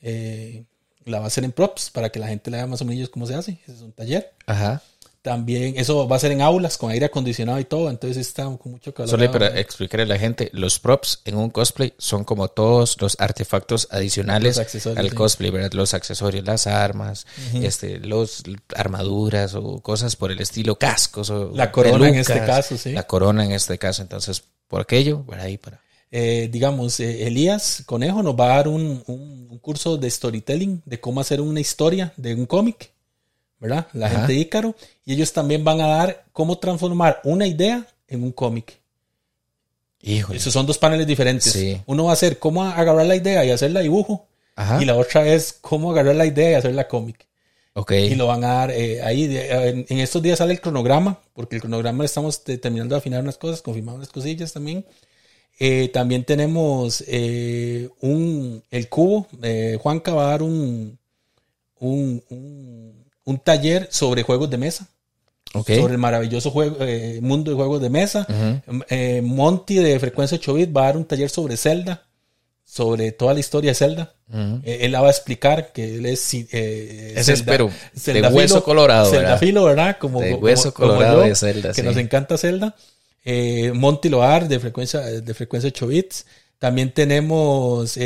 Eh, 0.03 0.64
la 1.05 1.18
va 1.21 1.25
a 1.25 1.29
hacer 1.29 1.44
en 1.44 1.53
props 1.53 1.90
para 1.90 2.11
que 2.11 2.18
la 2.18 2.29
gente 2.29 2.51
le 2.51 2.57
vea 2.59 2.66
más 2.66 2.81
o 2.83 2.85
menos 2.85 3.09
cómo 3.09 3.27
se 3.27 3.35
hace. 3.35 3.59
Ese 3.62 3.73
es 3.75 3.81
un 3.81 3.92
taller. 3.92 4.33
Ajá. 4.47 4.83
También 5.29 5.75
eso 5.77 6.09
va 6.09 6.17
a 6.17 6.19
ser 6.19 6.33
en 6.33 6.41
aulas 6.41 6.79
con 6.79 6.91
aire 6.91 7.05
acondicionado 7.05 7.61
y 7.61 7.64
todo. 7.64 7.91
Entonces 7.91 8.17
está 8.17 8.45
con 8.45 8.73
mucho 8.73 8.95
calor. 8.95 9.11
Solo 9.11 9.31
para 9.31 9.61
explicarle 9.61 10.05
a 10.05 10.07
la 10.07 10.19
gente, 10.19 10.49
los 10.55 10.79
props 10.79 11.21
en 11.27 11.37
un 11.37 11.51
cosplay 11.51 11.93
son 11.99 12.25
como 12.25 12.49
todos 12.49 12.97
los 13.03 13.14
artefactos 13.21 13.88
adicionales 13.91 14.57
al 14.59 15.11
sí. 15.11 15.14
cosplay, 15.14 15.51
¿verdad? 15.51 15.73
Los 15.75 15.93
accesorios, 15.93 16.47
las 16.47 16.67
armas, 16.67 17.27
este, 17.53 17.99
los 17.99 18.43
armaduras 18.75 19.55
o 19.55 19.81
cosas 19.81 20.17
por 20.17 20.33
el 20.33 20.41
estilo, 20.41 20.77
cascos 20.77 21.29
o 21.29 21.53
La 21.55 21.71
corona 21.71 22.09
en 22.09 22.14
este 22.14 22.43
caso, 22.47 22.79
sí. 22.79 22.93
La 22.93 23.07
corona 23.07 23.45
en 23.45 23.53
este 23.53 23.77
caso, 23.77 24.01
entonces, 24.01 24.43
por 24.67 24.81
aquello, 24.81 25.23
por 25.27 25.38
ahí 25.38 25.59
para. 25.59 25.81
Eh, 26.11 26.49
digamos, 26.51 27.01
eh, 27.01 27.27
Elías 27.27 27.83
Conejo 27.85 28.23
nos 28.23 28.35
va 28.35 28.47
a 28.47 28.57
dar 28.57 28.69
un, 28.69 29.03
un- 29.07 29.47
un 29.51 29.59
curso 29.59 29.99
de 29.99 30.11
storytelling, 30.11 30.81
de 30.87 30.99
cómo 31.01 31.21
hacer 31.21 31.43
una 31.43 31.61
historia 31.61 32.14
de 32.17 32.35
un 32.35 32.47
cómic, 32.47 32.93
¿verdad? 33.61 33.87
La 33.92 34.07
Ajá. 34.07 34.16
gente 34.21 34.33
de 34.35 34.38
Ícaro. 34.40 34.75
Y 35.05 35.14
ellos 35.14 35.33
también 35.33 35.64
van 35.64 35.81
a 35.81 35.87
dar 35.88 36.25
cómo 36.33 36.59
transformar 36.59 37.21
una 37.25 37.47
idea 37.47 37.87
en 38.07 38.23
un 38.23 38.33
cómic. 38.33 38.79
Híjole. 40.01 40.38
Esos 40.38 40.53
son 40.53 40.66
dos 40.66 40.79
paneles 40.79 41.07
diferentes. 41.07 41.53
Sí. 41.53 41.81
Uno 41.87 42.05
va 42.05 42.12
a 42.12 42.16
ser 42.16 42.38
cómo 42.38 42.62
agarrar 42.64 43.07
la 43.07 43.16
idea 43.16 43.44
y 43.44 43.51
hacerla 43.51 43.81
dibujo. 43.81 44.27
Ajá. 44.55 44.81
Y 44.83 44.85
la 44.85 44.97
otra 44.97 45.27
es 45.27 45.53
cómo 45.61 45.90
agarrar 45.90 46.14
la 46.16 46.27
idea 46.27 46.53
y 46.53 46.55
hacerla 46.55 46.88
cómic. 46.88 47.27
Ok. 47.75 47.92
Y 47.92 48.14
lo 48.16 48.27
van 48.27 48.42
a 48.44 48.55
dar 48.55 48.71
eh, 48.71 49.03
ahí. 49.03 49.27
de- 49.27 49.51
en, 49.68 49.87
en 49.88 49.99
estos 49.99 50.23
días 50.23 50.38
sale 50.38 50.53
el 50.53 50.61
cronograma, 50.61 51.21
porque 51.33 51.57
el 51.57 51.61
cronograma 51.62 52.05
estamos 52.05 52.42
terminando 52.44 52.94
de 52.94 52.99
afinar 52.99 53.23
unas 53.23 53.38
cosas, 53.38 53.62
confirmar 53.62 53.94
unas 53.97 54.09
cosillas 54.09 54.53
también. 54.53 54.85
Eh, 55.61 55.88
también 55.92 56.25
tenemos 56.25 57.03
eh, 57.09 57.88
un, 58.01 58.62
el 58.71 58.88
cubo. 58.88 59.27
Juanca 59.81 60.12
va 60.14 60.27
a 60.27 60.31
dar 60.31 60.42
un, 60.42 60.99
un, 61.81 62.23
un, 62.31 62.98
un 63.29 63.38
taller 63.38 63.88
sobre 63.91 64.23
juegos 64.23 64.49
de 64.49 64.57
mesa, 64.59 64.88
sobre 65.77 65.93
el 65.95 65.99
maravilloso 65.99 66.51
juego, 66.51 66.77
eh, 66.81 67.19
mundo 67.23 67.51
de 67.51 67.57
juegos 67.57 67.81
de 67.83 67.91
mesa. 67.91 68.27
Eh, 68.88 69.21
Monty 69.23 69.77
de 69.77 69.99
Frecuencia 70.01 70.37
8 70.37 70.55
bit 70.55 70.75
va 70.77 70.83
a 70.83 70.87
dar 70.87 70.97
un 70.97 71.05
taller 71.05 71.29
sobre 71.29 71.57
Zelda, 71.57 72.07
sobre 72.64 73.12
toda 73.12 73.35
la 73.35 73.41
historia 73.41 73.71
de 73.73 73.75
Zelda. 73.75 74.14
Eh, 74.64 74.79
él 74.83 74.93
la 74.93 75.01
va 75.03 75.09
a 75.09 75.11
explicar 75.11 75.73
que 75.73 75.97
él 75.97 76.07
es 76.07 76.33
es, 76.33 77.27
Zelda- 77.27 77.45
pero, 77.47 77.71
de 78.05 78.29
hueso 78.29 78.62
colorado, 78.64 79.11
¿verdad? 79.11 79.21
Zeldafilo, 79.38 79.64
¿verdad? 79.64 79.97
Como, 79.99 80.21
De 80.21 80.35
hueso 80.35 80.73
como 80.73 80.88
colorado 80.88 81.23
yo, 81.23 81.29
de 81.29 81.35
Zelda, 81.35 81.69
que 81.71 81.81
sí. 81.81 81.83
nos 81.83 81.97
encanta 81.99 82.38
Zelda. 82.38 82.75
Monty 83.75 84.09
Loar 84.09 84.49
de 84.49 84.59
frecuencia, 84.59 85.01
de 85.01 85.35
frecuencia 85.35 85.69
8 85.69 85.87
bits. 85.87 86.25
También 86.59 86.93
tenemos 86.93 87.99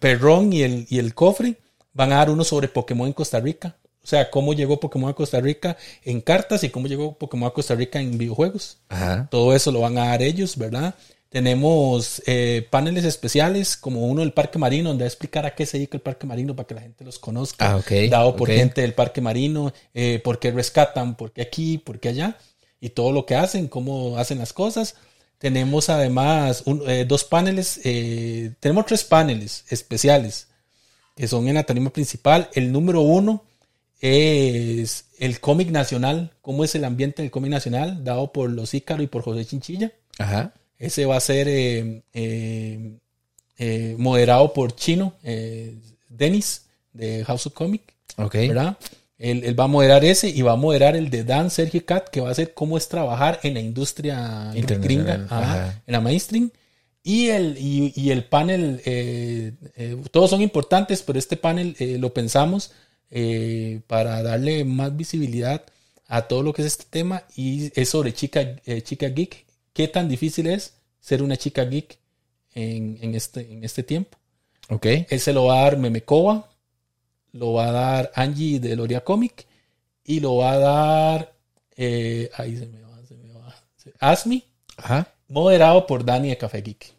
Perrón 0.00 0.52
y 0.52 0.62
el, 0.62 0.86
y 0.88 0.98
el 0.98 1.14
Cofre. 1.14 1.56
Van 1.94 2.10
a 2.12 2.16
dar 2.16 2.30
uno 2.30 2.42
sobre 2.42 2.68
Pokémon 2.68 3.06
en 3.06 3.12
Costa 3.12 3.38
Rica. 3.38 3.76
O 4.04 4.06
sea, 4.06 4.30
cómo 4.30 4.52
llegó 4.52 4.80
Pokémon 4.80 5.10
a 5.10 5.14
Costa 5.14 5.40
Rica 5.40 5.76
en 6.04 6.20
cartas 6.20 6.64
y 6.64 6.70
cómo 6.70 6.88
llegó 6.88 7.16
Pokémon 7.18 7.48
a 7.48 7.52
Costa 7.52 7.74
Rica 7.74 8.00
en 8.00 8.18
videojuegos. 8.18 8.78
Ajá. 8.88 9.28
Todo 9.30 9.54
eso 9.54 9.70
lo 9.70 9.80
van 9.80 9.96
a 9.98 10.06
dar 10.08 10.22
ellos, 10.22 10.56
¿verdad? 10.56 10.94
Tenemos 11.28 12.22
eh, 12.26 12.66
paneles 12.70 13.04
especiales, 13.04 13.76
como 13.76 14.02
uno 14.06 14.20
del 14.20 14.32
Parque 14.32 14.58
Marino, 14.58 14.90
donde 14.90 15.04
va 15.04 15.06
a 15.06 15.08
explicar 15.08 15.46
a 15.46 15.54
qué 15.54 15.64
se 15.66 15.78
dedica 15.78 15.96
el 15.96 16.02
Parque 16.02 16.26
Marino 16.26 16.54
para 16.54 16.66
que 16.66 16.74
la 16.74 16.82
gente 16.82 17.04
los 17.04 17.18
conozca. 17.18 17.70
Ah, 17.72 17.76
Dado 18.10 18.36
por 18.36 18.48
gente 18.58 18.82
del 18.82 18.92
Parque 18.92 19.20
Marino, 19.22 19.72
eh, 19.94 20.20
por 20.22 20.38
qué 20.38 20.50
rescatan, 20.50 21.16
por 21.16 21.32
qué 21.32 21.42
aquí, 21.42 21.78
por 21.78 22.00
qué 22.00 22.10
allá, 22.10 22.36
y 22.80 22.90
todo 22.90 23.12
lo 23.12 23.24
que 23.24 23.34
hacen, 23.34 23.66
cómo 23.68 24.18
hacen 24.18 24.38
las 24.38 24.52
cosas. 24.52 24.94
Tenemos 25.38 25.88
además 25.88 26.64
un- 26.66 26.82
eh, 26.88 27.04
dos 27.08 27.24
paneles, 27.24 27.80
eh, 27.84 28.52
tenemos 28.60 28.84
tres 28.86 29.02
paneles 29.02 29.64
especiales 29.70 30.48
que 31.16 31.26
son 31.28 31.48
en 31.48 31.54
la 31.54 31.64
tarima 31.64 31.90
principal. 31.90 32.50
El 32.52 32.70
número 32.72 33.00
uno 33.00 33.42
es 34.02 35.06
el 35.18 35.38
cómic 35.38 35.70
nacional, 35.70 36.32
cómo 36.42 36.64
es 36.64 36.74
el 36.74 36.84
ambiente 36.84 37.22
del 37.22 37.30
cómic 37.30 37.52
nacional, 37.52 38.02
dado 38.02 38.32
por 38.32 38.50
los 38.50 38.74
Ícaro 38.74 39.02
y 39.02 39.06
por 39.06 39.22
José 39.22 39.46
Chinchilla. 39.46 39.92
Ajá. 40.18 40.52
Ese 40.76 41.06
va 41.06 41.16
a 41.16 41.20
ser 41.20 41.46
eh, 41.48 42.02
eh, 42.12 42.98
eh, 43.56 43.94
moderado 43.98 44.52
por 44.52 44.74
Chino, 44.74 45.14
Dennis, 46.08 46.66
de 46.92 47.24
House 47.24 47.46
of 47.46 47.54
Comic, 47.54 47.94
Ok. 48.16 48.34
¿verdad? 48.34 48.76
Él, 49.16 49.44
él 49.44 49.58
va 49.58 49.64
a 49.64 49.68
moderar 49.68 50.04
ese 50.04 50.28
y 50.28 50.42
va 50.42 50.52
a 50.52 50.56
moderar 50.56 50.96
el 50.96 51.08
de 51.08 51.22
Dan 51.22 51.52
Sergio 51.52 51.86
Cat, 51.86 52.08
que 52.08 52.20
va 52.20 52.30
a 52.30 52.34
ser 52.34 52.54
cómo 52.54 52.76
es 52.76 52.88
trabajar 52.88 53.38
en 53.44 53.54
la 53.54 53.60
industria 53.60 54.52
gringa, 54.52 55.26
ajá, 55.30 55.42
ajá. 55.42 55.82
en 55.86 55.92
la 55.92 56.00
mainstream. 56.00 56.50
Y 57.04 57.28
el, 57.28 57.56
y, 57.58 57.92
y 57.94 58.10
el 58.10 58.24
panel, 58.24 58.82
todos 60.10 60.30
son 60.30 60.42
importantes, 60.42 61.02
pero 61.02 61.20
este 61.20 61.36
panel 61.36 61.76
lo 62.00 62.12
pensamos 62.12 62.72
eh, 63.12 63.80
para 63.86 64.22
darle 64.22 64.64
más 64.64 64.96
visibilidad 64.96 65.62
a 66.06 66.22
todo 66.28 66.42
lo 66.42 66.52
que 66.52 66.62
es 66.62 66.68
este 66.68 66.86
tema 66.90 67.24
y 67.36 67.70
es 67.80 67.90
sobre 67.90 68.12
chica, 68.14 68.56
eh, 68.64 68.82
chica 68.82 69.08
geek. 69.08 69.44
¿Qué 69.72 69.86
tan 69.88 70.08
difícil 70.08 70.46
es 70.48 70.74
ser 71.00 71.22
una 71.22 71.36
chica 71.36 71.64
geek 71.64 71.98
en, 72.54 72.98
en 73.00 73.14
este, 73.14 73.40
en 73.52 73.62
este 73.64 73.82
tiempo? 73.82 74.18
Ok. 74.68 74.86
Él 75.08 75.20
se 75.20 75.32
lo 75.32 75.44
va 75.46 75.60
a 75.60 75.64
dar 75.64 75.76
Memecoba, 75.78 76.50
lo 77.32 77.52
va 77.54 77.68
a 77.68 77.72
dar 77.72 78.12
Angie 78.14 78.58
de 78.60 78.76
Loria 78.76 79.02
Comic 79.04 79.46
y 80.04 80.20
lo 80.20 80.36
va 80.36 80.52
a 80.52 80.58
dar. 80.58 81.34
eh, 81.76 82.30
ahí 82.36 82.56
se 82.56 82.66
me 82.66 82.80
va, 82.82 82.98
se 83.06 83.14
me 83.16 83.32
va. 83.32 83.54
Asmi, 84.00 84.42
Ajá. 84.76 85.08
moderado 85.28 85.86
por 85.86 86.04
Dani 86.04 86.28
de 86.30 86.38
Café 86.38 86.62
Geek. 86.62 86.92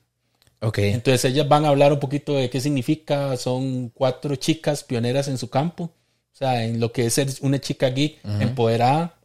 Ok. 0.62 0.78
Entonces 0.80 1.26
ellas 1.26 1.48
van 1.48 1.66
a 1.66 1.70
hablar 1.70 1.92
un 1.94 2.00
poquito 2.00 2.34
de 2.36 2.50
qué 2.50 2.62
significa. 2.62 3.36
Son 3.38 3.90
cuatro 3.90 4.36
chicas 4.38 4.84
pioneras 4.84 5.28
en 5.28 5.38
su 5.38 5.50
campo. 5.50 5.92
O 6.34 6.36
sea, 6.36 6.64
en 6.66 6.80
lo 6.80 6.92
que 6.92 7.06
es 7.06 7.14
ser 7.14 7.28
una 7.42 7.60
chica 7.60 7.90
geek 7.90 8.20
empoderada. 8.42 9.16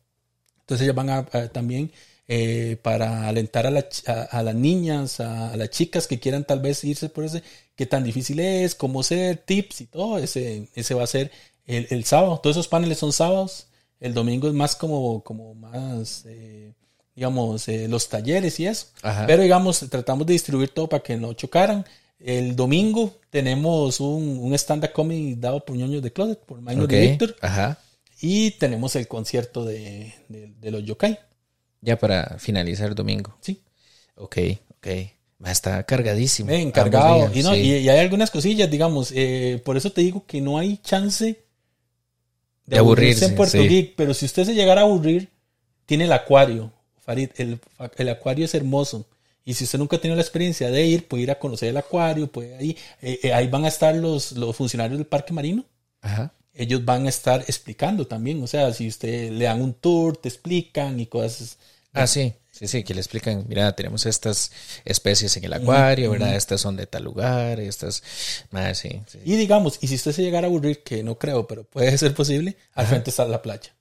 Entonces 0.60 0.84
ellas 0.84 0.94
van 0.96 1.10
a, 1.10 1.18
a- 1.32 1.48
también 1.48 1.90
eh, 2.28 2.76
para 2.82 3.26
alentar 3.28 3.66
a, 3.66 3.70
la 3.70 3.86
a- 4.06 4.12
a 4.22 4.42
las 4.42 4.54
niñas, 4.54 5.18
a, 5.20 5.52
a 5.52 5.56
las 5.56 5.70
chicas 5.70 6.06
que 6.06 6.18
quieran 6.20 6.44
tal 6.44 6.60
vez 6.60 6.84
irse 6.84 7.08
por 7.08 7.24
ese, 7.24 7.42
qué 7.74 7.86
tan 7.86 8.04
difícil 8.04 8.38
es, 8.40 8.74
cómo 8.74 9.02
ser, 9.02 9.38
tips 9.38 9.80
y 9.80 9.86
todo. 9.86 10.18
Ese, 10.18 10.68
ese 10.74 10.94
va 10.94 11.04
a 11.04 11.06
ser 11.06 11.30
el, 11.66 11.86
el 11.90 12.04
sábado. 12.04 12.38
Todos 12.42 12.56
esos 12.56 12.68
paneles 12.68 12.98
son 12.98 13.12
sábados. 13.14 13.66
El 14.00 14.12
domingo 14.14 14.46
es 14.46 14.54
más 14.54 14.76
como, 14.76 15.22
como 15.24 15.54
más, 15.54 16.24
eh, 16.26 16.72
digamos, 17.16 17.66
eh, 17.68 17.88
los 17.88 18.08
talleres 18.10 18.60
y 18.60 18.66
eso. 18.66 18.88
Ajá. 19.02 19.26
Pero 19.26 19.42
digamos, 19.42 19.80
tratamos 19.90 20.26
de 20.26 20.34
distribuir 20.34 20.68
todo 20.68 20.88
para 20.88 21.02
que 21.02 21.16
no 21.16 21.32
chocaran. 21.32 21.86
El 22.20 22.57
domingo 22.57 23.16
tenemos 23.31 24.00
un, 24.00 24.38
un 24.40 24.54
stand-up 24.54 24.92
comedy 24.92 25.35
dado 25.37 25.64
por 25.64 25.76
ñoños 25.76 26.02
de 26.02 26.12
Closet, 26.12 26.40
por 26.40 26.61
Maños 26.61 26.85
Ok. 26.85 26.90
de 26.90 27.00
Víctor. 27.09 27.37
Ajá. 27.40 27.78
Y 28.20 28.52
tenemos 28.52 28.96
el 28.96 29.07
concierto 29.07 29.64
de, 29.64 30.12
de- 30.28 30.52
de 30.61 30.70
los 30.70 30.85
yokai. 30.85 31.18
Ya 31.81 31.96
para 31.96 32.37
finalizar 32.40 32.88
el 32.88 32.94
domingo. 32.96 33.37
Sí. 33.40 33.62
Ok, 34.16 34.37
ok. 34.78 34.87
Estar 35.46 35.87
cargadísimo. 35.87 36.48
Ven, 36.48 36.72
cargado. 36.72 37.22
Ambos 37.26 37.37
Y, 37.37 37.42
no, 37.44 37.54
sí. 37.54 37.61
y, 37.61 37.74
y 37.76 37.88
hay 37.88 37.98
algunas 38.00 38.33
cosillas, 38.33 38.68
digamos. 38.68 39.12
eh, 39.14 39.62
por 39.64 39.76
eso 39.76 39.92
te 39.92 40.01
digo 40.01 40.24
que 40.26 40.40
no 40.40 40.59
hay 40.59 40.78
chance 40.78 41.24
de, 41.24 41.45
De 42.66 42.78
aburrirse, 42.78 42.78
aburrirse, 42.78 43.24
en 43.26 43.34
Puerto 43.36 43.59
sí. 43.62 43.68
Geek. 43.68 43.95
Pero 43.95 44.12
si 44.14 44.26
usted 44.26 44.45
se 44.45 44.55
llegara 44.55 44.80
a 44.80 44.84
aburrir, 44.84 45.28
tiene 45.86 46.05
el 46.07 46.12
acuario. 46.12 46.72
Farid, 46.99 47.30
el, 47.36 47.61
el 47.97 48.09
acuario 48.09 48.45
es 48.45 48.55
hermoso. 48.57 49.07
Y 49.49 49.55
si 49.55 49.64
usted 49.64 49.78
nunca 49.78 49.96
ha 49.96 49.99
tenido 49.99 50.14
la 50.14 50.20
experiencia 50.20 50.70
de 50.70 50.84
ir, 50.84 51.09
puede 51.09 51.22
ir 51.22 51.30
a 51.30 51.38
conocer 51.38 51.70
el 51.70 51.76
acuario, 51.78 52.30
puede 52.30 52.55
ahí, 52.55 52.76
eh, 53.01 53.18
eh, 53.22 53.32
ahí 53.32 53.46
van 53.49 53.64
a 53.64 53.68
estar 53.68 53.94
los, 53.96 54.32
los 54.32 54.55
funcionarios 54.55 54.99
del 54.99 55.07
parque 55.07 55.32
marino. 55.32 55.64
Ajá. 56.03 56.34
ellos 56.53 56.84
van 56.84 57.07
a 57.07 57.09
estar 57.09 57.40
explicando 57.40 58.07
también. 58.07 58.42
O 58.42 58.46
sea, 58.46 58.74
si 58.74 58.86
usted 58.86 59.30
le 59.32 59.46
dan 59.46 59.62
un 59.62 59.72
tour, 59.72 60.18
te 60.18 60.28
explican 60.28 61.01
y 61.01 61.07
cosas 61.07 61.57
Ah, 61.94 62.07
sí, 62.07 62.34
sí, 62.51 62.68
sí, 62.68 62.84
que 62.84 62.92
le 62.92 63.01
explican, 63.01 63.46
mira, 63.49 63.74
tenemos 63.74 64.05
estas 64.05 64.53
especies 64.84 65.34
en 65.38 65.44
el 65.44 65.55
acuario, 65.55 66.11
¿verdad? 66.11 66.36
Estas 66.36 66.61
son 66.61 66.76
de 66.76 66.86
tal 66.86 67.05
lugar, 67.05 67.59
estas, 67.59 68.03
más, 68.51 68.76
sí, 68.76 69.01
sí. 69.07 69.18
Y 69.24 69.36
digamos, 69.36 69.78
y 69.80 69.88
si 69.88 69.94
usted 69.94 70.12
se 70.12 70.22
llegara 70.22 70.46
a 70.46 70.51
aburrir, 70.51 70.82
que 70.82 71.03
no 71.03 71.18
creo, 71.18 71.46
pero 71.46 71.64
puede 71.64 71.96
ser 71.96 72.12
posible, 72.12 72.59
al 72.74 72.86
frente 72.86 73.09
está 73.09 73.24
la 73.24 73.40
playa. 73.40 73.74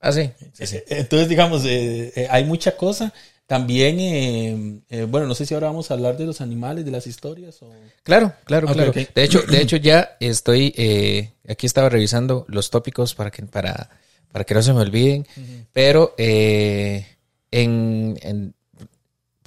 Ah, 0.00 0.12
sí, 0.12 0.30
sí, 0.52 0.68
sí. 0.68 0.78
Entonces, 0.86 1.28
digamos, 1.28 1.64
eh, 1.64 2.12
eh, 2.14 2.28
hay 2.30 2.44
mucha 2.44 2.76
cosa. 2.76 3.12
También, 3.48 3.98
eh, 3.98 4.80
eh, 4.90 5.06
bueno, 5.08 5.26
no 5.26 5.34
sé 5.34 5.46
si 5.46 5.54
ahora 5.54 5.68
vamos 5.68 5.90
a 5.90 5.94
hablar 5.94 6.18
de 6.18 6.26
los 6.26 6.42
animales, 6.42 6.84
de 6.84 6.90
las 6.90 7.06
historias. 7.06 7.62
O... 7.62 7.72
Claro, 8.02 8.34
claro, 8.44 8.66
claro. 8.74 8.92
De 9.14 9.24
hecho, 9.24 9.40
de 9.40 9.62
hecho 9.62 9.76
ya 9.78 10.16
estoy, 10.20 10.74
eh, 10.76 11.32
aquí 11.48 11.64
estaba 11.64 11.88
revisando 11.88 12.44
los 12.48 12.68
tópicos 12.68 13.14
para 13.14 13.30
que, 13.30 13.42
para, 13.44 13.88
para 14.30 14.44
que 14.44 14.52
no 14.52 14.60
se 14.60 14.74
me 14.74 14.80
olviden, 14.82 15.26
pero 15.72 16.14
eh, 16.18 17.06
en, 17.50 18.18
en- 18.20 18.54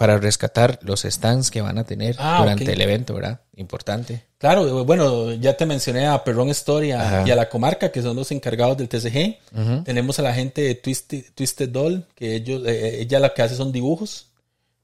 para 0.01 0.17
rescatar 0.17 0.79
los 0.81 1.01
stands 1.03 1.51
que 1.51 1.61
van 1.61 1.77
a 1.77 1.83
tener 1.83 2.15
Ah, 2.17 2.37
durante 2.39 2.73
el 2.73 2.81
evento, 2.81 3.13
¿verdad? 3.13 3.41
Importante. 3.55 4.23
Claro, 4.39 4.67
eh, 4.67 4.83
bueno, 4.83 5.31
ya 5.33 5.55
te 5.55 5.67
mencioné 5.67 6.07
a 6.07 6.23
Perrón 6.23 6.49
Story 6.49 6.91
a- 6.91 7.01
Ajá. 7.19 7.23
y 7.27 7.29
a 7.29 7.35
la 7.35 7.47
comarca, 7.49 7.91
que 7.91 8.01
son 8.01 8.15
los 8.15 8.31
encargados 8.31 8.75
del 8.77 8.89
TCG. 8.89 9.37
Ujú. 9.55 9.83
Tenemos 9.83 10.17
a 10.17 10.23
la 10.23 10.33
gente 10.33 10.61
de 10.63 10.73
Twisted, 10.73 11.25
Twisted 11.35 11.69
Doll, 11.69 12.07
que 12.15 12.33
ellos, 12.35 12.63
eh, 12.65 13.01
ella 13.01 13.19
lo 13.19 13.31
que 13.31 13.43
hace 13.43 13.55
son 13.55 13.71
dibujos, 13.71 14.29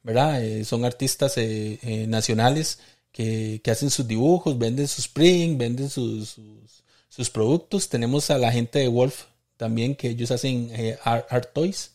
¿verdad? 0.04 0.44
Eh, 0.44 0.64
son 0.64 0.86
artistas 0.86 1.36
eh, 1.40 1.80
eh, 1.82 2.06
nacionales 2.08 2.78
que, 3.12 3.60
que 3.64 3.72
hacen 3.72 3.90
sus 3.90 4.08
dibujos, 4.08 4.56
venden 4.60 4.88
sus 4.88 5.08
print, 5.08 5.58
venden 5.58 5.90
sus, 5.90 6.30
sus, 6.30 6.84
sus 7.10 7.30
productos. 7.32 7.90
Tenemos 7.90 8.30
a 8.30 8.38
la 8.38 8.52
gente 8.52 8.78
de 8.78 8.88
Wolf 8.88 9.24
también, 9.58 9.96
que 9.96 10.10
ellos 10.10 10.30
hacen 10.30 10.70
eh, 10.74 11.00
art, 11.04 11.26
art 11.32 11.50
toys. 11.54 11.94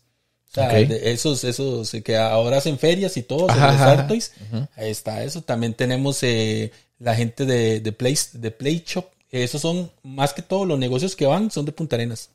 O 0.52 0.54
sea, 0.54 0.68
de 0.68 1.12
esos, 1.12 1.44
esos 1.44 1.94
eh, 1.94 2.02
que 2.02 2.16
ahora 2.16 2.58
hacen 2.58 2.78
ferias 2.78 3.16
y 3.16 3.22
todo, 3.22 3.50
Ajá, 3.50 3.94
los 3.96 4.06
toys. 4.06 4.32
Ahí 4.76 4.90
está 4.90 5.24
eso. 5.24 5.40
También 5.42 5.72
tenemos 5.74 6.22
eh, 6.22 6.70
la 6.98 7.14
gente 7.14 7.46
de, 7.46 7.80
de, 7.80 7.92
Play, 7.92 8.18
de 8.34 8.50
Play 8.50 8.84
Shop. 8.86 9.06
Esos 9.30 9.62
son, 9.62 9.90
más 10.02 10.34
que 10.34 10.42
todo, 10.42 10.66
los 10.66 10.78
negocios 10.78 11.16
que 11.16 11.24
van 11.24 11.50
son 11.50 11.64
de 11.64 11.72
Punta 11.72 11.96
Arenas. 11.96 12.28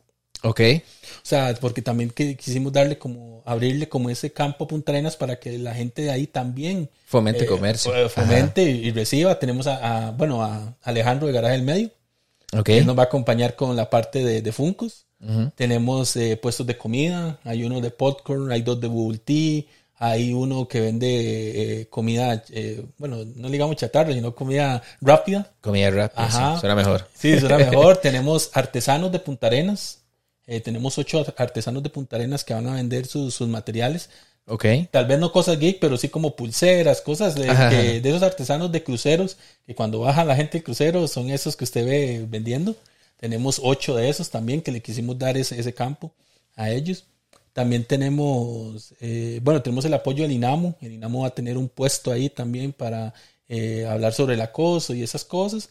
Ok. 0.44 0.62
O 0.62 0.82
sea, 1.24 1.56
porque 1.60 1.82
también 1.82 2.10
que, 2.12 2.36
quisimos 2.36 2.72
darle 2.74 2.98
como, 2.98 3.42
abrirle 3.46 3.88
como 3.90 4.10
ese 4.10 4.32
campo 4.32 4.66
a 4.66 4.68
Punta 4.68 4.92
Arenas 4.92 5.16
para 5.16 5.40
que 5.40 5.58
la 5.60 5.74
gente 5.76 6.04
de 6.04 6.12
ahí 6.12 6.26
también 6.28 6.90
Fomente 7.06 7.44
eh, 7.44 7.48
comercio. 7.48 7.92
fo- 7.92 8.10
fomente 8.10 8.64
y 8.64 8.92
reciba. 8.92 9.38
Tenemos 9.40 9.68
a, 9.68 10.08
a, 10.08 10.12
bueno, 10.12 10.44
a 10.44 10.76
Alejandro 10.84 11.28
de 11.28 11.34
Garaje 11.34 11.54
del 11.54 11.64
Medio. 11.64 11.92
Ok. 12.54 12.70
Él 12.70 12.86
nos 12.86 12.98
va 12.98 13.04
a 13.04 13.06
acompañar 13.06 13.56
con 13.56 13.76
la 13.76 13.90
parte 13.90 14.24
de, 14.24 14.42
de 14.42 14.52
Funcos. 14.52 15.06
Tenemos 15.56 16.16
eh, 16.16 16.38
puestos 16.38 16.66
de 16.68 16.78
comida. 16.78 17.40
Hay 17.44 17.64
uno 17.64 17.82
de 17.82 17.92
popcorn, 17.92 18.52
hay 18.52 18.62
dos 18.62 18.80
de 18.80 18.88
bubble 18.88 19.18
tea. 19.20 19.64
Hay 20.00 20.32
uno 20.32 20.68
que 20.68 20.80
vende 20.80 21.82
eh, 21.82 21.88
comida, 21.90 22.44
eh, 22.52 22.86
bueno, 23.00 23.26
no 23.36 23.50
digamos 23.50 23.78
chatarra, 23.78 24.14
sino 24.14 24.36
comida 24.36 24.84
rápida. 25.02 25.52
Comida 25.60 25.90
rápida, 25.90 26.24
Ajá. 26.24 26.54
sí, 26.54 26.60
suena 26.60 26.76
mejor. 26.76 27.08
Sí, 27.16 27.40
suena 27.40 27.58
mejor. 27.58 27.98
tenemos 28.02 28.52
artesanos 28.54 29.12
de 29.12 29.18
Punta 29.18 29.48
Arenas. 29.48 30.04
Eh, 30.46 30.62
tenemos 30.62 30.98
ocho 31.00 31.26
artesanos 31.36 31.82
de 31.82 31.90
Punta 31.90 32.16
Arenas 32.16 32.44
que 32.44 32.54
van 32.54 32.68
a 32.68 32.76
vender 32.76 33.08
sus, 33.08 33.34
sus 33.34 33.48
materiales. 33.48 34.12
Ok. 34.46 34.66
Tal 34.92 35.08
vez 35.08 35.18
no 35.20 35.32
cosas 35.32 35.58
geek, 35.60 35.80
pero 35.80 35.98
sí 35.98 36.10
como 36.10 36.36
pulseras, 36.36 37.02
cosas 37.02 37.34
de, 37.34 37.48
que- 37.48 38.00
de 38.00 38.10
esos 38.10 38.22
artesanos 38.22 38.72
de 38.72 38.84
cruceros, 38.84 39.36
que 39.66 39.74
cuando 39.74 40.00
baja 40.00 40.24
la 40.24 40.36
gente 40.36 40.60
del 40.60 40.64
crucero 40.64 41.08
son 41.08 41.32
esos 41.32 41.56
que 41.58 41.64
usted 41.64 41.86
ve 41.88 42.26
vendiendo. 42.30 42.76
Tenemos 43.18 43.60
ocho 43.64 43.96
de 43.96 44.10
esos 44.10 44.30
también 44.30 44.62
que 44.62 44.72
le 44.72 44.82
quisimos 44.82 45.18
dar 45.18 45.38
ese, 45.38 45.60
ese 45.60 45.74
campo 45.74 46.14
a 46.56 46.70
ellos. 46.72 47.06
También 47.54 47.86
tenemos, 47.86 48.94
eh, 49.02 49.40
bueno, 49.44 49.62
tenemos 49.64 49.84
el 49.86 49.94
apoyo 49.96 50.24
del 50.24 50.32
INAMO. 50.34 50.76
El 50.82 50.94
INAMO 50.94 51.22
va 51.22 51.28
a 51.28 51.36
tener 51.36 51.58
un 51.58 51.70
puesto 51.70 52.12
ahí 52.12 52.30
también 52.30 52.72
para 52.74 53.14
eh, 53.50 53.86
hablar 53.90 54.14
sobre 54.14 54.36
el 54.36 54.42
acoso 54.42 54.94
y 54.94 55.02
esas 55.04 55.26
cosas. 55.26 55.70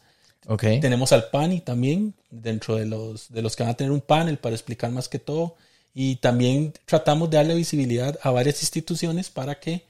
Ok. 0.49 0.63
Tenemos 0.81 1.13
al 1.13 1.29
PANI 1.31 1.61
también, 1.61 2.15
dentro 2.31 2.77
de 2.77 2.87
los, 2.87 3.33
de 3.33 3.43
los 3.43 3.55
que 3.57 3.63
van 3.63 3.71
a 3.71 3.77
tener 3.77 3.93
un 3.93 4.01
panel 4.01 4.39
para 4.39 4.55
explicar 4.55 4.91
más 4.91 5.09
que 5.09 5.19
todo. 5.21 5.55
Y 5.95 6.17
también 6.17 6.73
tratamos 6.85 7.31
de 7.31 7.37
darle 7.39 7.55
visibilidad 7.55 8.19
a 8.23 8.31
varias 8.31 8.61
instituciones 8.63 9.31
para 9.31 9.59
que 9.61 9.85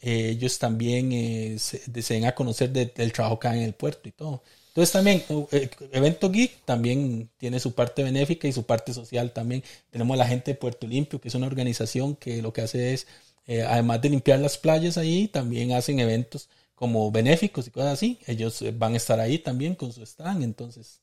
eh, 0.00 0.28
ellos 0.30 0.58
también 0.58 1.12
eh, 1.12 1.56
se, 1.58 1.80
deseen 1.86 2.24
a 2.26 2.34
conocer 2.34 2.70
de- 2.70 2.86
del 2.86 3.12
trabajo 3.12 3.38
que 3.38 3.48
hay 3.48 3.58
en 3.60 3.64
el 3.64 3.74
puerto 3.74 4.08
y 4.08 4.12
todo. 4.12 4.42
Entonces 4.76 4.92
también, 4.92 5.22
eh, 5.52 5.70
Evento 5.92 6.30
Geek 6.30 6.66
también 6.66 7.30
tiene 7.38 7.60
su 7.60 7.74
parte 7.74 8.02
benéfica 8.02 8.46
y 8.46 8.52
su 8.52 8.64
parte 8.64 8.92
social 8.92 9.32
también. 9.32 9.62
Tenemos 9.90 10.14
a 10.14 10.18
la 10.18 10.28
gente 10.28 10.50
de 10.50 10.58
Puerto 10.58 10.86
Limpio, 10.86 11.18
que 11.18 11.28
es 11.28 11.34
una 11.34 11.46
organización 11.46 12.14
que 12.14 12.42
lo 12.42 12.52
que 12.52 12.60
hace 12.60 12.92
es, 12.92 13.06
eh, 13.46 13.62
además 13.62 14.02
de 14.02 14.10
limpiar 14.10 14.38
las 14.38 14.58
playas 14.58 14.98
ahí, 14.98 15.28
también 15.28 15.72
hacen 15.72 15.98
eventos 15.98 16.50
como 16.74 17.10
benéficos 17.10 17.66
y 17.66 17.70
cosas 17.70 17.94
así. 17.94 18.20
Ellos 18.26 18.60
eh, 18.60 18.70
van 18.76 18.92
a 18.92 18.98
estar 18.98 19.18
ahí 19.18 19.38
también 19.38 19.74
con 19.74 19.92
su 19.92 20.02
stand. 20.02 20.44
Entonces, 20.44 21.00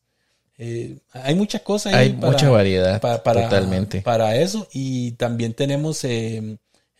eh, 0.60 1.00
hay 1.12 1.34
mucha 1.34 1.60
cosa 1.60 1.90
ahí. 1.90 2.10
Hay 2.10 2.14
mucha 2.14 2.50
variedad, 2.50 3.02
totalmente. 3.02 4.02
Para 4.02 4.36
eso. 4.36 4.68
Y 4.72 5.14
también 5.14 5.56
tenemos, 5.56 6.04
eh, 6.04 6.58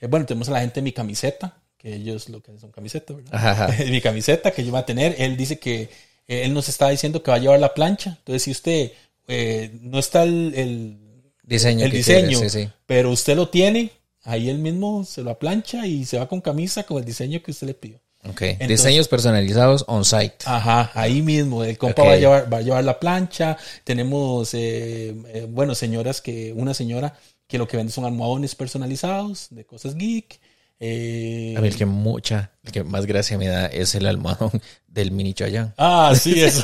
bueno, 0.10 0.26
tenemos 0.26 0.50
a 0.50 0.54
la 0.54 0.62
gente 0.62 0.82
de 0.82 0.82
mi 0.82 0.92
camiseta, 0.92 1.62
que 1.78 1.94
ellos 1.94 2.30
lo 2.30 2.42
que 2.42 2.58
son 2.58 2.72
camisetas, 2.72 3.16
¿verdad? 3.16 3.36
Ajá, 3.36 3.66
ajá. 3.66 3.84
mi 3.92 4.02
camiseta 4.02 4.50
que 4.50 4.66
yo 4.66 4.72
va 4.72 4.80
a 4.80 4.86
tener. 4.88 5.16
Él 5.20 5.38
dice 5.38 5.60
que 5.60 5.92
él 6.28 6.54
nos 6.54 6.70
está 6.70 6.90
diciendo 6.90 7.22
que 7.24 7.32
va 7.32 7.38
a 7.38 7.40
llevar 7.40 7.60
la 7.60 7.74
plancha. 7.74 8.16
Entonces, 8.20 8.44
si 8.44 8.52
usted 8.52 8.92
eh, 9.28 9.72
no 9.82 10.00
está 10.00 10.24
el, 10.24 10.54
el, 10.56 10.98
Diseño. 11.44 11.86
el 11.86 11.92
diseño, 11.92 12.40
quieres, 12.40 12.52
sí, 12.54 12.64
sí. 12.64 12.70
pero 12.86 13.12
usted 13.12 13.36
lo 13.36 13.50
tiene, 13.50 13.92
ahí 14.24 14.50
él 14.50 14.60
mismo 14.60 15.04
se 15.04 15.22
lo 15.22 15.32
aplancha 15.32 15.86
y 15.86 16.06
se 16.06 16.18
va 16.18 16.28
con 16.28 16.42
camisa 16.42 16.84
con 16.84 16.98
el 16.98 17.06
diseño 17.06 17.42
que 17.42 17.52
usted 17.52 17.68
le 17.68 17.74
pidió. 17.74 18.00
Ok. 18.30 18.42
Entonces- 18.42 18.68
Diseños 18.70 19.08
personalizados 19.08 19.84
on 19.88 20.06
site. 20.06 20.36
Ajá, 20.46 20.92
ahí 20.94 21.22
mismo. 21.22 21.64
El 21.64 21.78
compa 21.78 22.04
va, 22.04 22.14
a 22.14 22.18
llevar, 22.18 22.52
va 22.52 22.58
a 22.58 22.62
llevar 22.62 22.84
la 22.84 23.00
plancha. 23.00 23.58
Tenemos, 23.84 24.54
eh, 24.54 25.14
eh, 25.28 25.48
bueno, 25.50 25.76
señoras 25.76 26.22
que, 26.22 26.54
una 26.54 26.74
señora 26.74 27.18
que 27.48 27.58
lo 27.58 27.68
que 27.68 27.76
vende 27.76 27.92
son 27.92 28.06
almohadones 28.06 28.56
personalizados 28.56 29.48
de 29.50 29.66
cosas 29.66 29.96
geek. 29.96 30.40
Eh, 30.86 31.54
A 31.58 31.62
mí 31.62 31.68
el 31.70 31.78
que 31.78 31.86
mucha, 31.86 32.52
el 32.62 32.72
que 32.74 32.84
más 32.84 33.06
gracia 33.06 33.38
me 33.38 33.48
da 33.48 33.68
es 33.68 33.96
el 33.96 34.06
almohadón 34.06 34.52
del 34.88 35.12
mini 35.12 35.34
Chayán. 35.34 35.74
Ah, 35.78 36.14
sí, 36.20 36.42
eso. 36.44 36.62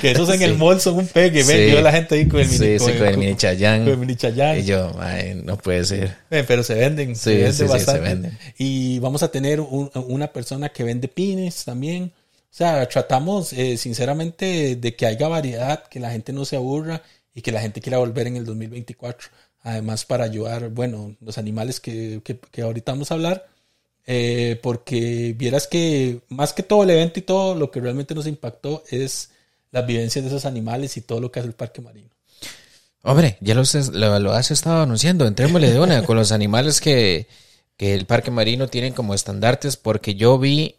que 0.00 0.12
esos 0.12 0.30
en 0.30 0.40
el 0.40 0.56
mall 0.56 0.80
son 0.80 0.94
un 0.96 1.06
pegue. 1.06 1.42
Ven, 1.44 1.68
Sí. 1.68 1.74
yo 1.74 1.82
la 1.82 1.92
gente 1.92 2.14
ahí 2.14 2.26
con 2.26 2.40
el 2.40 2.46
mini, 2.46 2.58
Sí, 2.58 2.78
sí, 2.78 2.92
con 2.98 3.06
el 3.06 3.18
mini 3.18 3.36
Chayán. 3.36 3.80
con 3.84 3.88
el 3.92 3.98
mini 3.98 4.16
Chayán. 4.16 4.58
Y 4.60 4.64
yo, 4.64 4.90
ay, 4.98 5.40
no 5.44 5.58
puede 5.58 5.84
ser. 5.84 6.16
Eh, 6.30 6.44
pero 6.48 6.62
se 6.62 6.74
venden, 6.74 7.14
se 7.14 7.30
Sí, 7.52 7.62
venden 7.66 7.80
se 7.84 7.98
venden. 7.98 8.38
Y 8.56 8.98
vamos 9.00 9.22
a 9.22 9.30
tener 9.30 9.60
un- 9.60 9.90
una 10.08 10.28
persona 10.32 10.70
que 10.70 10.82
vende 10.82 11.06
pines 11.08 11.64
también. 11.66 12.12
O 12.14 12.52
sea, 12.52 12.88
tratamos 12.88 13.52
eh, 13.52 13.76
sinceramente 13.76 14.76
de 14.76 14.96
que 14.96 15.04
haya 15.06 15.28
variedad, 15.28 15.84
que 15.88 16.00
la 16.00 16.10
gente 16.10 16.32
no 16.32 16.44
se 16.46 16.56
aburra 16.56 17.02
y 17.34 17.42
que 17.42 17.52
la 17.52 17.60
gente 17.60 17.80
quiera 17.82 17.98
volver 17.98 18.26
en 18.26 18.36
el 18.36 18.44
2024. 18.46 19.28
Además, 19.62 20.04
para 20.06 20.24
ayudar, 20.24 20.70
bueno, 20.70 21.16
los 21.20 21.38
animales 21.38 21.80
que, 21.80 22.20
que, 22.24 22.38
que 22.38 22.62
ahorita 22.62 22.92
vamos 22.92 23.10
a 23.10 23.14
hablar. 23.14 23.46
eh, 24.06 24.60
porque 24.62 25.34
vieras 25.38 25.66
que 25.68 26.22
más 26.30 26.52
que 26.54 26.62
todo 26.64 26.84
el 26.84 26.90
evento 26.90 27.20
y 27.20 27.22
todo, 27.24 27.54
lo 27.56 27.70
que 27.70 27.80
realmente 27.80 28.14
nos 28.14 28.26
impactó 28.26 28.84
es 28.90 29.30
las 29.72 29.86
vivencias 29.86 30.24
de 30.24 30.30
esos 30.30 30.46
animales 30.46 30.96
y 30.96 31.02
todo 31.02 31.20
lo 31.20 31.32
que 31.32 31.40
hace 31.40 31.48
el 31.48 31.54
parque 31.56 31.82
marino. 31.82 32.10
Hombre, 33.02 33.38
ya 33.40 33.54
lo, 33.54 33.62
has- 33.62 33.88
lo, 33.88 34.18
lo 34.18 34.32
has 34.32 34.50
estado 34.50 34.82
anunciando. 34.82 35.26
Entrémosle 35.26 35.70
de 35.70 35.80
una 35.80 36.02
con 36.02 36.16
los 36.16 36.32
animales 36.32 36.80
que, 36.80 37.28
que 37.76 37.94
el 37.94 38.06
parque 38.06 38.30
marino 38.30 38.68
tienen 38.68 38.92
como 38.92 39.14
estandartes, 39.14 39.76
porque 39.76 40.14
yo 40.14 40.38
vi 40.38 40.76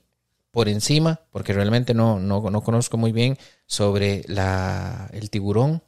por 0.52 0.68
encima, 0.70 1.22
porque 1.32 1.54
realmente 1.54 1.94
no, 1.94 2.20
no, 2.20 2.42
no 2.50 2.62
conozco 2.64 2.98
muy 2.98 3.12
bien 3.12 3.38
sobre 3.66 4.24
la, 4.28 5.10
el 5.14 5.30
tiburón, 5.30 5.82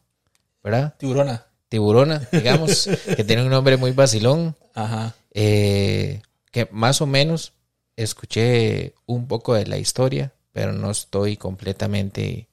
¿verdad? 0.64 0.96
Tiburona. 0.98 1.46
Tiburona, 1.74 2.28
digamos, 2.32 2.88
que 3.16 3.24
tiene 3.24 3.42
un 3.42 3.50
nombre 3.50 3.78
muy 3.78 3.90
vacilón. 3.94 4.56
Ajá. 4.76 5.16
eh, 5.32 6.22
que 6.52 6.68
más 6.72 7.02
o 7.02 7.08
menos 7.08 7.54
escuché 7.96 8.94
un 9.08 9.28
poco 9.28 9.56
de 9.56 9.66
la 9.66 9.78
historia, 9.80 10.32
pero 10.52 10.72
no 10.72 10.92
estoy 10.92 11.36
completamente 11.36 12.48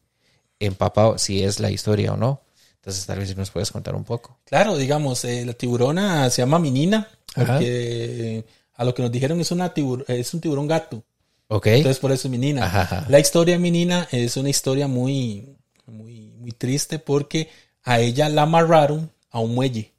empapado 0.58 1.18
si 1.18 1.42
es 1.42 1.60
la 1.60 1.70
historia 1.70 2.14
o 2.14 2.16
no. 2.16 2.40
Entonces, 2.76 3.04
tal 3.04 3.18
vez 3.18 3.36
nos 3.36 3.50
puedes 3.50 3.70
contar 3.70 3.94
un 3.94 4.04
poco. 4.04 4.38
Claro, 4.46 4.78
digamos, 4.78 5.22
eh, 5.26 5.44
la 5.44 5.52
tiburona 5.52 6.30
se 6.30 6.40
llama 6.40 6.58
Minina, 6.58 7.08
Ajá. 7.34 7.54
porque 7.54 8.46
a 8.74 8.84
lo 8.84 8.94
que 8.94 9.02
nos 9.02 9.12
dijeron 9.12 9.38
es, 9.38 9.50
una 9.50 9.74
tibur- 9.74 10.04
es 10.08 10.32
un 10.32 10.40
tiburón 10.40 10.66
gato, 10.66 11.04
Ok. 11.48 11.66
entonces 11.66 11.98
por 11.98 12.10
eso 12.10 12.26
es 12.28 12.30
Minina. 12.32 12.64
Ajá, 12.64 12.80
ajá. 12.82 13.06
La 13.10 13.18
historia 13.20 13.54
de 13.56 13.58
Minina 13.60 14.08
es 14.12 14.38
una 14.38 14.48
historia 14.48 14.88
muy, 14.88 15.46
muy, 15.84 16.32
muy 16.38 16.52
triste 16.52 16.98
porque 16.98 17.50
a 17.82 18.00
ella 18.00 18.28
la 18.28 18.42
amarraron 18.42 19.10
a 19.30 19.40
un 19.40 19.54
muelle 19.54 19.92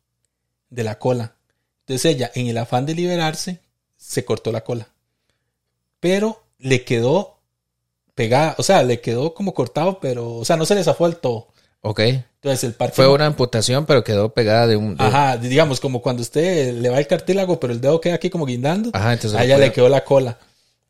de 0.70 0.84
la 0.84 1.00
cola. 1.00 1.36
Entonces 1.82 2.14
ella, 2.16 2.32
en 2.36 2.48
el 2.48 2.58
afán 2.58 2.86
de 2.86 2.96
liberarse, 2.96 3.60
se 3.98 4.24
cortó 4.26 4.52
la 4.52 4.64
cola. 4.64 4.88
Pero 6.00 6.44
le 6.60 6.84
quedó 6.84 7.38
pegada, 8.16 8.56
o 8.58 8.64
sea, 8.64 8.84
le 8.84 9.02
quedó 9.02 9.34
como 9.34 9.54
cortado, 9.54 10.00
pero, 10.00 10.36
o 10.36 10.46
sea, 10.46 10.58
no 10.58 10.66
se 10.66 10.76
le 10.76 10.84
zafó 10.84 11.08
el 11.08 11.18
todo. 11.18 11.48
Ok. 11.82 12.00
Entonces 12.00 12.64
el 12.64 12.74
parque... 12.74 12.96
Fue 12.96 13.08
una 13.08 13.26
amputación, 13.26 13.86
pero 13.86 14.04
quedó 14.04 14.34
pegada 14.34 14.68
de 14.68 14.76
un... 14.76 14.96
de- 14.96 15.04
Ajá, 15.04 15.38
digamos, 15.38 15.80
como 15.80 16.02
cuando 16.02 16.22
usted 16.22 16.74
le 16.76 16.90
va 16.90 17.00
el 17.00 17.08
cartílago, 17.08 17.60
pero 17.60 17.74
el 17.74 17.82
dedo 17.82 18.00
queda 18.02 18.16
aquí 18.16 18.30
como 18.30 18.46
guindando. 18.46 18.92
Ajá, 18.94 19.14
entonces 19.14 19.40
a 19.40 19.44
ella 19.44 19.56
puede- 19.56 19.68
le 19.68 19.74
quedó 19.74 19.90
la 19.90 20.04
cola. 20.04 20.38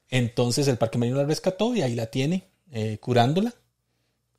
Entonces 0.09 0.67
el 0.67 0.77
parque 0.77 0.97
marino 0.97 1.17
la 1.17 1.23
rescató 1.25 1.73
y 1.75 1.81
ahí 1.81 1.95
la 1.95 2.07
tiene, 2.07 2.43
eh, 2.71 2.97
curándola. 2.99 3.53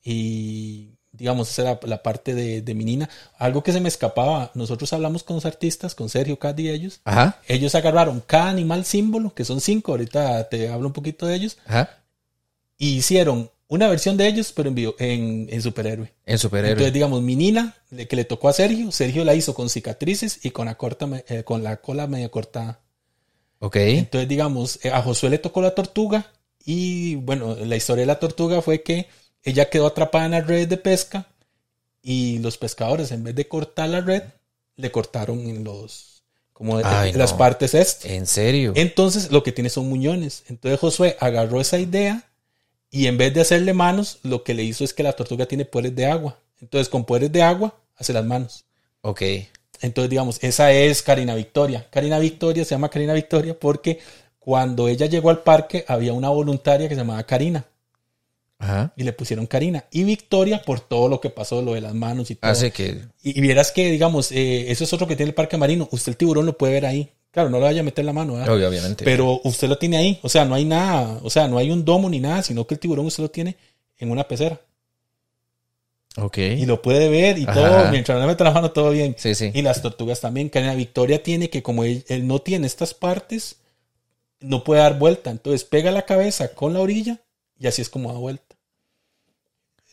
Y 0.04 0.91
digamos, 1.22 1.50
esa 1.50 1.62
era 1.62 1.80
la 1.84 2.02
parte 2.02 2.34
de, 2.34 2.60
de 2.62 2.74
mi 2.74 2.84
nina. 2.84 3.08
Algo 3.38 3.62
que 3.62 3.72
se 3.72 3.80
me 3.80 3.88
escapaba, 3.88 4.50
nosotros 4.54 4.92
hablamos 4.92 5.22
con 5.22 5.36
los 5.36 5.46
artistas, 5.46 5.94
con 5.94 6.08
Sergio, 6.08 6.38
Cady 6.38 6.64
y 6.64 6.70
ellos. 6.70 7.00
Ajá, 7.04 7.40
Ellos 7.48 7.74
agarraron 7.74 8.22
cada 8.26 8.48
animal 8.50 8.84
símbolo, 8.84 9.32
que 9.34 9.44
son 9.44 9.60
cinco, 9.60 9.92
ahorita 9.92 10.48
te 10.48 10.68
hablo 10.68 10.88
un 10.88 10.92
poquito 10.92 11.26
de 11.26 11.36
ellos, 11.36 11.58
ajá. 11.66 11.88
y 12.78 12.96
hicieron 12.96 13.50
una 13.68 13.88
versión 13.88 14.16
de 14.16 14.26
ellos, 14.26 14.52
pero 14.52 14.68
en, 14.68 14.74
bio- 14.74 14.96
en, 14.98 15.46
en 15.50 15.62
superhéroe. 15.62 16.12
En 16.26 16.38
superhéroe. 16.38 16.72
Entonces, 16.72 16.92
digamos, 16.92 17.22
mi 17.22 17.36
nina, 17.36 17.74
le- 17.90 18.06
que 18.08 18.16
le 18.16 18.24
tocó 18.24 18.48
a 18.48 18.52
Sergio, 18.52 18.92
Sergio 18.92 19.24
la 19.24 19.34
hizo 19.34 19.54
con 19.54 19.70
cicatrices 19.70 20.44
y 20.44 20.50
con 20.50 20.66
la, 20.66 20.74
corta, 20.74 21.08
eh, 21.28 21.44
con 21.44 21.62
la 21.62 21.76
cola 21.78 22.06
media 22.06 22.28
cortada. 22.30 22.80
ok. 23.60 23.76
Entonces, 23.76 24.28
digamos, 24.28 24.78
eh, 24.84 24.90
a 24.90 25.00
Josué 25.02 25.30
le 25.30 25.38
tocó 25.38 25.62
la 25.62 25.74
tortuga 25.74 26.26
y, 26.64 27.14
bueno, 27.16 27.56
la 27.56 27.76
historia 27.76 28.02
de 28.02 28.06
la 28.06 28.18
tortuga 28.18 28.60
fue 28.62 28.82
que 28.82 29.06
ella 29.44 29.68
quedó 29.70 29.86
atrapada 29.86 30.26
en 30.26 30.30
las 30.32 30.46
redes 30.46 30.68
de 30.68 30.76
pesca 30.76 31.26
y 32.02 32.38
los 32.38 32.58
pescadores, 32.58 33.12
en 33.12 33.24
vez 33.24 33.34
de 33.34 33.48
cortar 33.48 33.88
la 33.88 34.00
red, 34.00 34.22
le 34.76 34.90
cortaron 34.90 35.40
en 35.40 35.64
los, 35.64 36.22
como 36.52 36.78
Ay, 36.78 37.10
en 37.10 37.18
las 37.18 37.32
partes 37.32 37.74
este. 37.74 38.16
En 38.16 38.26
serio. 38.26 38.72
Entonces, 38.74 39.30
lo 39.30 39.42
que 39.42 39.52
tiene 39.52 39.70
son 39.70 39.88
muñones. 39.88 40.44
Entonces, 40.48 40.80
Josué 40.80 41.16
agarró 41.20 41.60
esa 41.60 41.78
idea 41.78 42.24
y 42.90 43.06
en 43.06 43.18
vez 43.18 43.32
de 43.34 43.40
hacerle 43.40 43.72
manos, 43.72 44.18
lo 44.22 44.42
que 44.42 44.54
le 44.54 44.64
hizo 44.64 44.84
es 44.84 44.92
que 44.92 45.02
la 45.02 45.12
tortuga 45.12 45.46
tiene 45.46 45.64
poderes 45.64 45.94
de 45.94 46.06
agua. 46.06 46.38
Entonces, 46.60 46.88
con 46.88 47.04
poderes 47.04 47.32
de 47.32 47.42
agua, 47.42 47.74
hace 47.96 48.12
las 48.12 48.24
manos. 48.24 48.64
Ok. 49.00 49.22
Entonces, 49.80 50.10
digamos, 50.10 50.38
esa 50.42 50.72
es 50.72 51.02
Karina 51.02 51.34
Victoria. 51.34 51.86
Karina 51.90 52.18
Victoria 52.18 52.64
se 52.64 52.70
llama 52.70 52.88
Karina 52.88 53.14
Victoria 53.14 53.58
porque 53.58 53.98
cuando 54.38 54.88
ella 54.88 55.06
llegó 55.06 55.30
al 55.30 55.42
parque 55.42 55.84
había 55.88 56.12
una 56.12 56.28
voluntaria 56.28 56.88
que 56.88 56.94
se 56.94 57.00
llamaba 57.00 57.22
Karina 57.24 57.64
Ajá. 58.62 58.92
y 58.96 59.02
le 59.02 59.12
pusieron 59.12 59.46
Karina. 59.46 59.84
Y 59.90 60.04
Victoria 60.04 60.62
por 60.62 60.78
todo 60.80 61.08
lo 61.08 61.20
que 61.20 61.30
pasó, 61.30 61.62
lo 61.62 61.74
de 61.74 61.80
las 61.80 61.94
manos 61.94 62.30
y 62.30 62.36
todo. 62.36 62.48
Hace 62.50 62.70
que... 62.70 63.02
Y, 63.22 63.36
y 63.36 63.40
vieras 63.40 63.72
que, 63.72 63.90
digamos, 63.90 64.30
eh, 64.30 64.70
eso 64.70 64.84
es 64.84 64.92
otro 64.92 65.08
que 65.08 65.16
tiene 65.16 65.30
el 65.30 65.34
parque 65.34 65.56
marino. 65.56 65.88
Usted 65.90 66.12
el 66.12 66.16
tiburón 66.16 66.46
lo 66.46 66.56
puede 66.56 66.74
ver 66.74 66.86
ahí. 66.86 67.10
Claro, 67.32 67.50
no 67.50 67.58
le 67.58 67.64
vaya 67.64 67.80
a 67.80 67.84
meter 67.84 68.04
la 68.04 68.12
mano, 68.12 68.34
obviamente. 68.34 69.04
Pero 69.04 69.40
usted 69.42 69.66
lo 69.68 69.78
tiene 69.78 69.96
ahí. 69.96 70.20
O 70.22 70.28
sea, 70.28 70.44
no 70.44 70.54
hay 70.54 70.64
nada. 70.64 71.18
O 71.22 71.30
sea, 71.30 71.48
no 71.48 71.58
hay 71.58 71.70
un 71.70 71.84
domo 71.84 72.08
ni 72.08 72.20
nada, 72.20 72.42
sino 72.42 72.66
que 72.66 72.74
el 72.74 72.78
tiburón 72.80 73.06
usted 73.06 73.22
lo 73.24 73.30
tiene 73.30 73.56
en 73.98 74.10
una 74.10 74.28
pecera. 74.28 74.60
ok. 76.16 76.38
Y 76.38 76.66
lo 76.66 76.82
puede 76.82 77.08
ver 77.08 77.38
y 77.38 77.44
Ajá. 77.44 77.54
todo. 77.54 77.90
Mientras 77.90 78.16
no 78.16 78.22
le 78.22 78.28
mete 78.32 78.44
la 78.44 78.50
mano, 78.52 78.70
todo 78.70 78.90
bien. 78.90 79.16
Sí, 79.18 79.34
sí. 79.34 79.50
Y 79.54 79.62
las 79.62 79.80
tortugas 79.82 80.20
también. 80.20 80.50
Karina 80.50 80.74
Victoria 80.74 81.22
tiene 81.22 81.50
que, 81.50 81.62
como 81.62 81.84
él, 81.84 82.04
él 82.08 82.26
no 82.26 82.38
tiene 82.40 82.66
estas 82.66 82.94
partes, 82.94 83.56
no 84.40 84.62
puede 84.62 84.82
dar 84.82 84.98
vuelta. 84.98 85.30
Entonces 85.30 85.64
pega 85.64 85.90
la 85.90 86.02
cabeza 86.04 86.54
con 86.54 86.74
la 86.74 86.80
orilla 86.80 87.22
y 87.58 87.66
así 87.66 87.80
es 87.80 87.88
como 87.88 88.12
da 88.12 88.18
vuelta. 88.18 88.51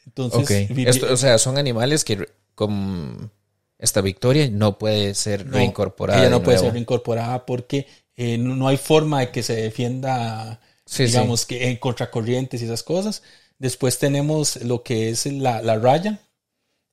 Entonces, 0.10 0.70
Esto, 0.72 1.14
o 1.14 1.18
sea, 1.18 1.38
son 1.38 1.57
animales 1.57 2.03
que 2.03 2.28
con 2.55 3.32
esta 3.78 4.01
victoria 4.01 4.49
no 4.49 4.78
puede 4.78 5.14
ser 5.14 5.45
no, 5.45 5.53
reincorporada. 5.53 6.22
Ella 6.22 6.30
no 6.30 6.39
de 6.39 6.45
puede 6.45 6.57
ser 6.57 6.74
reincorporada 6.74 7.45
porque 7.45 7.88
eh, 8.16 8.38
no, 8.38 8.55
no 8.55 8.68
hay 8.68 8.78
forma 8.78 9.20
de 9.22 9.32
que 9.32 9.43
se 9.43 9.55
defienda, 9.55 10.60
Sí, 10.86 11.05
sí. 11.05 11.14
digamos, 11.14 11.45
que 11.45 11.70
en 11.70 11.78
contracorrientes 11.78 12.62
y 12.62 12.66
esas 12.66 12.84
cosas. 12.84 13.22
Después 13.60 13.99
tenemos 13.99 14.55
lo 14.64 14.84
que 14.84 15.10
es 15.10 15.26
la, 15.26 15.62
la 15.62 15.78
raya, 15.78 16.20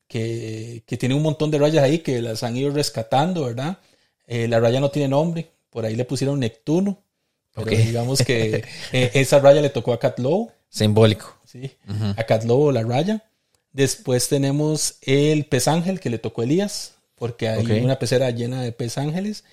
que, 0.08 0.82
que 0.86 0.96
tiene 0.96 1.14
un 1.14 1.22
montón 1.22 1.50
de 1.50 1.58
rayas 1.58 1.82
ahí 1.82 2.00
que 2.00 2.20
las 2.20 2.42
han 2.42 2.56
ido 2.56 2.70
rescatando, 2.70 3.44
¿verdad? 3.44 3.78
Eh, 4.26 4.46
la 4.48 4.60
raya 4.60 4.80
no 4.80 4.90
tiene 4.90 5.08
nombre, 5.08 5.50
por 5.70 5.84
ahí 5.84 5.96
le 5.96 6.04
pusieron 6.04 6.40
Neptuno, 6.40 7.02
pero 7.54 7.70
digamos 7.70 8.22
que 8.22 8.64
eh, 8.92 9.10
esa 9.14 9.38
raya 9.38 9.62
le 9.62 9.70
tocó 9.70 9.92
a 9.92 9.98
Cat 9.98 10.18
Lowe, 10.18 10.50
Simbólico. 10.68 11.35
¿Sí? 11.46 11.72
a 12.16 12.24
Cat 12.24 12.44
Lowe 12.44 12.72
la 12.72 12.82
raya. 12.82 13.24
Después 13.72 14.28
tenemos 14.28 14.96
el 15.02 15.46
pez 15.46 15.68
ángel 15.68 16.00
que 16.00 16.10
le 16.10 16.18
tocó 16.18 16.40
a 16.40 16.44
Elías, 16.44 16.94
porque 17.14 17.48
hay 17.48 17.80
una 17.80 17.98
pecera 17.98 18.30
llena 18.30 18.62
de 18.62 18.72
pez 18.72 18.98
ángeles. 18.98 19.44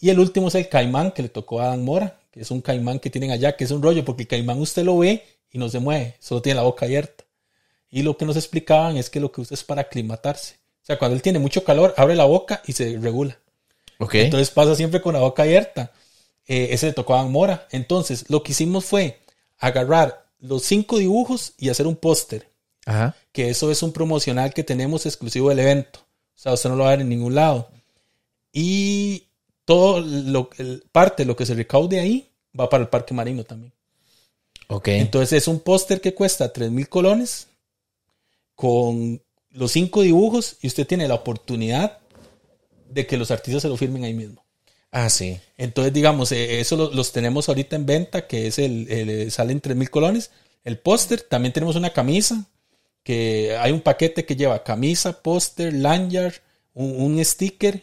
Y 0.00 0.10
el 0.10 0.18
último 0.18 0.48
es 0.48 0.54
el 0.56 0.68
caimán 0.68 1.12
que 1.12 1.22
le 1.22 1.28
tocó 1.28 1.60
a 1.60 1.66
Adán 1.66 1.84
Mora, 1.84 2.18
que 2.30 2.40
es 2.40 2.50
un 2.50 2.60
caimán 2.60 2.98
que 2.98 3.10
tienen 3.10 3.30
allá, 3.30 3.56
que 3.56 3.64
es 3.64 3.70
un 3.70 3.82
rollo, 3.82 4.04
porque 4.04 4.22
el 4.22 4.28
caimán 4.28 4.60
usted 4.60 4.84
lo 4.84 4.98
ve 4.98 5.24
y 5.50 5.58
no 5.58 5.68
se 5.68 5.78
mueve, 5.78 6.16
solo 6.18 6.42
tiene 6.42 6.56
la 6.56 6.62
boca 6.62 6.86
abierta. 6.86 7.24
Y 7.90 8.02
lo 8.02 8.16
que 8.16 8.24
nos 8.24 8.36
explicaban 8.36 8.96
es 8.96 9.10
que 9.10 9.20
lo 9.20 9.30
que 9.30 9.42
usa 9.42 9.54
es 9.54 9.62
para 9.62 9.82
aclimatarse. 9.82 10.54
O 10.82 10.86
sea, 10.86 10.98
cuando 10.98 11.14
él 11.14 11.22
tiene 11.22 11.38
mucho 11.38 11.62
calor, 11.62 11.94
abre 11.96 12.16
la 12.16 12.24
boca 12.24 12.62
y 12.66 12.72
se 12.72 12.98
regula. 12.98 13.38
Entonces 14.24 14.50
pasa 14.50 14.74
siempre 14.74 15.00
con 15.00 15.12
la 15.14 15.20
boca 15.20 15.42
abierta. 15.42 15.92
Eh, 16.46 16.68
ese 16.70 16.86
le 16.86 16.92
tocó 16.92 17.14
a 17.14 17.20
Adán 17.20 17.30
Mora. 17.30 17.68
Entonces, 17.70 18.24
lo 18.28 18.42
que 18.42 18.52
hicimos 18.52 18.84
fue 18.84 19.20
agarrar 19.58 20.26
los 20.42 20.62
cinco 20.64 20.98
dibujos 20.98 21.54
y 21.56 21.70
hacer 21.70 21.86
un 21.86 21.96
póster 21.96 22.46
Ajá. 22.84 23.16
que 23.32 23.48
eso 23.48 23.70
es 23.70 23.82
un 23.82 23.92
promocional 23.92 24.52
que 24.52 24.62
tenemos 24.64 25.06
exclusivo 25.06 25.48
del 25.48 25.60
evento. 25.60 26.00
O 26.34 26.38
sea, 26.42 26.52
usted 26.52 26.68
no 26.68 26.76
lo 26.76 26.82
va 26.84 26.90
a 26.90 26.92
ver 26.92 27.00
en 27.02 27.08
ningún 27.08 27.34
lado. 27.34 27.70
Y 28.52 29.24
todo 29.64 30.00
lo 30.00 30.50
el- 30.58 30.84
parte 30.92 31.24
lo 31.24 31.36
que 31.36 31.46
se 31.46 31.54
recaude 31.54 32.00
ahí 32.00 32.28
va 32.58 32.68
para 32.68 32.82
el 32.82 32.88
parque 32.90 33.14
marino 33.14 33.44
también. 33.44 33.72
Ok. 34.68 34.88
Entonces 34.88 35.32
es 35.42 35.48
un 35.48 35.60
póster 35.60 36.00
que 36.00 36.14
cuesta 36.14 36.52
3 36.52 36.70
mil 36.70 36.88
colones 36.88 37.46
con 38.54 39.22
los 39.50 39.72
cinco 39.72 40.02
dibujos 40.02 40.56
y 40.60 40.66
usted 40.66 40.86
tiene 40.86 41.06
la 41.08 41.14
oportunidad 41.14 41.98
de 42.90 43.06
que 43.06 43.16
los 43.16 43.30
artistas 43.30 43.62
se 43.62 43.68
lo 43.68 43.76
firmen 43.76 44.04
ahí 44.04 44.14
mismo. 44.14 44.41
Ah, 44.92 45.08
sí. 45.08 45.40
Entonces, 45.56 45.92
digamos, 45.92 46.32
eh, 46.32 46.60
eso 46.60 46.76
lo- 46.76 46.90
los 46.92 47.12
tenemos 47.12 47.48
ahorita 47.48 47.76
en 47.76 47.86
venta, 47.86 48.26
que 48.26 48.46
es 48.46 48.58
el, 48.58 48.86
el 48.90 49.08
eh, 49.10 49.30
salen 49.30 49.60
3 49.60 49.74
mil 49.76 49.90
colones. 49.90 50.30
El 50.64 50.78
póster, 50.78 51.22
también 51.22 51.52
tenemos 51.52 51.76
una 51.76 51.92
camisa, 51.92 52.44
que 53.02 53.56
hay 53.58 53.72
un 53.72 53.80
paquete 53.80 54.24
que 54.26 54.36
lleva 54.36 54.62
camisa, 54.62 55.22
póster, 55.22 55.72
lanyard, 55.72 56.34
un, 56.74 57.00
un 57.00 57.24
sticker 57.24 57.82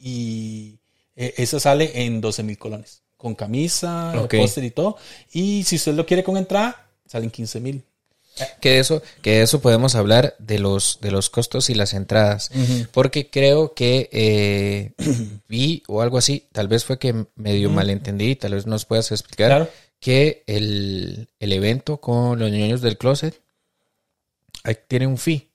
y 0.00 0.78
eh, 1.14 1.34
esa 1.36 1.60
sale 1.60 2.04
en 2.04 2.20
12 2.20 2.42
mil 2.42 2.58
colones. 2.58 3.02
Con 3.16 3.34
camisa, 3.34 4.12
póster 4.40 4.64
y 4.64 4.70
todo. 4.70 4.96
Y 5.32 5.62
si 5.64 5.76
usted 5.76 5.94
lo 5.94 6.06
quiere 6.06 6.24
con 6.24 6.36
entrada, 6.36 6.88
salen 7.06 7.30
15 7.30 7.60
mil. 7.60 7.82
Que 8.60 8.70
de 8.72 8.78
eso, 8.80 9.02
que 9.22 9.30
de 9.38 9.42
eso 9.42 9.60
podemos 9.60 9.94
hablar 9.94 10.34
de 10.38 10.58
los, 10.58 10.98
de 11.00 11.10
los 11.10 11.30
costos 11.30 11.70
y 11.70 11.74
las 11.74 11.94
entradas. 11.94 12.50
Porque 12.92 13.30
creo 13.30 13.72
que 13.74 14.08
eh, 14.12 14.92
vi 15.48 15.82
o 15.86 16.02
algo 16.02 16.18
así, 16.18 16.46
tal 16.52 16.68
vez 16.68 16.84
fue 16.84 16.98
que 16.98 17.26
medio 17.34 17.70
malentendí, 17.70 18.36
tal 18.36 18.52
vez 18.54 18.66
nos 18.66 18.84
puedas 18.84 19.10
explicar 19.12 19.48
Claro. 19.48 19.68
que 20.00 20.42
el, 20.46 21.28
el 21.40 21.52
evento 21.52 21.98
con 22.00 22.38
los 22.38 22.50
niños 22.50 22.80
del 22.82 22.98
closet 22.98 23.40
tiene 24.88 25.06
un 25.06 25.16
fee. 25.18 25.50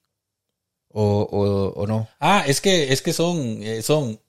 O, 0.94 1.22
o, 1.30 1.80
o 1.80 1.86
no. 1.86 2.08
Ah, 2.20 2.44
es 2.46 2.60
que, 2.60 2.92
es 2.92 3.00
que 3.00 3.12
son, 3.14 3.62
eh, 3.62 3.80
son, 3.82 4.20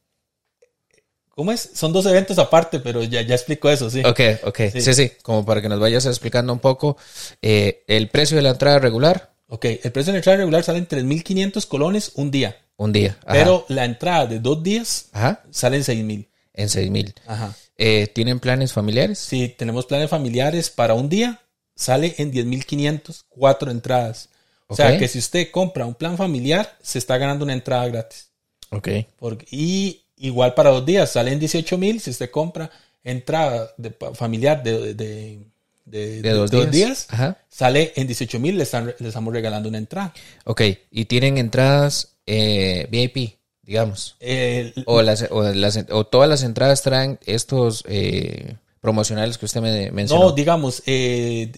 ¿cómo 1.35 1.51
es? 1.51 1.69
Son 1.73 1.91
dos 1.93 2.05
eventos 2.05 2.37
aparte, 2.39 2.79
pero 2.79 3.03
ya, 3.03 3.21
ya 3.21 3.35
explico 3.35 3.69
eso, 3.69 3.89
sí. 3.89 4.01
Ok, 4.05 4.19
ok. 4.43 4.57
Sí. 4.73 4.81
Sí. 4.81 4.93
sí, 4.93 5.11
Como 5.21 5.45
para 5.45 5.61
que 5.61 5.69
nos 5.69 5.79
vayas 5.79 6.05
explicando 6.05 6.53
un 6.53 6.59
poco 6.59 6.97
eh, 7.41 7.83
el 7.87 8.09
precio 8.09 8.37
de 8.37 8.43
la 8.43 8.49
entrada 8.51 8.79
regular, 8.79 9.31
Ok, 9.47 9.65
el 9.65 9.91
precio 9.91 10.11
de 10.11 10.13
la 10.13 10.17
entrada 10.17 10.37
regular 10.37 10.63
sale 10.63 10.79
en 10.79 10.87
3.500 10.87 11.67
colones 11.67 12.13
un 12.15 12.31
día, 12.31 12.57
un 12.75 12.91
día. 12.91 13.17
Ajá. 13.23 13.33
pero 13.33 13.65
la 13.67 13.85
entrada 13.85 14.25
de 14.25 14.39
dos 14.39 14.63
días 14.63 15.09
Ajá. 15.11 15.43
sale 15.51 15.77
en 15.77 15.83
6.000. 15.83 16.27
En 16.55 16.69
seis 16.69 16.89
mil. 16.89 17.13
Ajá. 17.27 17.53
Eh, 17.77 18.07
¿Tienen 18.13 18.39
planes 18.39 18.73
familiares? 18.73 19.19
Si 19.19 19.49
tenemos 19.49 19.85
planes 19.85 20.09
familiares 20.09 20.69
para 20.69 20.93
un 20.93 21.09
día, 21.09 21.41
sale 21.75 22.15
en 22.17 22.31
10.500, 22.31 23.25
cuatro 23.29 23.69
entradas. 23.71 24.29
O 24.67 24.75
sea 24.75 24.97
que 24.97 25.07
si 25.07 25.19
usted 25.19 25.51
compra 25.51 25.85
un 25.85 25.93
plan 25.95 26.17
familiar, 26.17 26.75
se 26.81 26.97
está 26.99 27.17
ganando 27.17 27.43
una 27.45 27.53
entrada 27.53 27.87
gratis. 27.87 28.29
Ok. 28.71 28.87
Porque- 29.17 29.45
y 29.51 30.02
igual 30.23 30.53
para 30.53 30.69
dos 30.71 30.85
días, 30.85 31.11
sale 31.11 31.31
en 31.31 31.39
18.000 31.39 31.99
si 31.99 32.09
usted 32.09 32.31
compra 32.31 32.71
entrada 33.03 33.69
de, 33.77 33.91
familiar 34.15 34.63
de, 34.63 34.93
de, 34.93 35.39
de- 35.85 36.21
De 36.21 36.31
dos 36.31 36.49
días. 36.71 37.07
Sale 37.49 37.91
en 37.95 38.07
18.000 38.07 38.53
le, 38.55 38.63
están, 38.63 38.93
le 38.97 39.07
estamos 39.07 39.33
regalando 39.33 39.69
una 39.69 39.77
entrada. 39.77 40.13
Ok. 40.45 40.61
¿Y 40.91 41.05
tienen 41.05 41.37
entradas 41.37 42.15
eh, 42.25 42.87
VIP, 42.89 43.35
digamos? 43.61 44.15
El- 44.19 44.73
O, 44.85 45.01
las, 45.01 45.27
o, 45.29 45.43
las, 45.43 45.77
o 45.89 46.05
todas 46.05 46.29
las 46.29 46.43
entradas 46.43 46.81
traen 46.81 47.19
estos 47.25 47.83
eh, 47.87 48.55
promocionales 48.79 49.37
que 49.37 49.45
usted 49.45 49.61
me 49.61 49.91
mencionó. 49.91 50.23
No, 50.25 50.31
digamos, 50.31 50.81
eh, 50.85 51.51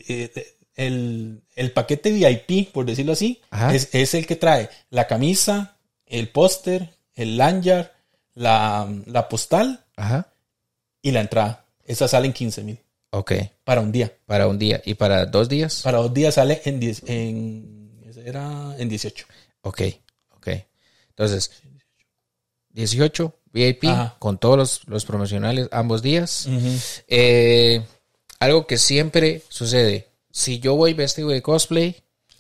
el, 0.76 1.42
el 1.56 1.72
paquete 1.72 2.12
VIP, 2.12 2.72
por 2.74 2.86
decirlo 2.86 3.14
así, 3.14 3.42
es, 3.72 3.90
es 3.94 4.14
el 4.16 4.26
que 4.26 4.36
trae 4.36 4.70
la 4.90 5.06
camisa, 5.08 5.78
el 6.08 6.30
póster, 6.30 6.90
el 7.14 7.38
lanyard, 7.38 7.92
la, 8.36 8.88
la 9.08 9.28
postal 9.28 9.84
Ajá. 9.96 10.28
y 11.02 11.12
la 11.12 11.22
entrada. 11.22 11.66
Esa 11.86 12.08
sale 12.08 12.28
en 12.28 12.34
15 12.34 12.64
mil 12.64 12.80
Ok. 13.12 13.34
para 13.64 13.82
un 13.82 13.92
día. 13.92 14.12
Para 14.26 14.48
un 14.48 14.58
día. 14.60 14.82
¿Y 14.86 14.94
para 14.96 15.26
dos 15.26 15.50
días? 15.50 15.82
Para 15.84 15.98
dos 16.00 16.14
días 16.14 16.36
sale 16.36 16.62
en, 16.66 16.80
10 16.80 17.04
en, 17.08 18.02
era 18.26 18.76
en 18.78 18.90
18. 18.90 19.26
Ok, 19.62 19.82
ok. 20.36 20.48
Entonces, 21.10 21.52
18 22.72 23.34
VIP 23.54 23.86
Ajá. 23.86 24.16
con 24.20 24.38
todos 24.38 24.58
los, 24.58 24.82
los 24.88 25.06
promocionales 25.06 25.70
ambos 25.72 26.02
días. 26.02 26.48
Eh, 27.08 27.84
algo 28.40 28.68
que 28.68 28.78
siempre 28.78 29.44
sucede. 29.50 30.10
Si 30.32 30.60
yo 30.60 30.76
voy 30.76 30.94
vestido 30.94 31.30
de 31.30 31.42
cosplay, 31.42 31.96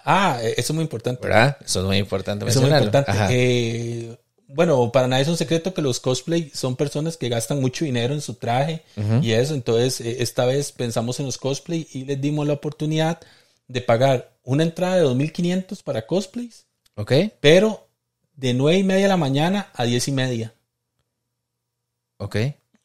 Ah, 0.07 0.37
eh, 0.41 0.53
eso 0.57 0.71
es 0.73 0.75
muy 0.75 0.83
importante. 0.83 1.19
¿verdad? 1.27 1.57
Eso 1.65 1.79
es 1.79 1.85
muy 1.85 1.97
importante 1.97 2.45
Eso 2.45 2.59
es 2.59 2.65
muy 2.69 2.77
importante. 2.77 3.09
Ajá. 3.09 3.27
Eh, 3.31 4.15
bueno, 4.47 4.91
para 4.91 5.07
nadie 5.07 5.23
es 5.23 5.27
un 5.29 5.37
secreto 5.37 5.73
que 5.73 5.81
los 5.81 5.99
cosplay 5.99 6.49
son 6.53 6.75
personas 6.75 7.17
que 7.17 7.29
gastan 7.29 7.61
mucho 7.61 7.85
dinero 7.85 8.13
en 8.13 8.21
su 8.21 8.35
traje 8.35 8.83
y 9.21 9.31
eso. 9.31 9.53
Entonces, 9.53 10.01
eh, 10.01 10.17
esta 10.21 10.45
vez 10.45 10.71
pensamos 10.71 11.19
en 11.19 11.25
los 11.25 11.37
cosplay 11.37 11.87
y 11.93 12.05
les 12.05 12.19
dimos 12.21 12.45
la 12.47 12.53
oportunidad 12.53 13.19
de 13.67 13.81
pagar 13.81 14.31
una 14.43 14.63
entrada 14.63 14.97
de 14.97 15.03
2.500 15.03 15.81
para 15.83 16.05
cosplays, 16.05 16.65
ok, 16.95 17.11
pero 17.39 17.87
de 18.35 18.53
9 18.53 18.77
y 18.79 18.83
media 18.83 19.03
de 19.03 19.09
la 19.09 19.17
mañana 19.17 19.69
a 19.73 19.85
10 19.85 20.07
y 20.07 20.11
media. 20.11 20.53
ok. 22.17 22.35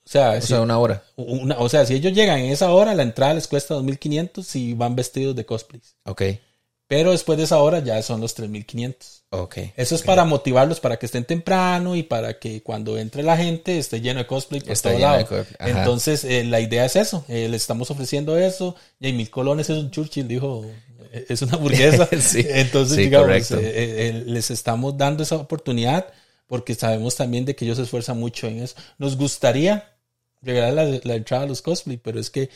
O 0.02 0.08
sea, 0.10 0.30
O 0.32 0.40
si, 0.40 0.46
sea, 0.48 0.60
una 0.62 0.78
hora. 0.78 1.04
una- 1.16 1.58
o 1.58 1.68
sea, 1.68 1.84
si 1.86 1.94
ellos 1.94 2.12
llegan 2.12 2.40
en 2.40 2.50
esa 2.50 2.70
hora, 2.72 2.94
la 2.94 3.02
entrada 3.04 3.34
les 3.34 3.46
cuesta 3.46 3.74
2.500 3.74 4.46
si 4.46 4.74
van 4.74 4.96
vestidos 4.96 5.36
de 5.36 5.44
cosplays. 5.46 5.94
Ok, 6.04 6.22
Pero 6.90 7.12
después 7.12 7.38
de 7.38 7.44
esa 7.44 7.58
hora 7.58 7.78
ya 7.78 8.02
son 8.02 8.20
los 8.20 8.36
3.500. 8.36 8.94
ok. 9.30 9.58
Eso 9.76 9.94
es 9.94 10.02
para 10.02 10.24
motivarlos 10.24 10.80
para 10.80 10.98
que 10.98 11.06
estén 11.06 11.24
temprano 11.24 11.94
y 11.94 12.02
para 12.02 12.40
que 12.40 12.64
cuando 12.64 12.98
entre 12.98 13.22
la 13.22 13.36
gente 13.36 13.78
esté 13.78 14.00
lleno 14.00 14.18
de 14.18 14.26
cosplay 14.26 14.60
por 14.60 14.72
Está 14.72 14.88
todo 14.88 14.98
lleno 14.98 15.12
lado. 15.12 15.46
Entonces, 15.60 16.24
eh, 16.24 16.42
la 16.42 16.58
idea 16.58 16.84
es 16.84 16.96
eso. 16.96 17.24
eh, 17.28 17.46
les 17.48 17.62
estamos 17.62 17.92
ofreciendo 17.92 18.36
eso. 18.36 18.74
Y 18.98 19.12
mil 19.12 19.30
colones 19.30 19.70
es 19.70 19.78
un 19.78 19.92
Churchill, 19.92 20.26
dijo, 20.26 20.66
eh, 21.12 21.26
es 21.28 21.40
una 21.42 21.52
hamburguesa. 21.54 22.08
Sí, 22.20 22.44
Entonces, 22.48 22.96
sí, 22.96 23.02
digamos, 23.02 23.52
eh, 23.52 24.24
les 24.26 24.50
estamos 24.50 24.98
dando 24.98 25.22
esa 25.22 25.36
oportunidad 25.36 26.08
porque 26.48 26.74
sabemos 26.74 27.14
también 27.14 27.44
de 27.44 27.54
que 27.54 27.66
ellos 27.66 27.76
se 27.76 27.84
esfuerzan 27.84 28.18
mucho 28.18 28.48
en 28.48 28.64
eso. 28.64 28.74
Nos 28.98 29.16
gustaría 29.16 29.92
regalar 30.42 30.72
la, 30.72 31.00
la 31.04 31.14
entrada 31.14 31.44
a 31.44 31.46
los 31.46 31.62
cosplay, 31.62 31.98
pero 31.98 32.18
es 32.18 32.30
que 32.30 32.50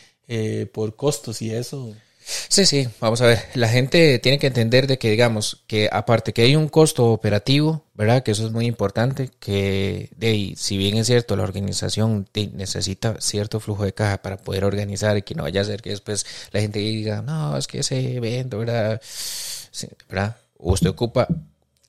por 0.73 0.97
costos 0.97 1.41
y 1.41 1.53
eso. 1.53 1.95
Sí, 2.27 2.65
sí, 2.65 2.89
vamos 3.01 3.21
a 3.21 3.27
ver. 3.27 3.39
La 3.55 3.69
gente 3.69 4.19
tiene 4.19 4.39
que 4.39 4.47
entender 4.47 4.87
de 4.87 4.99
que, 4.99 5.11
digamos, 5.11 5.63
que 5.67 5.91
aparte 5.93 6.33
que 6.33 6.43
hay 6.43 6.57
un 6.57 6.69
costo 6.69 7.13
operativo, 7.13 7.85
¿verdad? 7.95 8.23
Que 8.23 8.31
eso 8.31 8.47
es 8.47 8.53
muy 8.53 8.65
importante, 8.67 9.29
que 9.39 10.09
de 10.17 10.29
ahí, 10.29 10.55
si 10.57 10.79
bien 10.79 10.97
es 10.97 11.07
cierto, 11.07 11.37
la 11.37 11.43
organización 11.43 12.27
necesita 12.55 13.21
cierto 13.21 13.61
flujo 13.61 13.85
de 13.85 13.93
caja 13.93 14.23
para 14.23 14.39
poder 14.39 14.65
organizar 14.65 15.17
y 15.19 15.23
que 15.23 15.35
no 15.35 15.43
vaya 15.43 15.61
a 15.61 15.65
ser 15.65 15.83
que 15.83 15.91
después 15.91 16.25
la 16.53 16.61
gente 16.61 16.79
diga, 16.79 17.21
no, 17.21 17.57
es 17.59 17.67
que 17.67 17.81
ese 17.81 18.17
evento, 18.17 18.59
¿verdad? 18.59 19.01
Sí, 19.05 19.89
¿verdad? 20.09 20.37
Usted 20.57 20.89
ocupa 20.89 21.29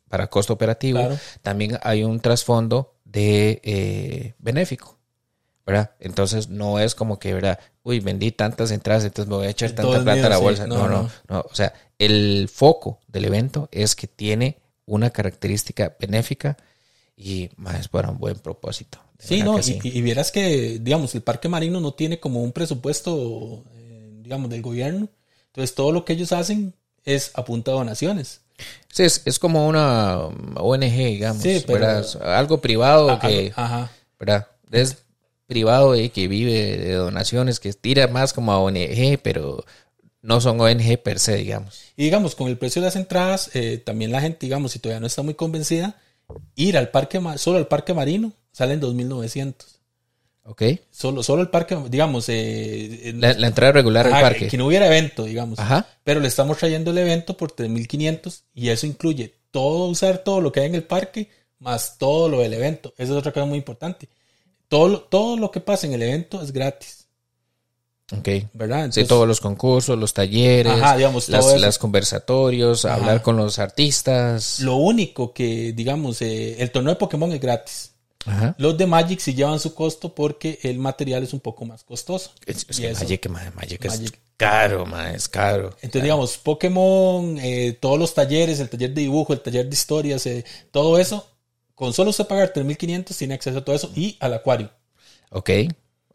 para 0.09 0.27
costo 0.27 0.51
operativo, 0.53 0.99
Claro. 0.99 1.17
también 1.43 1.79
hay 1.81 2.03
un 2.03 2.19
trasfondo 2.19 2.93
de 3.05 3.61
eh, 3.63 4.33
benéfico. 4.39 4.97
¿Verdad? 5.65 5.91
Entonces 5.99 6.49
no 6.49 6.79
es 6.79 6.93
como 6.95 7.17
que, 7.19 7.33
¿verdad? 7.33 7.59
Uy, 7.83 7.99
vendí 7.99 8.31
tantas 8.31 8.71
entradas, 8.71 9.03
entonces 9.03 9.29
me 9.29 9.35
voy 9.37 9.47
a 9.47 9.49
echar 9.49 9.71
tanta 9.71 10.01
plata 10.03 10.15
mío, 10.15 10.25
a 10.25 10.29
la 10.29 10.37
sí. 10.37 10.43
bolsa. 10.43 10.67
No, 10.67 10.75
No, 10.77 10.87
no, 10.87 11.01
no. 11.03 11.09
no, 11.29 11.39
O 11.49 11.55
sea, 11.55 11.73
el 11.97 12.49
foco 12.53 12.99
del 13.07 13.25
evento 13.25 13.67
es 13.71 13.95
que 13.95 14.07
tiene 14.07 14.57
una 14.85 15.09
característica 15.09 15.95
benéfica 15.99 16.57
y 17.17 17.49
más 17.57 17.87
para 17.87 18.09
un 18.09 18.17
buen 18.17 18.37
propósito. 18.39 18.99
Sí, 19.17 19.41
no, 19.41 19.57
y, 19.59 20.01
vieras 20.01 20.31
que, 20.31 20.77
digamos, 20.81 21.15
el 21.15 21.21
parque 21.21 21.47
marino 21.47 21.79
no 21.79 21.93
tiene 21.93 22.19
como 22.19 22.43
un 22.43 22.51
presupuesto, 22.51 23.63
eh, 23.73 24.09
digamos, 24.21 24.49
del 24.49 24.61
gobierno. 24.61 25.07
Entonces, 25.47 25.73
todo 25.73 25.91
lo 25.93 26.03
que 26.03 26.13
ellos 26.13 26.31
hacen 26.33 26.73
es 27.05 27.31
a 27.33 27.45
punta 27.45 27.71
de 27.71 27.77
donaciones. 27.77 28.41
Sí, 28.91 29.03
es, 29.03 29.21
es 29.25 29.39
como 29.39 29.67
una 29.67 30.17
ONG, 30.17 30.81
digamos. 30.81 31.41
Sí, 31.41 31.63
pero- 31.65 32.03
Algo 32.23 32.59
privado 32.61 33.17
que, 33.19 33.53
Ajá. 33.55 33.89
¿verdad? 34.19 34.47
Es 34.71 34.97
privado 35.47 35.95
y 35.95 36.09
que 36.09 36.27
vive 36.27 36.77
de 36.77 36.93
donaciones, 36.93 37.59
que 37.59 37.73
tira 37.73 38.07
más 38.07 38.33
como 38.33 38.51
a 38.51 38.59
ONG, 38.59 39.19
pero 39.21 39.63
no 40.21 40.41
son 40.41 40.59
ONG 40.59 40.97
per 41.03 41.19
se, 41.19 41.35
digamos. 41.37 41.81
Y 41.95 42.03
digamos, 42.05 42.35
con 42.35 42.47
el 42.47 42.57
precio 42.57 42.81
de 42.81 42.87
las 42.87 42.95
entradas, 42.95 43.51
eh, 43.53 43.77
también 43.77 44.11
la 44.11 44.21
gente, 44.21 44.39
digamos, 44.41 44.71
si 44.71 44.79
todavía 44.79 44.99
no 44.99 45.07
está 45.07 45.21
muy 45.21 45.35
convencida, 45.35 45.95
ir 46.55 46.77
al 46.77 46.89
parque, 46.89 47.21
solo 47.37 47.57
al 47.57 47.67
parque 47.67 47.93
marino, 47.93 48.33
salen 48.51 48.81
2.900. 48.81 49.53
¿Ok? 50.47 50.61
Solo, 50.91 51.23
solo 51.23 51.41
el 51.41 51.49
parque, 51.49 51.75
digamos, 51.89 52.25
eh, 52.29 53.13
La, 53.15 53.33
la 53.33 53.47
entrada 53.47 53.71
regular 53.71 54.05
al 54.05 54.21
parque. 54.21 54.47
que 54.47 54.57
no 54.57 54.67
hubiera 54.67 54.85
evento, 54.85 55.23
digamos. 55.23 55.57
Ajá. 55.57 55.87
Pero 56.03 56.19
le 56.19 56.27
estamos 56.27 56.57
trayendo 56.57 56.91
el 56.91 56.99
evento 56.99 57.35
por 57.35 57.55
3.500 57.55 58.41
y 58.53 58.69
eso 58.69 58.85
incluye 58.85 59.33
todo, 59.49 59.87
usar 59.87 60.19
todo 60.19 60.41
lo 60.41 60.51
que 60.51 60.59
hay 60.59 60.67
en 60.67 60.75
el 60.75 60.83
parque, 60.83 61.29
más 61.57 61.97
todo 61.97 62.29
lo 62.29 62.39
del 62.41 62.53
evento. 62.53 62.93
Esa 62.97 63.13
es 63.13 63.17
otra 63.17 63.31
cosa 63.31 63.45
muy 63.45 63.57
importante. 63.57 64.07
Todo, 64.67 64.87
lo- 64.87 65.01
todo 65.01 65.37
lo 65.37 65.51
que 65.51 65.59
pasa 65.59 65.87
en 65.87 65.93
el 65.93 66.01
evento 66.01 66.41
es 66.41 66.51
gratis, 66.51 67.05
Ok. 68.11 68.27
¿verdad? 68.53 68.89
Sí, 68.91 69.03
todos 69.05 69.27
los 69.27 69.39
concursos, 69.41 69.97
los 69.97 70.13
talleres, 70.13 70.73
Ajá, 70.73 70.95
digamos, 70.97 71.27
las, 71.29 71.59
las 71.59 71.77
conversatorios, 71.79 72.85
Ajá. 72.85 72.95
hablar 72.95 73.21
con 73.21 73.35
los 73.37 73.57
artistas. 73.59 74.59
Lo 74.59 74.75
único 74.75 75.33
que, 75.33 75.73
digamos, 75.73 76.21
eh, 76.21 76.55
el 76.61 76.71
torneo 76.71 76.93
de 76.93 76.99
Pokémon 76.99 77.31
es 77.31 77.39
gratis. 77.39 77.91
Ajá. 78.27 78.55
Los 78.57 78.75
de 78.77 78.87
Magic 78.87 79.19
sí 79.19 79.35
llevan 79.35 79.59
su 79.59 79.75
costo 79.75 80.13
porque 80.15 80.57
el 80.63 80.79
material 80.79 81.23
es 81.23 81.33
un 81.33 81.39
poco 81.39 81.63
más 81.65 81.83
costoso. 81.83 82.31
Es, 82.45 82.65
es 82.69 82.79
Y 82.79 82.81
que 82.81 82.89
eso. 82.89 83.03
Magic, 83.03 83.29
ma, 83.29 83.51
Magic 83.55 83.85
es 83.85 83.99
Magic. 83.99 84.19
caro, 84.35 84.85
ma, 84.87 85.11
es 85.11 85.29
caro. 85.29 85.69
Entonces, 85.81 86.01
digamos, 86.03 86.37
Pokémon, 86.39 87.37
eh, 87.39 87.77
todos 87.79 87.99
los 87.99 88.15
talleres, 88.15 88.59
el 88.59 88.69
taller 88.69 88.93
de 88.95 89.01
dibujo, 89.01 89.31
el 89.33 89.41
taller 89.41 89.67
de 89.69 89.73
historias, 89.75 90.25
eh, 90.25 90.43
todo 90.71 90.97
eso, 90.97 91.27
con 91.75 91.93
solo 91.93 92.09
usted 92.09 92.25
pagar 92.27 92.53
3.500 92.53 93.15
tiene 93.17 93.33
acceso 93.35 93.57
a 93.59 93.65
todo 93.65 93.75
eso 93.75 93.91
y 93.95 94.17
al 94.19 94.33
acuario. 94.33 94.71
Ok, 95.29 95.49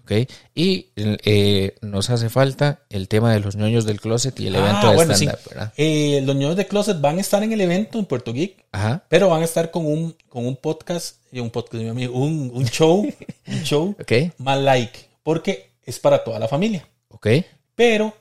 ok. 0.03 0.13
Y 0.55 0.89
eh, 0.97 1.75
nos 1.83 2.11
hace 2.11 2.29
falta 2.31 2.83
el 2.91 3.07
tema 3.09 3.33
de 3.33 3.41
los 3.41 3.57
ñoños 3.57 3.85
del 3.85 4.01
closet 4.01 4.39
y 4.41 4.47
el 4.49 4.57
Ah, 4.57 4.61
evento 4.61 4.89
de 4.91 4.95
bueno, 4.97 5.15
sí. 5.15 5.27
stand-up, 5.27 5.49
¿verdad? 5.51 5.73
Eh, 5.77 6.23
los 6.25 6.35
niños 6.37 6.57
de 6.57 6.67
Closet 6.67 7.01
van 7.01 7.19
a 7.19 7.21
estar 7.21 7.43
en 7.43 7.53
el 7.53 7.61
evento 7.61 7.99
en 7.99 8.07
Puerto 8.07 8.33
Geek, 8.33 8.65
Ajá. 8.73 9.05
pero 9.09 9.29
van 9.29 9.43
a 9.43 9.45
estar 9.45 9.71
con 9.71 9.87
un, 9.87 10.17
con 10.29 10.47
un 10.47 10.57
podcast, 10.57 11.17
y 11.31 11.39
un 11.41 11.51
podcast, 11.51 11.83
mi 11.85 11.89
amigo, 11.91 12.19
un, 12.19 12.51
un 12.53 12.65
show, 12.67 13.01
un 13.47 13.63
show 13.65 13.95
Ok, 14.01 14.13
más 14.39 14.59
like, 14.59 14.99
porque 15.23 15.71
es 15.85 15.99
para 15.99 16.25
toda 16.25 16.39
la 16.39 16.49
familia. 16.49 16.89
ok. 17.09 17.27
Pero 17.75 18.15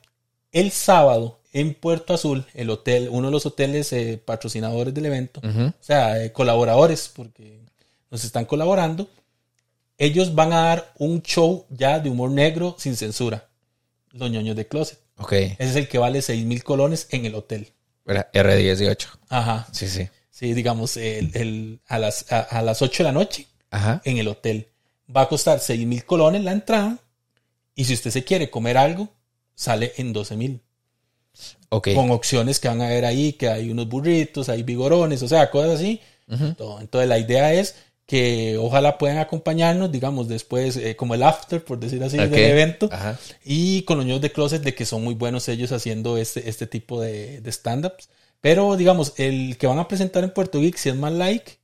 el 0.51 0.71
sábado 0.71 1.38
en 1.51 1.73
Puerto 1.73 2.13
Azul, 2.13 2.45
el 2.53 2.69
hotel, 2.69 3.09
uno 3.11 3.27
de 3.27 3.31
los 3.31 3.45
hoteles 3.45 3.91
eh, 3.93 4.21
patrocinadores 4.23 4.93
del 4.93 5.05
evento, 5.07 5.41
o 5.43 5.73
sea, 5.79 6.23
eh, 6.23 6.31
colaboradores, 6.31 7.09
porque 7.13 7.59
nos 8.11 8.23
están 8.23 8.45
colaborando, 8.45 9.09
ellos 9.97 10.33
van 10.35 10.53
a 10.53 10.61
dar 10.61 10.93
un 10.97 11.21
show 11.21 11.65
ya 11.69 11.99
de 11.99 12.09
humor 12.09 12.31
negro 12.31 12.75
sin 12.79 12.95
censura. 12.95 13.49
Los 14.11 14.31
ñoños 14.31 14.55
de 14.55 14.67
closet. 14.67 14.99
Ok. 15.17 15.33
Ese 15.33 15.55
es 15.59 15.75
el 15.75 15.87
que 15.87 15.97
vale 15.97 16.21
6 16.21 16.45
mil 16.45 16.63
colones 16.63 17.07
en 17.11 17.25
el 17.25 17.35
hotel. 17.35 17.71
¿Verdad? 18.05 18.29
R18. 18.33 19.07
Ajá. 19.29 19.67
Sí, 19.71 19.87
sí. 19.87 20.07
Sí, 20.31 20.53
digamos, 20.53 20.95
el, 20.97 21.31
el- 21.35 21.79
a, 21.87 21.99
las, 21.99 22.31
a, 22.31 22.39
a 22.39 22.61
las 22.61 22.81
8 22.81 23.03
de 23.03 23.09
la 23.09 23.11
noche 23.11 23.47
Ajá. 23.69 24.01
en 24.05 24.17
el 24.17 24.27
hotel. 24.29 24.69
Va 25.15 25.23
a 25.23 25.27
costar 25.29 25.59
6 25.59 25.85
mil 25.85 26.05
colones 26.05 26.43
la 26.43 26.53
entrada. 26.53 26.97
Y 27.75 27.85
si 27.85 27.93
usted 27.93 28.09
se 28.11 28.23
quiere 28.23 28.49
comer 28.49 28.77
algo, 28.77 29.09
sale 29.53 29.91
en 29.97 30.13
12 30.13 30.35
mil. 30.37 30.61
Ok. 31.69 31.89
Con 31.93 32.11
opciones 32.11 32.59
que 32.59 32.67
van 32.67 32.81
a 32.81 32.87
ver 32.89 33.05
ahí, 33.05 33.33
que 33.33 33.47
hay 33.47 33.69
unos 33.69 33.87
burritos, 33.87 34.49
hay 34.49 34.63
vigorones, 34.63 35.21
o 35.21 35.27
sea, 35.27 35.49
cosas 35.51 35.79
así. 35.79 36.01
Ujú. 36.27 36.53
Todo. 36.55 36.79
Entonces 36.81 37.07
la 37.09 37.19
idea 37.19 37.53
es 37.53 37.75
que 38.05 38.57
ojalá 38.57 38.97
puedan 38.97 39.19
acompañarnos, 39.19 39.91
digamos, 39.91 40.27
después, 40.27 40.77
eh, 40.77 40.95
como 40.95 41.13
el 41.13 41.21
after, 41.21 41.63
por 41.63 41.79
decir 41.79 42.03
así, 42.03 42.17
Ok. 42.17 42.29
del 42.29 42.51
evento. 42.51 42.89
Ajá. 42.91 43.19
Y 43.45 43.83
con 43.83 43.97
los 43.97 44.05
niños 44.07 44.21
de 44.21 44.31
closet 44.31 44.63
de 44.63 44.73
que 44.73 44.85
son 44.85 45.03
muy 45.03 45.13
buenos 45.13 45.47
ellos 45.47 45.71
haciendo 45.71 46.17
este, 46.17 46.49
este 46.49 46.65
tipo 46.65 46.99
de, 47.01 47.39
de 47.41 47.49
stand-ups. 47.51 48.09
Pero, 48.41 48.77
digamos, 48.77 49.13
el 49.17 49.57
que 49.57 49.67
van 49.67 49.77
a 49.79 49.87
presentar 49.87 50.23
en 50.23 50.31
Puerto 50.33 50.59
Geek, 50.59 50.77
si 50.77 50.89
es 50.89 50.95
más 50.95 51.11
like, 51.13 51.59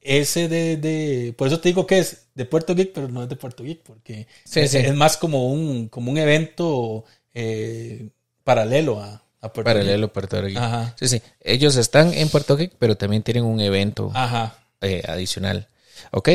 ese 0.00 0.48
de, 0.48 0.76
de... 0.78 1.34
Por 1.36 1.48
eso 1.48 1.60
te 1.60 1.68
digo 1.70 1.86
que 1.86 1.98
es 1.98 2.28
de 2.34 2.44
Puerto 2.46 2.74
Geek, 2.74 2.92
pero 2.94 3.08
no 3.08 3.22
es 3.22 3.28
de 3.28 3.36
Puerto 3.36 3.62
Geek, 3.64 3.82
porque 3.82 4.26
Sí, 4.44 4.60
es, 4.60 4.70
sí. 4.70 4.78
es 4.78 4.94
más 4.94 5.16
como 5.18 5.48
un, 5.52 5.88
como 5.88 6.10
un 6.10 6.16
evento 6.18 7.04
eh, 7.34 8.08
paralelo 8.44 9.00
a, 9.02 9.22
a 9.40 9.52
Puerto 9.52 9.64
Paralelo 9.64 10.12
Puerto 10.12 10.40
Rico. 10.40 10.60
Ajá. 10.60 10.94
Sí, 10.98 11.08
sí. 11.08 11.22
Ellos 11.40 11.76
están 11.76 12.12
en 12.14 12.28
Puerto 12.28 12.56
Rico, 12.56 12.76
pero 12.78 12.96
también 12.96 13.22
tienen 13.22 13.44
un 13.44 13.60
evento 13.60 14.10
Ajá. 14.14 14.54
eh, 14.80 15.02
adicional. 15.08 15.68
Ok, 16.10 16.28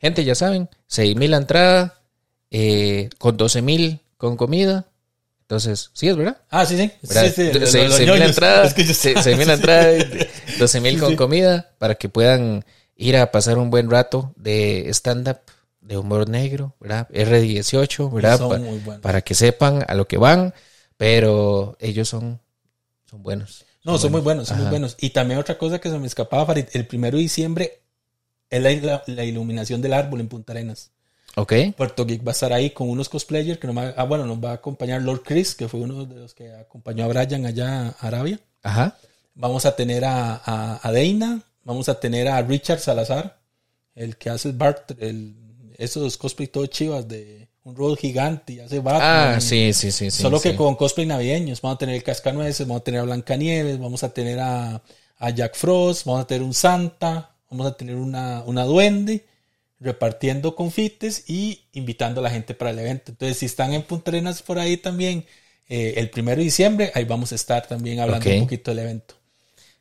gente, 0.00 0.24
ya 0.24 0.34
saben, 0.34 0.68
6 0.86 1.16
mil 1.16 1.30
la 1.32 1.38
entrada, 1.38 2.00
eh, 2.50 3.10
con 3.18 3.36
12 3.36 3.62
mil 3.62 4.00
con 4.16 4.36
comida. 4.36 4.86
Entonces, 5.42 5.90
sí 5.92 6.08
es 6.08 6.16
verdad. 6.16 6.38
Ah, 6.50 6.66
sí, 6.66 6.76
sí. 6.76 6.90
¿verdad? 7.02 7.24
sí, 7.26 7.32
sí, 7.66 7.78
mil 7.78 7.90
la 7.90 8.04
ñoños. 8.06 8.28
entrada, 8.30 8.64
Es 8.66 8.74
que 8.74 8.84
yo- 8.84 8.94
se- 8.94 9.22
seis 9.22 9.36
mil 9.38 9.46
la 9.46 9.54
entrada, 9.54 9.86
12 10.58 10.80
mil 10.80 10.98
con 10.98 11.10
sí. 11.10 11.16
comida 11.16 11.70
para 11.78 11.94
que 11.94 12.08
puedan 12.08 12.64
ir 12.96 13.16
a 13.16 13.30
pasar 13.30 13.58
un 13.58 13.70
buen 13.70 13.88
rato 13.90 14.32
de 14.36 14.88
stand-up, 14.90 15.38
de 15.80 15.98
humor 15.98 16.28
negro, 16.28 16.74
¿verdad? 16.80 17.06
R18, 17.10 18.12
¿verdad? 18.12 18.38
Son 18.38 18.48
Pa- 18.50 18.58
muy 18.58 18.80
para 19.00 19.20
que 19.20 19.34
sepan 19.34 19.84
a 19.86 19.94
lo 19.94 20.08
que 20.08 20.18
van, 20.18 20.52
pero 20.96 21.76
ellos 21.80 22.08
son, 22.08 22.40
son 23.04 23.22
buenos. 23.22 23.64
No, 23.84 23.98
son 23.98 24.12
muy 24.12 24.20
buenos, 24.20 24.48
son 24.48 24.58
muy 24.58 24.68
buenos. 24.68 24.96
Y 25.00 25.10
también 25.10 25.38
otra 25.38 25.56
cosa 25.56 25.80
que 25.80 25.90
se 25.90 25.98
me 25.98 26.06
escapaba, 26.06 26.46
Farid, 26.46 26.66
el 26.72 26.86
primero 26.86 27.16
de 27.16 27.22
diciembre 27.22 27.80
es 28.50 28.82
la, 28.82 29.02
la 29.06 29.24
iluminación 29.24 29.80
del 29.80 29.92
árbol 29.92 30.20
en 30.20 30.28
Punta 30.28 30.52
Arenas. 30.52 30.90
Ok. 31.36 31.52
Puerto 31.76 32.06
Geek 32.06 32.26
va 32.26 32.30
a 32.30 32.32
estar 32.32 32.52
ahí 32.52 32.70
con 32.70 32.88
unos 32.88 33.08
cosplayers 33.08 33.58
que 33.58 33.66
nos 33.66 33.76
va, 33.76 33.94
ah, 33.96 34.04
bueno, 34.04 34.24
nos 34.24 34.42
va 34.42 34.52
a 34.52 34.54
acompañar 34.54 35.02
Lord 35.02 35.22
Chris, 35.22 35.54
que 35.54 35.68
fue 35.68 35.80
uno 35.80 36.06
de 36.06 36.16
los 36.16 36.34
que 36.34 36.52
acompañó 36.52 37.04
a 37.04 37.08
Brian 37.08 37.44
allá 37.44 37.88
a 37.88 38.06
Arabia. 38.06 38.40
Ajá. 38.62 38.96
Vamos 39.34 39.66
a 39.66 39.76
tener 39.76 40.04
a, 40.04 40.40
a, 40.44 40.80
a 40.82 40.92
Deina, 40.92 41.42
vamos 41.62 41.88
a 41.90 42.00
tener 42.00 42.26
a 42.26 42.40
Richard 42.40 42.80
Salazar, 42.80 43.38
el 43.94 44.16
que 44.16 44.30
hace 44.30 44.48
el 44.48 44.56
Bart, 44.56 44.92
el, 44.98 45.36
esos 45.76 46.16
cosplay 46.16 46.48
todos 46.48 46.70
chivas 46.70 47.06
de 47.06 47.45
un 47.66 47.74
rol 47.74 47.98
gigante 47.98 48.52
y 48.52 48.60
hace 48.60 48.78
Batman. 48.78 49.34
Ah, 49.34 49.40
sí, 49.40 49.72
sí, 49.72 49.90
sí. 49.90 50.12
sí 50.12 50.22
Solo 50.22 50.38
sí. 50.38 50.50
que 50.50 50.56
con 50.56 50.76
cosplay 50.76 51.04
navideños. 51.04 51.60
Vamos 51.60 51.76
a 51.76 51.78
tener 51.80 51.96
el 51.96 52.04
Cascanueces, 52.04 52.64
vamos 52.64 52.82
a 52.82 52.84
tener 52.84 53.00
a 53.00 53.02
Blancanieves, 53.02 53.80
vamos 53.80 54.04
a 54.04 54.14
tener 54.14 54.38
a, 54.38 54.80
a 55.18 55.30
Jack 55.30 55.56
Frost, 55.56 56.06
vamos 56.06 56.22
a 56.22 56.26
tener 56.28 56.44
un 56.44 56.54
Santa, 56.54 57.34
vamos 57.50 57.66
a 57.66 57.76
tener 57.76 57.96
una, 57.96 58.44
una 58.46 58.62
duende 58.62 59.26
repartiendo 59.80 60.54
confites 60.54 61.28
y 61.28 61.64
invitando 61.72 62.20
a 62.20 62.22
la 62.22 62.30
gente 62.30 62.54
para 62.54 62.70
el 62.70 62.78
evento. 62.78 63.10
Entonces, 63.10 63.36
si 63.38 63.46
están 63.46 63.72
en 63.72 63.82
Punta 63.82 64.12
Arenas 64.12 64.42
por 64.42 64.60
ahí 64.60 64.76
también, 64.76 65.26
eh, 65.68 65.94
el 65.96 66.08
primero 66.08 66.36
de 66.36 66.44
diciembre, 66.44 66.92
ahí 66.94 67.04
vamos 67.04 67.32
a 67.32 67.34
estar 67.34 67.66
también 67.66 67.98
hablando 67.98 68.30
un 68.30 68.42
poquito 68.42 68.70
del 68.70 68.78
evento. 68.78 69.16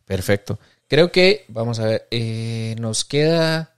Perfecto. 0.06 0.58
Creo 0.88 1.12
que, 1.12 1.46
vamos 1.50 1.80
a 1.80 1.86
ver, 1.86 2.08
eh, 2.10 2.76
nos 2.80 3.06
queda 3.06 3.75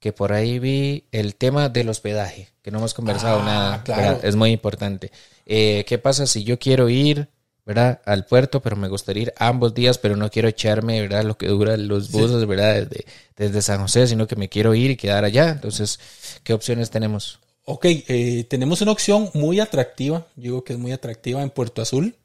que 0.00 0.12
por 0.12 0.32
ahí 0.32 0.58
vi 0.58 1.04
el 1.12 1.36
tema 1.36 1.68
del 1.68 1.88
hospedaje, 1.90 2.48
que 2.62 2.70
no 2.70 2.78
hemos 2.78 2.94
conversado 2.94 3.40
Ah, 3.40 3.44
nada. 3.44 3.84
claro. 3.84 4.20
Es 4.22 4.34
muy 4.34 4.50
importante. 4.50 5.12
Eh, 5.46 5.84
¿Qué 5.86 5.98
pasa 5.98 6.26
si 6.26 6.42
yo 6.42 6.58
quiero 6.58 6.88
ir, 6.88 7.28
verdad, 7.66 8.00
al 8.06 8.24
puerto, 8.24 8.60
pero 8.62 8.76
me 8.76 8.88
gustaría 8.88 9.24
ir 9.24 9.34
ambos 9.36 9.74
días, 9.74 9.98
pero 9.98 10.16
no 10.16 10.30
quiero 10.30 10.48
echarme, 10.48 11.00
verdad, 11.02 11.24
lo 11.24 11.36
que 11.36 11.48
duran 11.48 11.86
los 11.86 12.10
buses, 12.10 12.46
verdad, 12.46 12.74
desde, 12.86 13.04
desde 13.36 13.62
San 13.62 13.80
José, 13.82 14.06
sino 14.06 14.26
que 14.26 14.36
me 14.36 14.48
quiero 14.48 14.74
ir 14.74 14.90
y 14.90 14.96
quedar 14.96 15.24
allá? 15.24 15.50
Entonces, 15.50 16.00
¿qué 16.44 16.54
opciones 16.54 16.88
tenemos? 16.90 17.38
Ok, 17.66 17.84
eh, 17.84 18.46
tenemos 18.48 18.80
una 18.80 18.92
opción 18.92 19.30
muy 19.34 19.60
atractiva, 19.60 20.26
yo 20.34 20.42
digo 20.42 20.64
que 20.64 20.72
es 20.72 20.78
muy 20.78 20.92
atractiva 20.92 21.42
en 21.42 21.50
Puerto 21.50 21.82
Azul. 21.82 22.16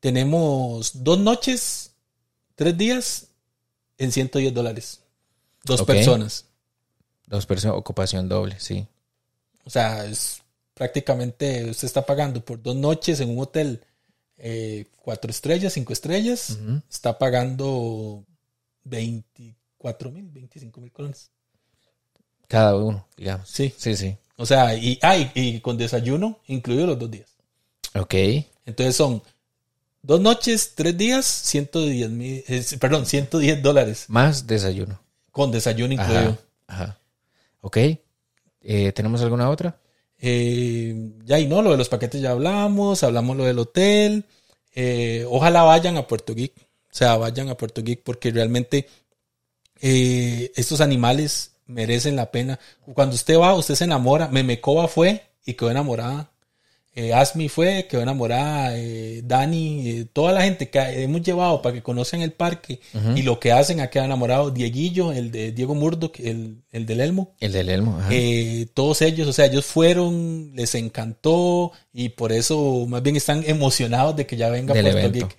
Tenemos 0.00 1.04
dos 1.04 1.18
noches, 1.18 1.92
tres 2.54 2.76
días 2.76 3.28
en 3.98 4.10
110 4.12 4.52
dólares. 4.52 5.00
Dos 5.64 5.80
Ok. 5.82 5.86
personas. 5.88 6.46
Dos 7.34 7.46
personas, 7.46 7.76
ocupación 7.76 8.28
doble, 8.28 8.54
sí. 8.60 8.86
O 9.64 9.70
sea, 9.70 10.04
es 10.06 10.40
prácticamente 10.72 11.68
usted 11.68 11.86
está 11.86 12.06
pagando 12.06 12.44
por 12.44 12.62
dos 12.62 12.76
noches 12.76 13.18
en 13.18 13.30
un 13.30 13.40
hotel 13.40 13.80
eh, 14.38 14.86
cuatro 15.02 15.32
estrellas, 15.32 15.72
cinco 15.72 15.92
estrellas. 15.92 16.56
Está 16.88 17.18
pagando 17.18 18.24
24 18.84 20.12
mil, 20.12 20.28
25 20.30 20.80
mil 20.80 20.92
colones. 20.92 21.30
Cada 22.46 22.76
uno, 22.76 23.04
digamos. 23.16 23.48
Sí. 23.48 23.74
Sí, 23.76 23.96
sí. 23.96 24.16
O 24.36 24.46
sea, 24.46 24.76
y, 24.76 24.96
ah, 25.02 25.16
y, 25.16 25.30
y 25.34 25.60
con 25.60 25.76
desayuno 25.76 26.38
incluido 26.46 26.86
los 26.86 26.98
dos 27.00 27.10
días. 27.10 27.30
Ok. 27.96 28.14
Entonces 28.64 28.94
son 28.94 29.22
dos 30.02 30.20
noches, 30.20 30.72
tres 30.76 30.96
días, 30.96 31.24
110 31.26 32.10
mil, 32.10 32.44
eh, 32.46 32.64
perdón, 32.78 33.06
110 33.06 33.60
dólares 33.60 34.04
Más 34.06 34.46
desayuno. 34.46 35.00
con 35.32 35.50
desayuno 35.50 35.94
incluido. 35.94 36.38
Ajá. 36.68 36.84
Ajá. 36.84 36.98
Ok. 37.64 37.78
Eh, 38.60 38.92
¿Tenemos 38.92 39.22
alguna 39.22 39.48
otra? 39.48 39.80
Eh, 40.18 41.12
ya 41.24 41.38
y 41.38 41.46
no, 41.46 41.62
lo 41.62 41.70
de 41.70 41.78
los 41.78 41.88
paquetes 41.88 42.20
ya 42.20 42.32
hablamos, 42.32 43.02
hablamos 43.02 43.38
lo 43.38 43.44
del 43.44 43.58
hotel. 43.58 44.26
Eh, 44.74 45.24
ojalá 45.30 45.62
vayan 45.62 45.96
a 45.96 46.06
Puerto 46.06 46.34
Geek, 46.34 46.52
o 46.58 46.94
sea, 46.94 47.16
vayan 47.16 47.48
a 47.48 47.56
Puerto 47.56 47.82
Geek 47.82 48.02
porque 48.02 48.30
realmente 48.30 48.86
estos 49.80 50.82
animales 50.82 51.52
merecen 51.66 52.16
la 52.16 52.30
pena. 52.30 52.60
Cuando 52.92 53.14
usted 53.14 53.38
va, 53.38 53.54
usted 53.54 53.76
se 53.76 53.84
enamora. 53.84 54.28
Memecoba 54.28 54.86
fue 54.86 55.22
y 55.46 55.54
quedó 55.54 55.70
enamorada. 55.70 56.32
Eh, 56.96 57.12
Asmi 57.12 57.48
fue, 57.48 57.86
quedó 57.88 58.02
enamorada. 58.02 58.76
eh, 58.76 59.20
Dani, 59.24 59.88
eh, 59.90 60.06
toda 60.12 60.32
la 60.32 60.42
gente 60.42 60.70
que 60.70 60.78
hemos 61.02 61.22
llevado 61.22 61.60
para 61.60 61.74
que 61.74 61.82
conozcan 61.82 62.20
el 62.22 62.30
parque 62.32 62.80
y 63.16 63.22
lo 63.22 63.40
que 63.40 63.50
hacen 63.50 63.80
ha 63.80 63.90
quedado 63.90 64.06
enamorado. 64.06 64.50
Dieguillo, 64.52 65.10
el 65.12 65.30
de 65.32 65.50
Diego 65.52 65.74
Murdoch, 65.74 66.18
el, 66.20 66.62
el 66.70 66.86
del 66.86 67.00
Elmo. 67.00 67.34
El 67.40 67.50
del 67.52 67.68
Elmo. 67.68 67.98
ajá. 67.98 68.08
Eh, 68.12 68.66
todos 68.74 69.02
ellos, 69.02 69.26
o 69.26 69.32
sea, 69.32 69.46
ellos 69.46 69.64
fueron, 69.64 70.52
les 70.54 70.74
encantó 70.76 71.72
y 71.92 72.10
por 72.10 72.30
eso 72.30 72.86
más 72.88 73.02
bien 73.02 73.16
están 73.16 73.42
emocionados 73.46 74.14
de 74.14 74.26
que 74.26 74.36
ya 74.36 74.48
venga 74.50 74.72
Del 74.72 74.92
Puerto. 74.92 75.10
Geek. 75.10 75.36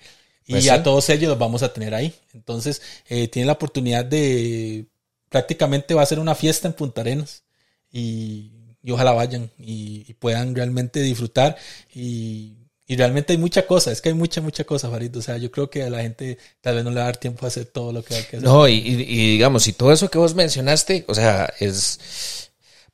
Y 0.48 0.52
Pues 0.52 0.68
a 0.68 0.76
sí. 0.76 0.82
todos 0.84 1.08
ellos 1.08 1.28
los 1.30 1.38
vamos 1.38 1.62
a 1.62 1.72
tener 1.72 1.94
ahí. 1.94 2.12
Entonces, 2.34 2.80
eh, 3.08 3.28
tienen 3.28 3.46
la 3.46 3.54
oportunidad 3.54 4.04
de, 4.04 4.86
prácticamente 5.28 5.94
va 5.94 6.02
a 6.02 6.06
ser 6.06 6.18
una 6.18 6.34
fiesta 6.34 6.68
en 6.68 6.74
Punta 6.74 7.00
Arenas 7.00 7.42
y, 7.90 8.52
y 8.86 8.92
ojalá 8.92 9.10
vayan 9.12 9.50
y, 9.58 10.04
y 10.08 10.14
puedan 10.14 10.54
realmente 10.54 11.00
disfrutar 11.00 11.56
y, 11.94 12.52
y 12.86 12.96
realmente 12.96 13.32
hay 13.32 13.38
mucha 13.38 13.66
cosa, 13.66 13.90
es 13.90 14.00
que 14.00 14.10
hay 14.10 14.14
mucha, 14.14 14.40
mucha 14.40 14.62
cosa, 14.62 14.88
Farid. 14.88 15.16
O 15.16 15.22
sea, 15.22 15.38
yo 15.38 15.50
creo 15.50 15.68
que 15.68 15.82
a 15.82 15.90
la 15.90 16.02
gente 16.02 16.38
tal 16.60 16.76
vez 16.76 16.84
no 16.84 16.90
le 16.90 16.96
va 16.96 17.02
a 17.02 17.06
dar 17.06 17.16
tiempo 17.16 17.44
a 17.44 17.48
hacer 17.48 17.64
todo 17.64 17.92
lo 17.92 18.04
que 18.04 18.14
hay 18.14 18.22
que 18.22 18.36
hacer. 18.36 18.48
No, 18.48 18.68
y, 18.68 18.78
digamos, 18.80 19.66
y 19.66 19.72
todo 19.72 19.92
eso 19.92 20.08
que 20.08 20.18
vos 20.18 20.36
mencionaste, 20.36 21.04
o 21.08 21.14
sea, 21.16 21.52
es 21.58 21.98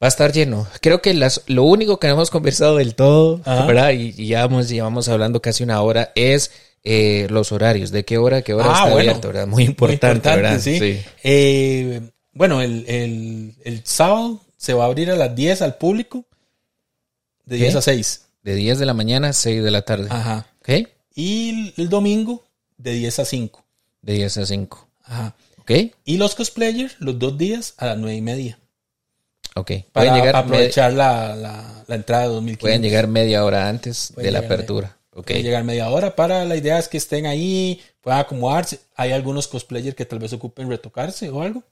va 0.03 0.07
a 0.07 0.09
estar 0.09 0.33
lleno. 0.33 0.67
Creo 0.81 1.03
que 1.03 1.13
las, 1.13 1.43
lo 1.47 1.65
único 1.65 2.01
que 2.01 2.07
no 2.09 2.15
hemos 2.15 2.31
conversado 2.31 2.77
del 2.79 2.95
todo, 2.95 3.43
Ajá. 3.45 3.67
¿verdad? 3.67 3.91
Y, 3.93 4.15
y 4.17 4.29
ya 4.29 4.47
vamos, 4.47 4.71
llevamos 4.71 5.09
hablando 5.09 5.43
casi 5.43 5.63
una 5.63 5.83
hora, 5.83 6.11
es 6.15 6.51
eh, 6.85 7.27
los 7.31 7.53
horarios, 7.53 7.91
de 7.91 8.05
qué 8.07 8.17
hora, 8.17 8.41
qué 8.41 8.55
hora 8.55 8.65
Ah, 8.71 8.73
está 8.73 8.83
bueno. 8.85 8.99
abierto, 9.11 9.29
¿verdad? 9.29 9.47
Muy 9.47 9.65
importante, 9.65 10.29
¿verdad? 10.29 10.59
sí. 10.59 11.01
Eh, 11.23 12.01
bueno, 12.33 12.63
el, 12.63 12.85
el- 12.89 13.55
el 13.63 13.83
sábado 13.85 14.41
se 14.63 14.75
va 14.75 14.85
a 14.85 14.87
abrir 14.87 15.11
a 15.11 15.17
las 15.17 15.35
10 15.35 15.61
al 15.63 15.75
público, 15.75 16.25
de 17.47 17.57
¿Qué? 17.57 17.65
10 17.65 17.75
a 17.75 17.83
6. 17.83 18.23
De 18.45 18.55
10 18.55 18.79
de 18.79 18.87
la 18.87 18.95
mañana 18.95 19.31
a 19.31 19.33
6 19.33 19.61
de 19.61 19.71
la 19.73 19.83
tarde. 19.83 20.07
Ajá. 20.09 20.47
¿Ok? 20.61 20.89
Y 21.17 21.75
el, 21.77 21.89
domingo, 21.89 22.45
de 22.79 22.93
10 22.93 23.19
a 23.19 23.25
5. 23.25 23.65
De 24.03 24.13
10 24.13 24.39
a 24.39 24.47
5. 24.47 24.89
Ajá. 25.03 25.35
¿Ok? 25.59 25.73
Y 26.05 26.17
los 26.17 26.37
cosplayers, 26.37 26.95
los 27.01 27.19
dos 27.19 27.37
días 27.37 27.75
a 27.77 27.87
las 27.87 27.99
9 27.99 28.17
y 28.17 28.21
media. 28.21 28.59
Ok. 29.57 29.73
Para 29.91 30.11
Pueden 30.11 30.15
llegar, 30.15 30.37
aprovechar 30.37 30.93
la, 30.93 31.35
la, 31.35 31.85
la 31.89 31.95
entrada 31.97 32.23
de 32.23 32.29
2015. 32.29 32.61
pueden 32.61 32.83
llegar 32.83 33.09
media 33.09 33.45
hora 33.45 33.69
antes 33.69 34.13
Pueden 34.15 34.29
de 34.29 34.31
la 34.31 34.47
apertura. 34.47 34.97
Ok. 35.11 35.27
Pueden 35.27 35.43
llegar 35.43 35.65
media 35.65 35.91
hora 35.91 36.15
para 36.15 36.45
la 36.45 36.55
idea 36.55 36.79
es 36.79 36.87
que 36.87 36.99
estén 36.99 37.27
ahí, 37.27 37.81
puedan 38.01 38.21
acomodarse. 38.21 38.79
Hay 38.95 39.11
algunos 39.11 39.49
cosplayers 39.49 39.97
que 39.97 40.07
tal 40.07 40.21
vez 40.21 40.33
ocupen 40.33 40.69
retocarse 40.69 41.31
o 41.31 41.43
algo. 41.43 41.65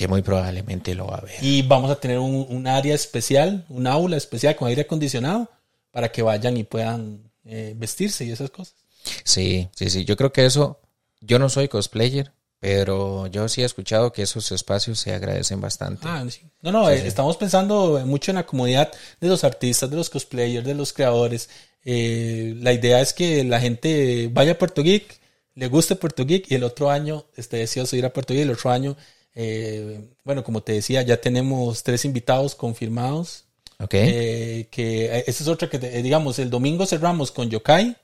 Que 0.00 0.08
muy 0.08 0.22
probablemente 0.22 0.94
lo 0.94 1.08
va 1.08 1.16
a 1.16 1.20
ver. 1.20 1.34
Y 1.42 1.60
vamos 1.60 1.90
a 1.90 2.00
tener 2.00 2.18
un, 2.18 2.46
un 2.48 2.66
área 2.66 2.94
especial, 2.94 3.66
un 3.68 3.86
aula 3.86 4.16
especial 4.16 4.56
con 4.56 4.68
aire 4.68 4.80
acondicionado 4.80 5.50
para 5.90 6.10
que 6.10 6.22
vayan 6.22 6.56
y 6.56 6.64
puedan 6.64 7.30
eh, 7.44 7.74
vestirse 7.76 8.24
y 8.24 8.30
esas 8.30 8.48
cosas. 8.48 8.76
Sí, 9.24 9.68
sí, 9.76 9.90
sí. 9.90 10.06
Yo 10.06 10.16
creo 10.16 10.32
que 10.32 10.46
eso, 10.46 10.80
yo 11.20 11.38
no 11.38 11.50
soy 11.50 11.68
cosplayer, 11.68 12.32
pero 12.60 13.26
yo 13.26 13.46
sí 13.50 13.60
he 13.60 13.66
escuchado 13.66 14.10
que 14.10 14.22
esos 14.22 14.50
espacios 14.52 14.98
se 14.98 15.12
agradecen 15.12 15.60
bastante. 15.60 16.08
Ah, 16.08 16.24
sí. 16.30 16.40
No, 16.62 16.72
no, 16.72 16.88
eh, 16.88 17.06
estamos 17.06 17.36
pensando 17.36 18.02
mucho 18.06 18.30
en 18.30 18.36
la 18.36 18.46
comodidad 18.46 18.90
de 19.20 19.28
los 19.28 19.44
artistas, 19.44 19.90
de 19.90 19.96
los 19.96 20.08
cosplayers, 20.08 20.66
de 20.66 20.74
los 20.74 20.94
creadores. 20.94 21.50
Eh, 21.84 22.54
la 22.56 22.72
idea 22.72 23.02
es 23.02 23.12
que 23.12 23.44
la 23.44 23.60
gente 23.60 24.30
vaya 24.32 24.52
a 24.52 24.58
Puerto 24.58 24.82
Geek, 24.82 25.20
le 25.56 25.68
guste 25.68 25.94
Puerto 25.94 26.24
Geek 26.24 26.50
y 26.50 26.54
el 26.54 26.64
otro 26.64 26.88
año 26.88 27.26
esté 27.36 27.58
deseoso 27.58 27.92
de 27.92 27.98
ir 27.98 28.06
a 28.06 28.14
Puerto 28.14 28.32
Geek. 28.32 28.44
El 28.44 28.52
otro 28.52 28.70
año, 28.70 28.96
eh, 29.34 30.00
bueno, 30.24 30.42
como 30.44 30.62
te 30.62 30.72
decía, 30.72 31.02
ya 31.02 31.20
tenemos 31.20 31.82
tres 31.82 32.04
invitados 32.04 32.54
confirmados. 32.54 33.44
ok. 33.78 33.94
Eh, 33.94 34.66
que 34.70 35.06
eh, 35.06 35.24
esa 35.26 35.42
es 35.44 35.48
otra 35.48 35.68
que, 35.70 35.76
eh, 35.78 36.02
digamos, 36.02 36.38
el 36.38 36.50
domingo 36.50 36.86
cerramos 36.86 37.30
con 37.30 37.48
Yokai, 37.50 37.96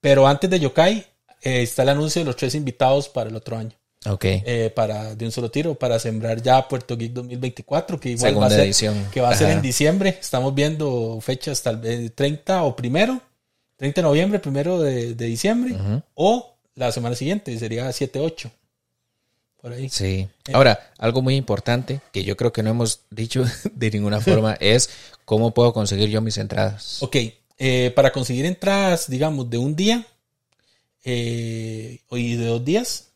pero 0.00 0.26
antes 0.26 0.48
de 0.50 0.60
Yokai 0.60 0.98
eh, 1.42 1.62
está 1.62 1.82
el 1.82 1.90
anuncio 1.90 2.20
de 2.20 2.26
los 2.26 2.36
tres 2.36 2.54
invitados 2.54 3.08
para 3.08 3.30
el 3.30 3.36
otro 3.36 3.56
año. 3.56 3.72
Ok. 4.08 4.24
eh, 4.24 4.70
para 4.72 5.16
de 5.16 5.24
un 5.24 5.32
solo 5.32 5.50
tiro 5.50 5.74
para 5.74 5.98
sembrar 5.98 6.40
ya 6.40 6.68
Puerto 6.68 6.96
Geek 6.96 7.12
2024 7.12 7.98
que 7.98 8.10
igual 8.10 8.28
Segunda 8.30 8.46
va 8.46 8.52
a 8.52 8.56
ser, 8.56 8.64
edición. 8.66 9.08
que 9.10 9.20
va 9.20 9.30
a 9.30 9.34
ser 9.36 9.50
en 9.50 9.60
diciembre 9.62 10.16
estamos 10.20 10.54
viendo 10.54 11.18
fechas 11.20 11.60
tal 11.60 11.78
vez 11.78 12.14
30 12.14 12.62
o 12.62 12.76
primero 12.76 13.20
30 13.78 14.00
de 14.00 14.06
noviembre 14.06 14.38
primero 14.38 14.78
de, 14.80 15.14
de 15.16 15.24
diciembre 15.26 15.74
o 16.14 16.54
la 16.76 16.92
semana 16.92 17.16
siguiente 17.16 17.58
sería 17.58 17.90
7 17.90 18.20
8 18.20 18.48
por 19.60 19.72
ahí 19.72 19.88
Sí. 19.88 20.28
Ahora, 20.52 20.92
algo 20.98 21.22
muy 21.22 21.34
importante 21.36 22.00
que 22.12 22.24
yo 22.24 22.36
creo 22.36 22.52
que 22.52 22.62
no 22.62 22.70
hemos 22.70 23.00
dicho 23.10 23.44
de 23.72 23.90
ninguna 23.90 24.20
forma 24.20 24.54
es 24.60 24.90
cómo 25.24 25.52
puedo 25.54 25.72
conseguir 25.72 26.08
yo 26.08 26.20
mis 26.20 26.38
entradas. 26.38 27.02
ok 27.02 27.16
eh, 27.58 27.90
para 27.96 28.12
conseguir 28.12 28.44
entradas 28.46 29.08
digamos 29.08 29.48
de 29.48 29.58
un 29.58 29.74
día 29.74 30.06
eh, 31.04 32.00
y 32.10 32.36
de 32.36 32.44
dos 32.46 32.64
días 32.64 33.08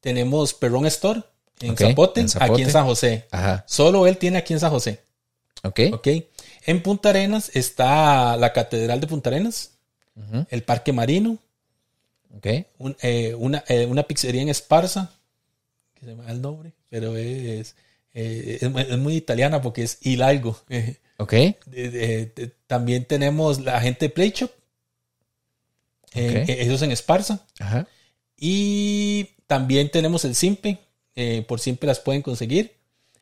tenemos 0.00 0.54
Perron 0.54 0.86
Store 0.86 1.22
en, 1.60 1.72
Ok, 1.72 1.78
Zapote, 1.80 2.20
en 2.20 2.28
Zapote. 2.28 2.52
aquí 2.52 2.62
en 2.62 2.70
San 2.70 2.84
José 2.86 3.26
Ajá. 3.30 3.64
solo 3.66 4.06
él 4.06 4.16
tiene 4.18 4.38
aquí 4.38 4.52
en 4.52 4.60
San 4.60 4.70
José 4.70 5.00
Ok. 5.62 5.80
Ok. 5.94 6.08
En 6.66 6.80
Punta 6.82 7.08
Arenas 7.08 7.50
está 7.54 8.36
la 8.36 8.52
Catedral 8.52 9.00
de 9.00 9.06
Punta 9.08 9.30
Arenas. 9.30 9.70
el 10.50 10.62
Parque 10.62 10.92
Marino, 10.92 11.38
Ok. 12.34 12.46
un- 12.78 12.96
eh, 13.02 13.34
una, 13.34 13.64
eh, 13.68 13.86
una 13.86 14.02
pizzería 14.04 14.42
en 14.42 14.48
Esparza, 14.48 15.10
que 15.94 16.06
se 16.06 16.14
me 16.14 16.24
da 16.24 16.32
el 16.32 16.40
nombre, 16.42 16.72
pero 16.88 17.16
es, 17.16 17.74
eh, 18.14 18.58
es, 18.60 18.70
muy- 18.70 18.82
es 18.82 18.98
muy 18.98 19.16
italiana 19.16 19.60
porque 19.62 19.82
es 19.82 19.98
Hidalgo. 20.02 20.58
Ok. 21.18 21.32
también 22.66 23.06
tenemos 23.06 23.60
la 23.62 23.80
gente 23.80 24.04
de 24.06 24.10
Play 24.10 24.32
Shop, 24.36 24.50
esos 26.12 26.82
en 26.82 26.92
Esparza. 26.92 27.46
Ajá. 27.58 27.86
Y 28.36 29.30
también 29.46 29.90
tenemos 29.90 30.24
el 30.24 30.34
Simpe, 30.34 30.78
por 31.48 31.60
Simpe 31.60 31.86
las 31.86 32.00
pueden 32.00 32.22
conseguir. 32.22 32.74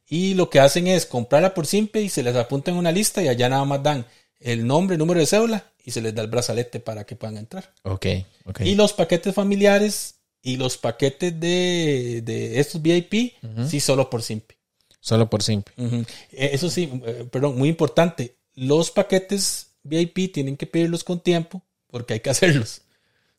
Y 0.09 0.34
lo 0.34 0.50
que 0.50 0.61
hacen 0.61 0.86
es 0.88 1.07
comprarla 1.07 1.55
por 1.55 1.66
Simpe 1.66 2.02
y 2.02 2.09
se 2.09 2.22
les 2.22 2.34
apunta 2.36 2.70
en 2.70 2.76
una 2.76 2.92
lista 2.92 3.22
y 3.22 3.28
allá 3.28 3.48
nada 3.48 3.64
más 3.64 3.82
dan 3.82 4.05
el 4.40 4.66
nombre, 4.66 4.94
el 4.94 4.98
número 4.98 5.20
de 5.20 5.26
cédula 5.26 5.64
y 5.85 5.91
se 5.91 6.01
les 6.01 6.14
da 6.14 6.22
el 6.22 6.28
brazalete 6.28 6.80
para 6.80 7.05
que 7.05 7.14
puedan 7.14 7.37
entrar. 7.37 7.72
Ok. 7.82 8.07
Ok. 8.47 8.61
Y 8.62 8.74
los 8.74 8.93
paquetes 8.95 9.35
familiares 9.35 10.16
y 10.43 10.57
los 10.57 10.76
paquetes 10.78 11.39
de, 11.39 12.22
de 12.24 12.59
estos 12.59 12.82
VIP, 12.82 13.35
sí, 13.68 13.80
solo 13.80 14.11
por 14.11 14.22
Simpe. 14.22 14.57
Solo 15.01 15.28
por 15.28 15.43
simple. 15.43 15.74
Ujú. 15.76 15.97
Eh, 16.32 16.51
Eso 16.55 16.70
sí, 16.70 16.91
eh, 17.05 17.28
perdón, 17.30 17.59
muy 17.59 17.68
importante. 17.68 18.39
Los 18.55 18.91
paquetes 18.91 19.66
VIP 19.82 20.32
tienen 20.32 20.57
que 20.57 20.66
pedirlos 20.66 21.05
con 21.05 21.20
tiempo 21.20 21.62
porque 21.89 22.14
hay 22.14 22.20
que 22.20 22.30
hacerlos. 22.30 22.80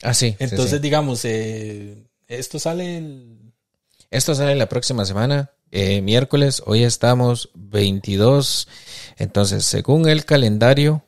Ah, 0.03 0.13
sí. 0.13 0.31
sí, 0.31 0.35
Entonces, 0.43 0.73
sí. 0.73 0.79
digamos, 0.79 1.25
eh, 1.25 2.05
esto 2.27 2.59
sale 2.59 2.97
el... 2.99 3.51
Esto 4.11 4.35
sale 4.35 4.53
la 4.53 4.69
próxima 4.69 5.05
semana, 5.05 5.53
eh, 5.71 6.01
miércoles. 6.01 6.61
Hoy 6.67 6.83
estamos 6.83 7.49
22. 7.55 8.67
Entonces, 9.17 9.65
según 9.65 10.07
el 10.07 10.23
calendario, 10.23 11.03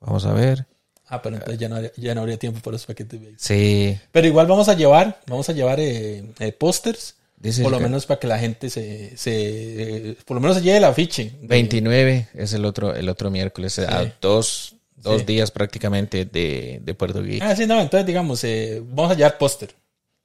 vamos 0.00 0.26
a 0.26 0.34
ver. 0.34 0.66
Ah, 1.14 1.22
pero 1.22 1.36
entonces 1.36 1.58
ya 1.60 1.68
no, 1.68 1.76
habría- 1.76 1.92
ya 1.96 2.14
no 2.14 2.20
habría 2.22 2.38
tiempo 2.38 2.60
para 2.60 2.72
los 2.72 2.86
paquetes 2.86 3.20
VIP. 3.20 3.34
Sí. 3.38 3.98
Pero 4.12 4.26
igual 4.26 4.46
vamos 4.46 4.68
a 4.68 4.74
llevar, 4.74 5.20
vamos 5.26 5.48
a 5.48 5.52
llevar 5.52 5.78
eh, 5.80 6.24
eh, 6.38 6.52
pósters, 6.52 7.14
por 7.62 7.70
lo 7.72 7.78
que 7.78 7.84
menos 7.84 8.06
para 8.06 8.18
que 8.20 8.26
la 8.26 8.38
gente 8.38 8.70
se, 8.70 9.16
se 9.16 10.10
eh, 10.10 10.16
por 10.24 10.34
lo 10.36 10.40
menos 10.40 10.56
se 10.56 10.62
lleve 10.62 10.78
el 10.78 10.84
afiche. 10.84 11.32
de- 11.40 11.46
29 11.46 12.28
es 12.34 12.52
el 12.54 12.64
otro, 12.64 12.94
el 12.94 13.08
otro 13.08 13.30
miércoles. 13.30 13.78
A 13.78 14.12
dos, 14.20 14.76
dos 14.96 15.20
Sí. 15.20 15.26
días 15.26 15.50
prácticamente 15.50 16.24
de, 16.24 16.80
de 16.82 16.94
Puerto 16.94 17.22
Geek. 17.22 17.42
Ah, 17.42 17.54
sí, 17.54 17.66
no, 17.66 17.80
entonces 17.80 18.06
digamos, 18.06 18.42
eh, 18.44 18.82
vamos 18.84 19.12
a 19.12 19.14
llevar 19.14 19.36
póster. 19.38 19.74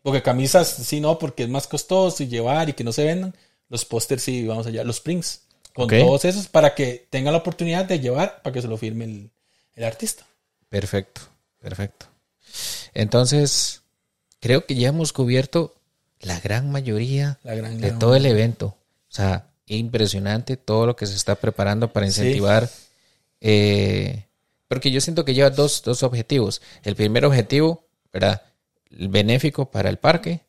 Porque 0.01 0.21
camisas 0.21 0.69
sí 0.69 1.01
no, 1.01 1.19
porque 1.19 1.43
es 1.43 1.49
más 1.49 1.67
costoso 1.67 2.23
y 2.23 2.27
llevar 2.27 2.69
y 2.69 2.73
que 2.73 2.85
no 2.85 2.93
se 2.93 3.03
vendan. 3.03 3.35
Los 3.67 3.83
pósters 3.83 4.23
sí 4.23 4.47
vamos 4.47 4.65
a 4.65 4.69
llevar, 4.69 4.85
los 4.87 5.01
prints. 5.01 5.41
Con 5.73 5.87
todos 5.89 6.25
esos 6.25 6.47
para 6.47 6.73
que 6.73 7.05
tengan 7.09 7.33
la 7.33 7.39
oportunidad 7.39 7.85
de 7.85 7.99
llevar 7.99 8.41
para 8.41 8.53
que 8.53 8.61
se 8.61 8.67
lo 8.67 8.75
firme 8.77 9.05
el, 9.05 9.29
el 9.75 9.83
artista. 9.83 10.25
Perfecto, 10.69 11.21
perfecto. 11.61 12.05
Entonces, 12.93 13.81
creo 14.39 14.65
que 14.65 14.75
ya 14.75 14.89
hemos 14.89 15.13
cubierto 15.13 15.75
la 16.21 16.39
gran 16.39 16.71
mayoría 16.71 17.39
La 17.43 17.55
gran 17.55 17.79
de 17.79 17.91
todo 17.91 18.15
el 18.15 18.25
evento. 18.25 18.67
O 18.67 19.11
sea, 19.13 19.47
impresionante 19.67 20.57
todo 20.57 20.85
lo 20.85 20.95
que 20.95 21.05
se 21.05 21.15
está 21.15 21.35
preparando 21.35 21.91
para 21.93 22.05
incentivar. 22.05 22.69
eh, 23.41 24.25
porque 24.67 24.91
yo 24.91 25.01
siento 25.01 25.25
que 25.25 25.33
lleva 25.33 25.49
dos, 25.49 25.81
dos 25.83 26.03
objetivos. 26.03 26.61
El 26.83 26.95
primer 26.95 27.25
objetivo, 27.25 27.85
¿verdad? 28.13 28.43
El 28.91 29.07
benéfico 29.07 29.71
para 29.71 29.89
el 29.89 29.97
parque. 29.97 30.41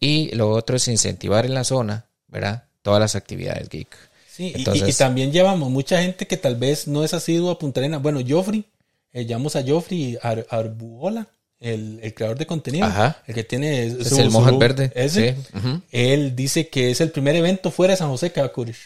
Y 0.00 0.34
lo 0.34 0.50
otro 0.52 0.76
es 0.76 0.88
incentivar 0.88 1.44
en 1.44 1.52
la 1.54 1.64
zona, 1.64 2.06
¿verdad? 2.28 2.64
Todas 2.80 3.00
las 3.00 3.14
actividades 3.14 3.68
geek. 3.68 3.94
Sí, 4.30 4.52
Entonces- 4.54 4.88
y, 4.88 4.90
y 4.92 4.94
también 4.94 5.32
llevamos 5.32 5.68
mucha 5.70 6.00
gente 6.00 6.26
que 6.26 6.38
tal 6.38 6.56
vez 6.56 6.88
no 6.88 7.04
es 7.04 7.12
asiduo 7.12 7.50
a 7.50 7.58
Punta 7.58 7.80
Arenas. 7.80 8.00
Bueno, 8.00 8.20
Joffrey, 8.26 8.64
eh, 9.12 9.24
llamamos 9.26 9.56
a 9.56 9.62
Joffrey 9.66 10.18
Ar- 10.22 10.46
Arbuola, 10.50 11.28
el, 11.60 11.98
el 12.02 12.14
creador 12.14 12.38
de 12.38 12.46
contenido, 12.46 12.86
Ajá. 12.86 13.22
el 13.26 13.34
que 13.34 13.44
tiene 13.44 13.86
Es 13.86 14.08
su- 14.08 14.20
el 14.20 14.30
Mohat 14.30 14.58
Verde. 14.58 14.92
ese. 14.94 15.34
Sí. 15.52 15.82
Él 15.90 16.36
dice 16.36 16.68
que 16.68 16.90
es 16.90 17.00
el 17.00 17.10
primer 17.10 17.34
evento 17.36 17.70
fuera 17.70 17.92
de 17.94 17.96
San 17.98 18.08
José 18.10 18.30
que 18.32 18.40
va 18.40 18.46
a 18.46 18.52
cubrir. 18.52 18.76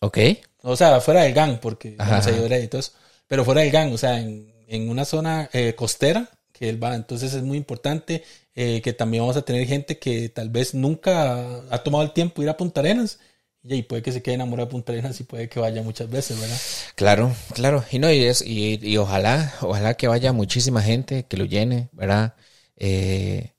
Ok. 0.00 0.18
O 0.62 0.76
sea, 0.76 1.00
fuera 1.00 1.22
del 1.22 1.32
gang, 1.34 1.58
porque 1.60 1.94
Ajá, 1.98 2.16
no 2.16 2.22
sé, 2.22 2.62
y 2.62 2.68
todo 2.68 2.80
eso. 2.80 2.92
Pero 3.26 3.44
fuera 3.44 3.62
del 3.62 3.70
gang, 3.70 3.92
o 3.92 3.98
sea, 3.98 4.20
en, 4.20 4.52
en 4.68 4.88
una 4.88 5.04
zona 5.04 5.48
eh, 5.52 5.74
costera 5.74 6.28
que 6.52 6.68
él 6.68 6.82
va. 6.82 6.94
Entonces 6.94 7.32
es 7.34 7.42
muy 7.42 7.56
importante 7.56 8.22
eh, 8.54 8.80
que 8.82 8.92
también 8.92 9.22
vamos 9.22 9.36
a 9.36 9.42
tener 9.42 9.66
gente 9.66 9.98
que 9.98 10.28
tal 10.28 10.50
vez 10.50 10.74
nunca 10.74 11.62
ha 11.70 11.78
tomado 11.82 12.04
el 12.04 12.12
tiempo 12.12 12.40
de 12.42 12.46
ir 12.46 12.50
a 12.50 12.56
Punta 12.56 12.80
Arenas. 12.80 13.18
Y, 13.66 13.82
puede 13.82 14.02
que 14.02 14.12
se 14.12 14.22
quede 14.22 14.34
enamorado 14.34 14.66
de 14.66 14.72
Punta 14.72 14.92
Arenas 14.92 15.18
y 15.20 15.24
puede 15.24 15.48
que 15.48 15.58
vaya 15.58 15.82
muchas 15.82 16.10
veces, 16.10 16.38
¿verdad? 16.38 16.58
Claro, 16.96 17.34
claro. 17.54 17.82
Y 17.90 17.98
no, 17.98 18.12
y, 18.12 18.24
es, 18.24 18.42
y, 18.42 18.78
y 18.82 18.98
ojalá, 18.98 19.54
ojalá 19.62 19.94
que 19.94 20.06
vaya 20.06 20.32
muchísima 20.32 20.82
gente, 20.82 21.24
que 21.24 21.38
lo 21.38 21.46
llene, 21.46 21.88
¿verdad? 21.92 22.34
Eh, 22.76 23.52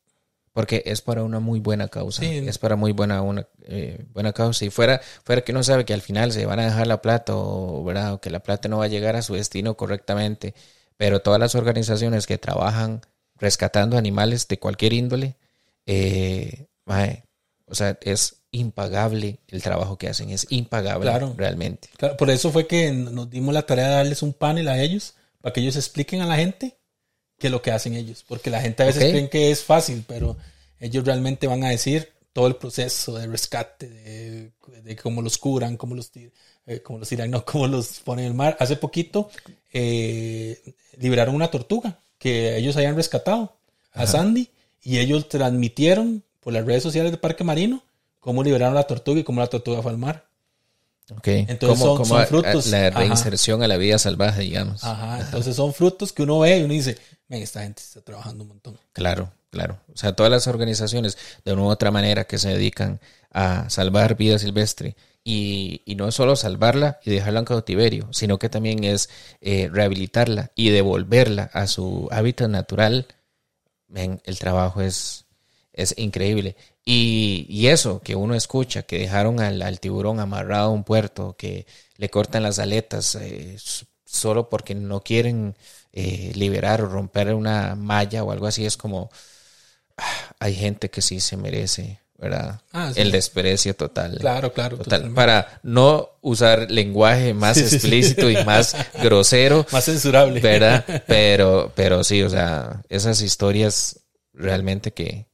porque 0.53 0.83
es 0.85 1.01
para 1.01 1.23
una 1.23 1.39
muy 1.39 1.59
buena 1.59 1.87
causa. 1.87 2.21
Sí. 2.21 2.45
Es 2.47 2.59
para 2.59 2.75
muy 2.75 2.91
buena, 2.91 3.21
una, 3.23 3.47
eh, 3.63 4.05
buena 4.13 4.31
causa. 4.31 4.63
Y 4.63 4.69
fuera, 4.69 5.01
fuera 5.23 5.41
que 5.41 5.51
uno 5.51 5.63
sabe 5.63 5.85
que 5.85 5.93
al 5.93 6.01
final 6.01 6.31
se 6.31 6.45
van 6.45 6.59
a 6.59 6.65
dejar 6.65 6.85
la 6.85 7.01
plata, 7.01 7.35
o, 7.35 7.83
¿verdad? 7.83 8.13
O 8.13 8.21
que 8.21 8.29
la 8.29 8.41
plata 8.41 8.69
no 8.69 8.77
va 8.77 8.85
a 8.85 8.89
llegar 8.89 9.15
a 9.15 9.23
su 9.23 9.33
destino 9.33 9.75
correctamente. 9.75 10.53
Pero 10.97 11.21
todas 11.21 11.39
las 11.39 11.55
organizaciones 11.55 12.27
que 12.27 12.37
trabajan 12.37 13.01
rescatando 13.37 13.97
animales 13.97 14.47
de 14.47 14.59
cualquier 14.59 14.93
índole, 14.93 15.35
eh, 15.87 16.67
o 17.65 17.75
sea, 17.75 17.97
es 18.01 18.44
impagable 18.55 19.37
el 19.49 19.61
trabajo 19.61 19.97
que 19.97 20.07
hacen. 20.09 20.29
Es 20.29 20.47
impagable 20.49 21.09
Claro. 21.09 21.33
realmente. 21.37 21.89
Claro, 21.97 22.17
por 22.17 22.29
eso 22.29 22.51
fue 22.51 22.67
que 22.67 22.91
nos 22.91 23.29
dimos 23.29 23.53
la 23.53 23.65
tarea 23.65 23.87
de 23.89 23.93
darles 23.95 24.21
un 24.23 24.33
panel 24.33 24.67
a 24.67 24.81
ellos, 24.81 25.13
para 25.41 25.53
que 25.53 25.61
ellos 25.61 25.75
expliquen 25.75 26.21
a 26.21 26.25
la 26.25 26.35
gente 26.37 26.75
qué 27.37 27.47
es 27.47 27.51
lo 27.51 27.61
que 27.61 27.71
hacen 27.71 27.93
ellos. 27.95 28.23
Porque 28.27 28.49
la 28.49 28.61
gente 28.61 28.83
a 28.83 28.85
veces 28.87 29.03
Ok. 29.03 29.09
creen 29.11 29.29
que 29.29 29.51
es 29.51 29.63
fácil, 29.63 30.03
pero 30.07 30.37
ellos 30.79 31.05
realmente 31.05 31.47
van 31.47 31.63
a 31.63 31.69
decir 31.69 32.09
todo 32.33 32.47
el 32.47 32.55
proceso 32.55 33.17
de 33.17 33.27
rescate, 33.27 33.87
de, 33.89 34.51
de 34.83 34.95
cómo 34.97 35.21
los 35.21 35.37
curan, 35.37 35.77
cómo 35.77 35.95
los, 35.95 36.11
eh, 36.65 36.81
cómo 36.81 36.99
los 36.99 37.07
tiran, 37.09 37.29
no, 37.31 37.45
cómo 37.45 37.67
los 37.67 37.99
ponen 37.99 38.25
en 38.25 38.31
el 38.31 38.37
mar. 38.37 38.57
Hace 38.59 38.75
poquito 38.75 39.29
eh, 39.71 40.73
liberaron 40.97 41.35
una 41.35 41.49
tortuga 41.51 41.99
que 42.17 42.57
ellos 42.57 42.75
habían 42.77 42.95
rescatado 42.95 43.55
a 43.93 44.07
Sandy 44.07 44.49
y 44.81 44.99
ellos 44.99 45.29
transmitieron 45.29 46.23
por 46.41 46.53
las 46.53 46.65
redes 46.65 46.83
sociales 46.83 47.11
de 47.11 47.17
Parque 47.17 47.43
Marino 47.43 47.83
cómo 48.25 48.43
liberaron 48.43 48.73
la 48.73 48.83
tortuga 48.87 49.19
y 49.19 49.23
cómo 49.23 49.39
la 49.39 49.45
tortuga 49.47 49.83
fue 49.83 49.91
al 49.91 49.99
mar. 49.99 50.25
Ok. 51.11 51.27
Entonces 51.27 51.77
son- 51.77 52.03
son 52.03 52.25
frutos. 52.25 52.65
La 52.67 52.87
Ajá. 52.87 52.99
reinserción 52.99 53.61
a 53.61 53.67
la 53.67 53.77
vida 53.77 53.99
salvaje, 53.99 54.41
digamos. 54.41 54.83
Ajá, 54.83 55.21
entonces 55.21 55.55
son 55.55 55.71
frutos 55.75 56.11
que 56.11 56.23
uno 56.23 56.39
ve 56.39 56.57
y 56.57 56.63
uno 56.63 56.73
dice, 56.73 56.97
ven, 57.29 57.43
esta 57.43 57.61
gente 57.61 57.83
está 57.83 58.01
trabajando 58.01 58.43
un 58.43 58.47
montón. 58.49 58.79
Claro, 58.93 59.31
claro. 59.51 59.79
O 59.93 59.97
sea, 59.97 60.13
todas 60.13 60.31
las 60.31 60.47
organizaciones 60.47 61.19
de 61.45 61.53
una 61.53 61.61
u 61.61 61.67
otra 61.67 61.91
manera 61.91 62.23
que 62.23 62.39
se 62.39 62.49
dedican 62.49 62.99
a 63.31 63.69
salvar 63.69 64.17
vida 64.17 64.39
silvestre 64.39 64.95
y, 65.23 65.83
y 65.85 65.93
no 65.93 66.07
es 66.07 66.15
solo 66.15 66.35
salvarla 66.35 66.99
y 67.05 67.11
dejarla 67.11 67.39
en 67.41 67.45
cautiverio, 67.45 68.07
sino 68.11 68.39
que 68.39 68.49
también 68.49 68.83
es 68.83 69.09
eh, 69.41 69.69
rehabilitarla 69.71 70.51
y 70.55 70.69
devolverla 70.71 71.51
a 71.53 71.67
su 71.67 72.07
hábitat 72.11 72.49
natural. 72.49 73.05
Ven, 73.87 74.19
el 74.25 74.39
trabajo 74.39 74.81
es, 74.81 75.25
es 75.73 75.93
increíble. 75.99 76.55
Y, 76.87 77.47
y 77.49 77.67
eso 77.67 77.99
que 78.01 78.15
uno 78.15 78.35
escucha, 78.35 78.83
que 78.83 78.99
dejaron 78.99 79.39
al, 79.39 79.61
al 79.63 79.79
tiburón 79.79 80.19
amarrado 80.19 80.65
a 80.67 80.69
un 80.73 80.83
puerto, 80.83 81.35
que 81.37 81.65
le 81.97 82.09
cortan 82.09 82.43
las 82.43 82.59
aletas 82.59 83.15
eh, 83.15 83.57
solo 84.05 84.49
porque 84.49 84.75
no 84.75 85.01
quieren 85.01 85.55
eh, 85.93 86.31
liberar 86.35 86.81
o 86.81 86.87
romper 86.87 87.33
una 87.33 87.75
malla 87.75 88.23
o 88.23 88.31
algo 88.31 88.45
así, 88.47 88.65
es 88.65 88.77
como 88.77 89.09
ah, 89.97 90.35
hay 90.39 90.53
gente 90.55 90.89
que 90.89 91.01
sí 91.01 91.19
se 91.19 91.37
merece, 91.37 92.01
¿verdad? 92.17 92.61
Ah, 92.71 92.91
sí. 92.93 93.01
El 93.01 93.11
desprecio 93.11 93.75
total. 93.75 94.19
Claro, 94.19 94.53
claro. 94.53 94.77
Total, 94.77 95.11
para 95.13 95.59
no 95.63 96.09
usar 96.21 96.69
lenguaje 96.69 97.33
más 97.33 97.57
Sí, 97.57 97.63
sí, 97.63 97.69
sí. 97.69 97.75
explícito 97.77 98.29
y 98.29 98.43
más 98.45 98.75
grosero, 99.01 99.65
Más 99.71 99.85
censurable. 99.85 100.39
¿verdad? 100.39 101.03
Pero, 101.07 101.71
pero 101.75 102.03
sí, 102.03 102.21
o 102.21 102.29
sea, 102.29 102.83
esas 102.89 103.21
historias 103.21 104.01
realmente 104.33 104.91
que, 104.93 105.25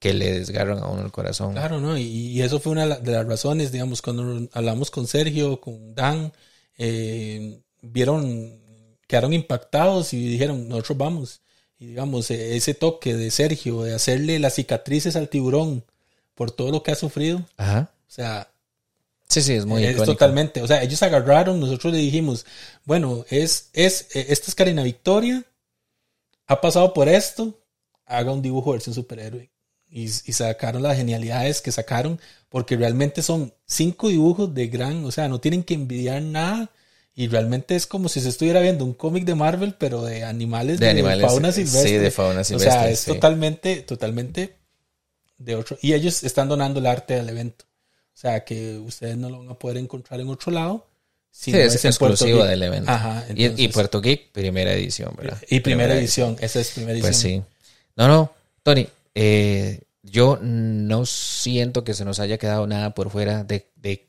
que 0.00 0.12
le 0.14 0.32
desgarran 0.32 0.78
a 0.80 0.88
uno 0.88 1.02
el 1.02 1.12
corazón. 1.12 1.52
Claro, 1.52 1.78
¿no? 1.80 1.96
Y, 1.96 2.02
y 2.02 2.42
eso 2.42 2.58
fue 2.58 2.72
una 2.72 2.82
de 2.82 2.88
la- 2.88 2.98
de 3.00 3.12
las 3.12 3.26
razones, 3.26 3.70
digamos, 3.70 4.02
cuando 4.02 4.48
hablamos 4.52 4.90
con 4.90 5.06
Sergio, 5.06 5.60
con 5.60 5.94
Dan, 5.94 6.32
eh, 6.78 7.60
vieron, 7.82 8.58
quedaron 9.06 9.32
impactados 9.32 10.12
y 10.14 10.26
dijeron, 10.26 10.68
nosotros 10.68 10.98
vamos. 10.98 11.40
Y 11.78 11.86
digamos, 11.86 12.30
eh, 12.30 12.56
ese 12.56 12.74
toque 12.74 13.14
de 13.14 13.30
Sergio, 13.30 13.82
de 13.84 13.94
hacerle 13.94 14.38
las 14.40 14.54
cicatrices 14.56 15.16
al 15.16 15.28
tiburón 15.28 15.84
por 16.34 16.50
todo 16.50 16.70
lo 16.72 16.82
que 16.82 16.92
ha 16.92 16.94
sufrido, 16.96 17.46
Ajá. 17.56 17.92
o 18.08 18.10
sea, 18.10 18.48
Sí, 19.28 19.42
sí, 19.42 19.52
es 19.54 19.64
muy 19.66 19.84
es 19.84 19.92
icónico. 19.92 20.12
totalmente, 20.14 20.60
o 20.62 20.66
sea, 20.66 20.82
ellos 20.82 21.02
agarraron, 21.04 21.60
nosotros 21.60 21.92
le 21.92 22.00
dijimos, 22.00 22.46
bueno, 22.84 23.24
es, 23.30 23.70
es, 23.74 24.08
eh, 24.16 24.26
esta 24.30 24.46
es 24.48 24.54
Karina 24.56 24.82
Victoria, 24.82 25.44
ha 26.46 26.60
pasado 26.60 26.92
por 26.92 27.08
esto, 27.08 27.60
haga 28.06 28.32
un 28.32 28.42
dibujo 28.42 28.72
versión 28.72 28.94
superhéroe. 28.94 29.50
Y, 29.90 30.04
y 30.04 30.32
sacaron 30.32 30.82
las 30.82 30.96
genialidades 30.96 31.60
que 31.60 31.72
sacaron, 31.72 32.20
porque 32.48 32.76
realmente 32.76 33.22
son 33.22 33.52
cinco 33.66 34.08
dibujos 34.08 34.54
de 34.54 34.68
gran, 34.68 35.04
o 35.04 35.10
sea, 35.10 35.28
no 35.28 35.40
tienen 35.40 35.62
que 35.64 35.74
envidiar 35.74 36.22
nada. 36.22 36.70
Y 37.14 37.26
realmente 37.28 37.74
es 37.74 37.86
como 37.86 38.08
si 38.08 38.20
se 38.20 38.28
estuviera 38.28 38.60
viendo 38.60 38.84
un 38.84 38.94
cómic 38.94 39.24
de 39.24 39.34
Marvel, 39.34 39.74
pero 39.76 40.02
de 40.04 40.24
animales 40.24 40.78
De 40.78 40.88
animales, 40.88 41.26
fauna 41.26 41.50
sí, 41.52 41.66
silvestre. 41.66 41.98
de 41.98 42.10
fauna 42.12 42.40
O 42.40 42.44
silvestre, 42.44 42.70
sea, 42.72 42.88
es 42.88 43.00
sí. 43.00 43.12
totalmente, 43.12 43.76
totalmente 43.82 44.54
de 45.38 45.54
otro. 45.56 45.76
Y 45.82 45.92
ellos 45.92 46.22
están 46.22 46.48
donando 46.48 46.78
el 46.80 46.86
arte 46.86 47.18
al 47.18 47.28
evento. 47.28 47.64
O 48.14 48.18
sea, 48.20 48.44
que 48.44 48.78
ustedes 48.78 49.16
no 49.16 49.28
lo 49.28 49.38
van 49.40 49.48
a 49.50 49.54
poder 49.54 49.76
encontrar 49.78 50.20
en 50.20 50.28
otro 50.28 50.52
lado. 50.52 50.86
Sí, 51.32 51.50
sino 51.52 51.58
es, 51.58 51.84
exclusivo 51.84 52.38
Geek. 52.40 52.48
del 52.48 52.62
evento. 52.62 52.90
Ajá. 52.90 53.24
y, 53.34 53.42
y 53.42 53.44
entonces- 53.46 53.72
Puerto 53.74 54.00
Geek, 54.00 54.30
primera 54.32 54.72
edición, 54.72 55.12
¿verdad? 55.16 55.38
y 55.48 55.60
primera 55.60 55.94
edición. 55.94 56.36
Esa 56.40 56.60
es 56.60 56.70
primera 56.70 56.92
edición. 56.92 57.10
Pues 57.10 57.16
sí. 57.20 57.42
No, 57.96 58.08
no, 58.08 58.32
Tony, 58.62 58.86
eh, 59.14 59.82
yo 60.02 60.38
no 60.40 61.06
siento 61.06 61.84
que 61.84 61.94
se 61.94 62.04
nos 62.04 62.20
haya 62.20 62.38
quedado 62.38 62.66
nada 62.66 62.94
por 62.94 63.10
fuera 63.10 63.44
de, 63.44 63.70
de 63.76 64.08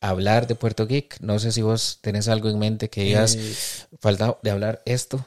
hablar 0.00 0.46
de 0.46 0.54
Puerto 0.54 0.86
Geek. 0.86 1.20
No 1.20 1.38
sé 1.38 1.52
si 1.52 1.62
vos 1.62 1.98
tenés 2.00 2.28
algo 2.28 2.48
en 2.48 2.58
mente 2.58 2.88
que 2.90 3.04
digas, 3.04 3.36
Eh, 3.36 3.54
falta 4.00 4.38
de 4.42 4.50
hablar 4.50 4.82
esto. 4.86 5.24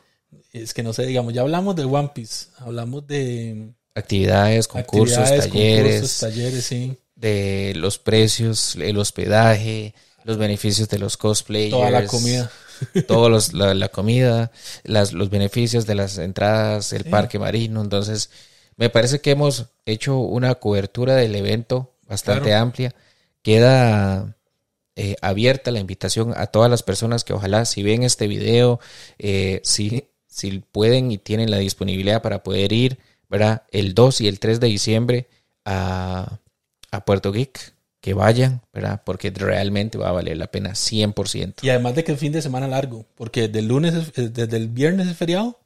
es 0.52 0.74
que 0.74 0.84
no 0.84 0.94
sé, 0.94 1.06
digamos, 1.06 1.34
ya 1.34 1.42
hablamos 1.42 1.76
de 1.76 1.86
One 1.86 2.12
Piece, 2.14 2.48
hablamos 2.58 3.06
de 3.08 3.70
Actividades, 3.96 4.68
concursos, 4.68 5.18
actividades, 5.20 5.50
talleres, 5.52 5.94
concursos, 5.94 6.20
talleres, 6.20 6.66
sí. 6.66 6.98
de 7.16 7.74
los 7.76 8.00
precios, 8.00 8.76
el 8.76 8.98
hospedaje, 8.98 9.94
los 10.24 10.38
beneficios 10.38 10.90
de 10.90 10.98
los 10.98 11.16
cosplayers. 11.18 11.72
Toda 11.72 11.92
la 11.92 12.08
comida. 12.08 12.52
todos 13.08 13.30
los, 13.30 13.54
la, 13.54 13.76
la 13.76 13.90
comida, 13.90 14.52
las, 14.84 15.14
los 15.14 15.30
beneficios 15.30 15.86
de 15.86 15.94
las 15.96 16.18
entradas, 16.18 16.92
el 16.92 17.06
parque 17.06 17.38
marino. 17.38 17.82
Entonces, 17.82 18.32
me 18.78 18.90
parece 18.90 19.20
que 19.22 19.32
hemos 19.32 19.68
hecho 19.86 20.18
una 20.18 20.56
cobertura 20.56 21.16
del 21.16 21.36
evento 21.36 21.94
bastante 22.08 22.50
Claro. 22.50 22.64
amplia. 22.64 22.96
Queda 23.42 24.36
eh, 24.96 25.16
abierta 25.22 25.72
la 25.72 25.80
invitación 25.80 26.34
a 26.36 26.48
todas 26.48 26.70
las 26.70 26.82
personas 26.84 27.24
que 27.24 27.34
ojalá 27.34 27.66
si 27.66 27.84
ven 27.84 28.04
este 28.04 28.28
video, 28.28 28.80
eh, 29.20 29.60
si, 29.64 30.06
si 30.28 30.64
pueden 30.72 31.12
y 31.12 31.18
tienen 31.18 31.52
la 31.52 31.58
disponibilidad 31.58 32.22
para 32.22 32.44
poder 32.44 32.72
ir, 32.72 33.00
¿verdad? 33.30 33.64
El 33.72 33.94
2 33.96 34.22
y 34.22 34.28
el 34.28 34.40
3 34.40 34.60
de 34.60 34.68
diciembre 34.68 35.28
a, 35.66 36.40
a 36.92 37.06
Puerto 37.06 37.32
Geek, 37.32 37.74
que 38.00 38.14
vayan, 38.14 38.62
¿verdad? 38.74 39.02
Porque 39.06 39.32
realmente 39.32 39.98
va 39.98 40.10
a 40.10 40.14
valer 40.14 40.38
la 40.38 40.48
pena 40.48 40.72
100%. 40.76 41.64
Y 41.64 41.70
además 41.70 41.96
de 41.96 42.04
que 42.04 42.12
el 42.12 42.18
fin 42.18 42.32
de 42.32 42.42
semana 42.42 42.68
largo, 42.68 43.06
porque 43.16 43.48
desde 43.48 43.60
el 43.60 43.68
lunes, 43.68 43.94
es- 43.94 44.12
es- 44.18 44.34
desde 44.34 44.58
el 44.58 44.68
viernes 44.68 45.08
es 45.08 45.18
feriado, 45.18 45.60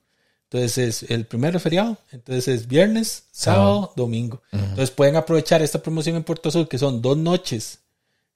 entonces 0.50 0.78
es 1.04 1.10
el 1.12 1.26
primero 1.26 1.58
es 1.58 1.64
feriado, 1.64 1.98
entonces 2.12 2.48
es 2.48 2.68
viernes, 2.68 3.26
sábado, 3.32 3.92
domingo. 3.96 4.42
Entonces 4.52 4.92
pueden 4.92 5.16
aprovechar 5.18 5.62
esta 5.62 5.82
promoción 5.82 6.16
en 6.16 6.24
Puerto 6.24 6.50
Sur, 6.52 6.68
que 6.70 6.78
son 6.78 7.02
dos 7.02 7.18
noches 7.18 7.80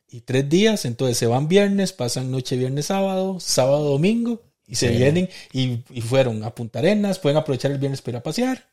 y 0.10 0.22
tres 0.22 0.50
días, 0.50 0.84
entonces 0.86 1.18
se 1.18 1.26
van 1.28 1.48
viernes, 1.48 1.94
pasan 1.94 2.30
noche, 2.32 2.58
viernes, 2.58 2.88
sábado, 2.88 3.40
sábado, 3.40 3.86
domingo, 3.92 4.42
y 4.68 4.76
se 4.76 4.90
Sí. 4.90 4.98
vienen 4.98 5.30
y, 5.54 5.80
y 5.90 6.02
fueron 6.02 6.44
a 6.44 6.54
Punta 6.54 6.80
Arenas, 6.80 7.18
pueden 7.20 7.38
aprovechar 7.38 7.72
el 7.72 7.78
viernes 7.78 8.02
para 8.02 8.12
ir 8.12 8.18
a 8.18 8.24
pasear, 8.24 8.68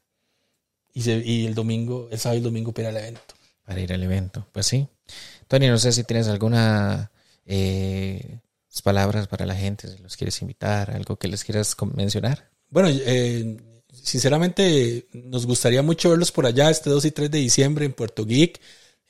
y, 0.92 1.02
se- 1.02 1.24
y 1.24 1.46
el 1.46 1.54
domingo, 1.54 2.08
el 2.10 2.18
sábado 2.18 2.36
y 2.36 2.38
el 2.38 2.44
domingo 2.44 2.72
para 2.72 2.90
ir 2.90 2.96
al 2.96 3.02
evento. 3.02 3.34
para 3.64 3.80
ir 3.80 3.92
al 3.92 4.02
evento. 4.02 4.46
Pues 4.52 4.66
sí. 4.66 4.88
Tony, 5.46 5.68
no 5.68 5.78
sé 5.78 5.92
si 5.92 6.02
tienes 6.02 6.26
alguna 6.28 7.10
eh, 7.46 8.38
palabras 8.82 9.26
para 9.28 9.44
la 9.46 9.54
gente, 9.54 9.88
si 9.88 9.98
los 9.98 10.16
quieres 10.16 10.40
invitar, 10.42 10.90
algo 10.90 11.16
que 11.16 11.28
les 11.28 11.44
quieras 11.44 11.76
mencionar. 11.94 12.48
Bueno, 12.70 12.88
eh, 12.90 13.56
sinceramente 13.90 15.06
nos 15.12 15.46
gustaría 15.46 15.82
mucho 15.82 16.10
verlos 16.10 16.32
por 16.32 16.46
allá 16.46 16.70
este 16.70 16.90
2 16.90 17.04
y 17.06 17.10
3 17.10 17.30
de 17.30 17.38
diciembre 17.38 17.84
en 17.86 17.92
Puerto 17.92 18.24
Geek. 18.24 18.60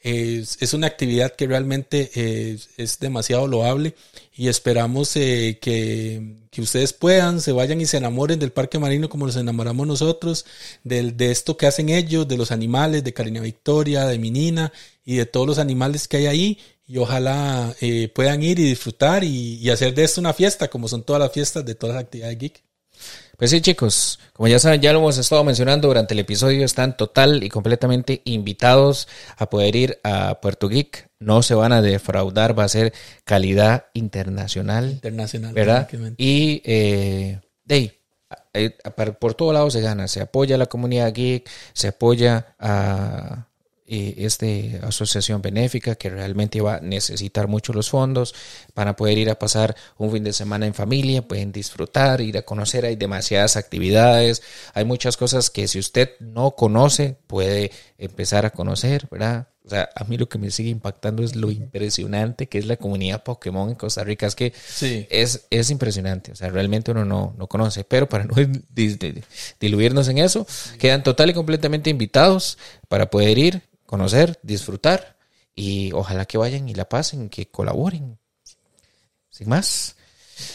Es, 0.00 0.72
una 0.74 0.86
actividad 0.86 1.34
que 1.34 1.48
realmente 1.48 2.10
eh, 2.14 2.56
es 2.76 3.00
demasiado 3.00 3.48
loable 3.48 3.96
y 4.32 4.46
esperamos 4.46 5.16
eh, 5.16 5.58
que, 5.60 6.36
que 6.50 6.62
ustedes 6.62 6.92
puedan, 6.92 7.40
se 7.40 7.50
vayan 7.50 7.80
y 7.80 7.86
se 7.86 7.96
enamoren 7.96 8.38
del 8.38 8.52
parque 8.52 8.78
marino 8.78 9.08
como 9.08 9.26
nos 9.26 9.34
enamoramos 9.36 9.86
nosotros, 9.88 10.46
del, 10.84 11.16
de 11.16 11.32
esto 11.32 11.56
que 11.56 11.66
hacen 11.66 11.88
ellos, 11.88 12.28
de 12.28 12.36
los 12.36 12.52
animales, 12.52 13.02
de 13.02 13.12
Karina 13.12 13.40
Victoria, 13.40 14.06
de 14.06 14.18
Minina 14.20 14.72
y 15.04 15.16
de 15.16 15.26
todos 15.26 15.48
los 15.48 15.58
animales 15.58 16.06
que 16.06 16.18
hay 16.18 16.26
ahí 16.26 16.58
y 16.86 16.98
ojalá 16.98 17.74
eh, 17.80 18.08
puedan 18.14 18.42
ir 18.42 18.60
y 18.60 18.64
disfrutar 18.64 19.24
y, 19.24 19.56
y 19.56 19.70
hacer 19.70 19.94
de 19.94 20.04
esto 20.04 20.20
una 20.20 20.32
fiesta 20.32 20.68
como 20.68 20.86
son 20.86 21.02
todas 21.02 21.20
las 21.20 21.32
fiestas 21.32 21.64
de 21.64 21.74
todas 21.74 21.96
las 21.96 22.04
actividades 22.04 22.38
geek. 22.38 22.67
Pues 23.38 23.52
sí, 23.52 23.60
chicos, 23.60 24.18
como 24.32 24.48
ya 24.48 24.58
saben, 24.58 24.80
ya 24.80 24.92
lo 24.92 24.98
hemos 24.98 25.16
estado 25.16 25.44
mencionando 25.44 25.86
durante 25.86 26.12
el 26.12 26.18
episodio, 26.18 26.64
están 26.64 26.96
total 26.96 27.44
y 27.44 27.48
completamente 27.48 28.20
invitados 28.24 29.06
a 29.36 29.48
poder 29.48 29.76
ir 29.76 30.00
a 30.02 30.40
Puerto 30.40 30.68
Geek. 30.68 31.08
No 31.20 31.42
se 31.44 31.54
van 31.54 31.70
a 31.72 31.80
defraudar, 31.80 32.58
va 32.58 32.64
a 32.64 32.68
ser 32.68 32.92
calidad 33.24 33.86
internacional, 33.94 34.90
internacional. 34.90 35.54
¿verdad? 35.54 35.88
Y 36.18 36.62
eh, 36.64 37.40
de 37.64 37.74
ahí, 37.76 37.92
eh, 38.54 38.70
par- 38.96 39.18
por 39.20 39.34
todo 39.34 39.52
lado 39.52 39.70
se 39.70 39.80
gana, 39.82 40.08
se 40.08 40.20
apoya 40.20 40.56
a 40.56 40.58
la 40.58 40.66
comunidad 40.66 41.12
geek, 41.14 41.48
se 41.74 41.88
apoya 41.88 42.56
a 42.58 43.47
eh, 43.88 44.14
este 44.18 44.80
asociación 44.82 45.40
benéfica 45.42 45.94
que 45.94 46.10
realmente 46.10 46.60
va 46.60 46.76
a 46.76 46.80
necesitar 46.80 47.48
mucho 47.48 47.72
los 47.72 47.88
fondos, 47.90 48.34
van 48.74 48.88
a 48.88 48.96
poder 48.96 49.16
ir 49.18 49.30
a 49.30 49.38
pasar 49.38 49.74
un 49.96 50.12
fin 50.12 50.22
de 50.24 50.32
semana 50.32 50.66
en 50.66 50.74
familia, 50.74 51.26
pueden 51.26 51.50
disfrutar, 51.52 52.20
ir 52.20 52.36
a 52.38 52.42
conocer, 52.42 52.84
hay 52.84 52.96
demasiadas 52.96 53.56
actividades, 53.56 54.42
hay 54.74 54.84
muchas 54.84 55.16
cosas 55.16 55.50
que 55.50 55.66
si 55.68 55.78
usted 55.78 56.10
no 56.20 56.52
conoce 56.52 57.16
puede 57.26 57.70
empezar 57.98 58.44
a 58.46 58.50
conocer, 58.50 59.08
¿verdad? 59.10 59.48
O 59.64 59.70
sea, 59.70 59.90
a 59.94 60.04
mí 60.04 60.16
lo 60.16 60.30
que 60.30 60.38
me 60.38 60.50
sigue 60.50 60.70
impactando 60.70 61.22
es 61.22 61.36
lo 61.36 61.50
impresionante 61.50 62.46
que 62.46 62.56
es 62.58 62.64
la 62.64 62.78
comunidad 62.78 63.22
Pokémon 63.22 63.68
en 63.68 63.74
Costa 63.74 64.02
Rica. 64.02 64.26
Es 64.26 64.34
que 64.34 64.54
Sí. 64.66 65.06
es, 65.10 65.46
es 65.50 65.68
impresionante. 65.70 66.32
O 66.32 66.36
sea, 66.36 66.48
realmente 66.48 66.90
uno 66.90 67.04
no, 67.04 67.34
no 67.36 67.46
conoce. 67.48 67.84
Pero 67.84 68.08
para 68.08 68.24
no 68.24 68.34
di- 68.74 68.94
di- 68.96 69.22
diluirnos 69.60 70.08
en 70.08 70.18
eso, 70.18 70.46
quedan 70.78 71.02
total 71.02 71.28
y 71.28 71.34
completamente 71.34 71.90
invitados 71.90 72.56
para 72.88 73.10
poder 73.10 73.36
ir, 73.36 73.62
conocer, 73.88 74.38
disfrutar 74.42 75.16
y 75.54 75.90
ojalá 75.92 76.26
que 76.26 76.36
vayan 76.36 76.68
y 76.68 76.74
la 76.74 76.86
pasen, 76.86 77.30
que 77.30 77.46
colaboren. 77.46 78.18
Sin 79.30 79.48
más. 79.48 79.96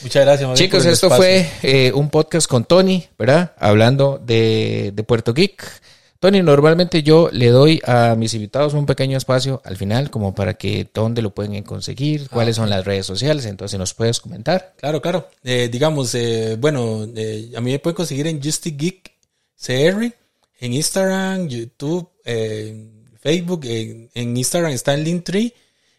Muchas 0.04 0.24
gracias. 0.24 0.54
Chicos, 0.54 0.86
esto 0.86 1.08
espacio. 1.08 1.18
fue 1.18 1.50
eh, 1.64 1.92
un 1.92 2.12
podcast 2.12 2.48
con 2.48 2.64
Tony, 2.66 3.04
¿verdad? 3.18 3.54
Hablando 3.58 4.22
de, 4.24 4.92
de 4.94 5.04
Puerto 5.04 5.34
Geek. 5.34 5.82
Tony, 6.20 6.44
normalmente 6.44 7.02
yo 7.02 7.30
le 7.34 7.50
doy 7.50 7.82
a 7.86 8.16
mis 8.16 8.34
invitados 8.36 8.76
un 8.76 8.86
pequeño 8.86 9.18
espacio 9.18 9.62
al 9.66 9.78
final, 9.78 10.12
como 10.12 10.34
para 10.36 10.54
que 10.54 10.88
dónde 10.94 11.22
lo 11.24 11.32
pueden 11.32 11.64
conseguir, 11.64 12.30
cuáles 12.30 12.56
son 12.56 12.70
las 12.70 12.86
redes 12.86 13.06
sociales, 13.06 13.46
entonces 13.46 13.78
nos 13.80 13.94
puedes 13.94 14.22
comentar. 14.22 14.74
Claro, 14.78 15.02
claro. 15.02 15.28
Eh, 15.44 15.70
digamos, 15.70 16.14
eh, 16.16 16.56
bueno, 16.58 17.06
eh, 17.16 17.52
a 17.58 17.62
mí 17.62 17.72
me 17.72 17.80
pueden 17.80 17.96
conseguir 17.96 18.28
en 18.28 18.42
Justy 18.42 18.72
Geek 18.78 19.12
CR, 19.62 20.14
en 20.60 20.74
Instagram, 20.74 21.50
YouTube, 21.50 22.10
eh, 22.24 22.93
Facebook. 23.24 23.62
en- 23.66 24.10
Instagram 24.38 24.72
está 24.72 24.94
en 24.94 25.04
Linktree. 25.04 25.54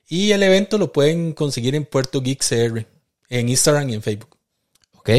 Y 0.06 0.32
el 0.32 0.42
evento 0.42 0.76
lo 0.78 0.92
pueden 0.92 1.32
conseguir 1.32 1.74
en 1.74 1.86
Puerto 1.86 2.20
Geek 2.20 2.44
CR, 2.46 2.86
en 3.30 3.48
Instagram 3.48 3.88
y 3.88 3.94
en 3.94 4.02
Facebook. 4.02 4.36
¿Ok? 4.92 5.10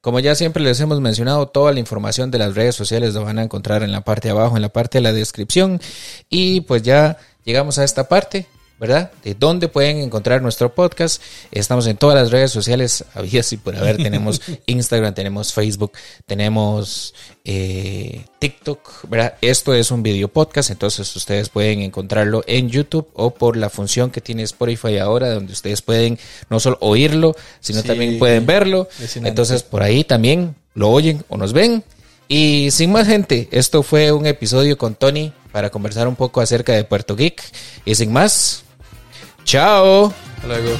Como 0.00 0.20
ya 0.20 0.34
siempre 0.34 0.62
les 0.62 0.80
hemos 0.80 1.00
mencionado, 1.00 1.46
toda 1.48 1.72
la 1.72 1.80
información 1.80 2.30
de 2.30 2.38
las 2.38 2.54
redes 2.54 2.74
sociales 2.74 3.14
lo 3.14 3.24
van 3.24 3.38
a 3.38 3.44
encontrar 3.44 3.82
en 3.82 3.92
la 3.92 4.02
parte 4.02 4.28
de 4.28 4.32
abajo, 4.32 4.56
en 4.56 4.62
la 4.62 4.68
parte 4.70 4.98
de 4.98 5.02
la 5.02 5.12
descripción. 5.12 5.80
Y 6.28 6.62
pues 6.62 6.82
ya 6.82 7.18
llegamos 7.44 7.78
a 7.78 7.84
esta 7.84 8.08
parte, 8.08 8.46
¿verdad? 8.78 9.10
De 9.24 9.34
dónde 9.34 9.68
pueden 9.68 9.98
encontrar 9.98 10.40
nuestro 10.40 10.74
podcast. 10.74 11.20
Estamos 11.50 11.86
en 11.86 11.96
todas 11.96 12.14
las 12.16 12.30
redes 12.30 12.50
sociales, 12.50 13.04
había 13.14 13.40
así 13.40 13.56
por 13.56 13.76
haber. 13.76 13.96
Tenemos 13.96 14.40
Instagram, 14.66 15.14
tenemos 15.14 15.52
Facebook, 15.52 15.92
tenemos 16.26 17.14
eh, 17.44 18.24
TikTok, 18.38 19.08
¿verdad? 19.08 19.34
Esto 19.40 19.74
es 19.74 19.90
un 19.90 20.02
video 20.02 20.28
podcast, 20.28 20.70
entonces 20.70 21.14
ustedes 21.16 21.48
pueden 21.48 21.80
encontrarlo 21.80 22.44
en 22.46 22.68
YouTube 22.68 23.08
o 23.14 23.30
por 23.34 23.56
la 23.56 23.68
función 23.70 24.10
que 24.10 24.20
tiene 24.20 24.42
Spotify 24.44 24.98
ahora, 24.98 25.30
donde 25.30 25.52
ustedes 25.52 25.82
pueden 25.82 26.18
no 26.50 26.60
solo 26.60 26.78
oírlo, 26.80 27.34
sino 27.60 27.82
Sí. 27.82 27.88
también 27.88 28.18
pueden 28.18 28.46
verlo. 28.46 28.88
Entonces 29.16 29.62
por 29.62 29.82
ahí 29.82 30.04
también 30.04 30.54
lo 30.74 30.90
oyen 30.90 31.24
o 31.28 31.36
nos 31.36 31.52
ven. 31.52 31.82
Y 32.28 32.70
sin 32.72 32.92
más 32.92 33.06
gente, 33.06 33.48
esto 33.50 33.82
fue 33.82 34.12
un 34.12 34.26
episodio 34.26 34.76
con 34.76 34.94
Tony 34.94 35.32
para 35.50 35.70
conversar 35.70 36.06
un 36.06 36.14
poco 36.14 36.42
acerca 36.42 36.74
de 36.74 36.84
Puerto 36.84 37.16
Geek. 37.16 37.42
Y 37.86 37.94
sin 37.94 38.12
más, 38.12 38.64
chao. 39.48 40.12
Luego. 40.46 40.76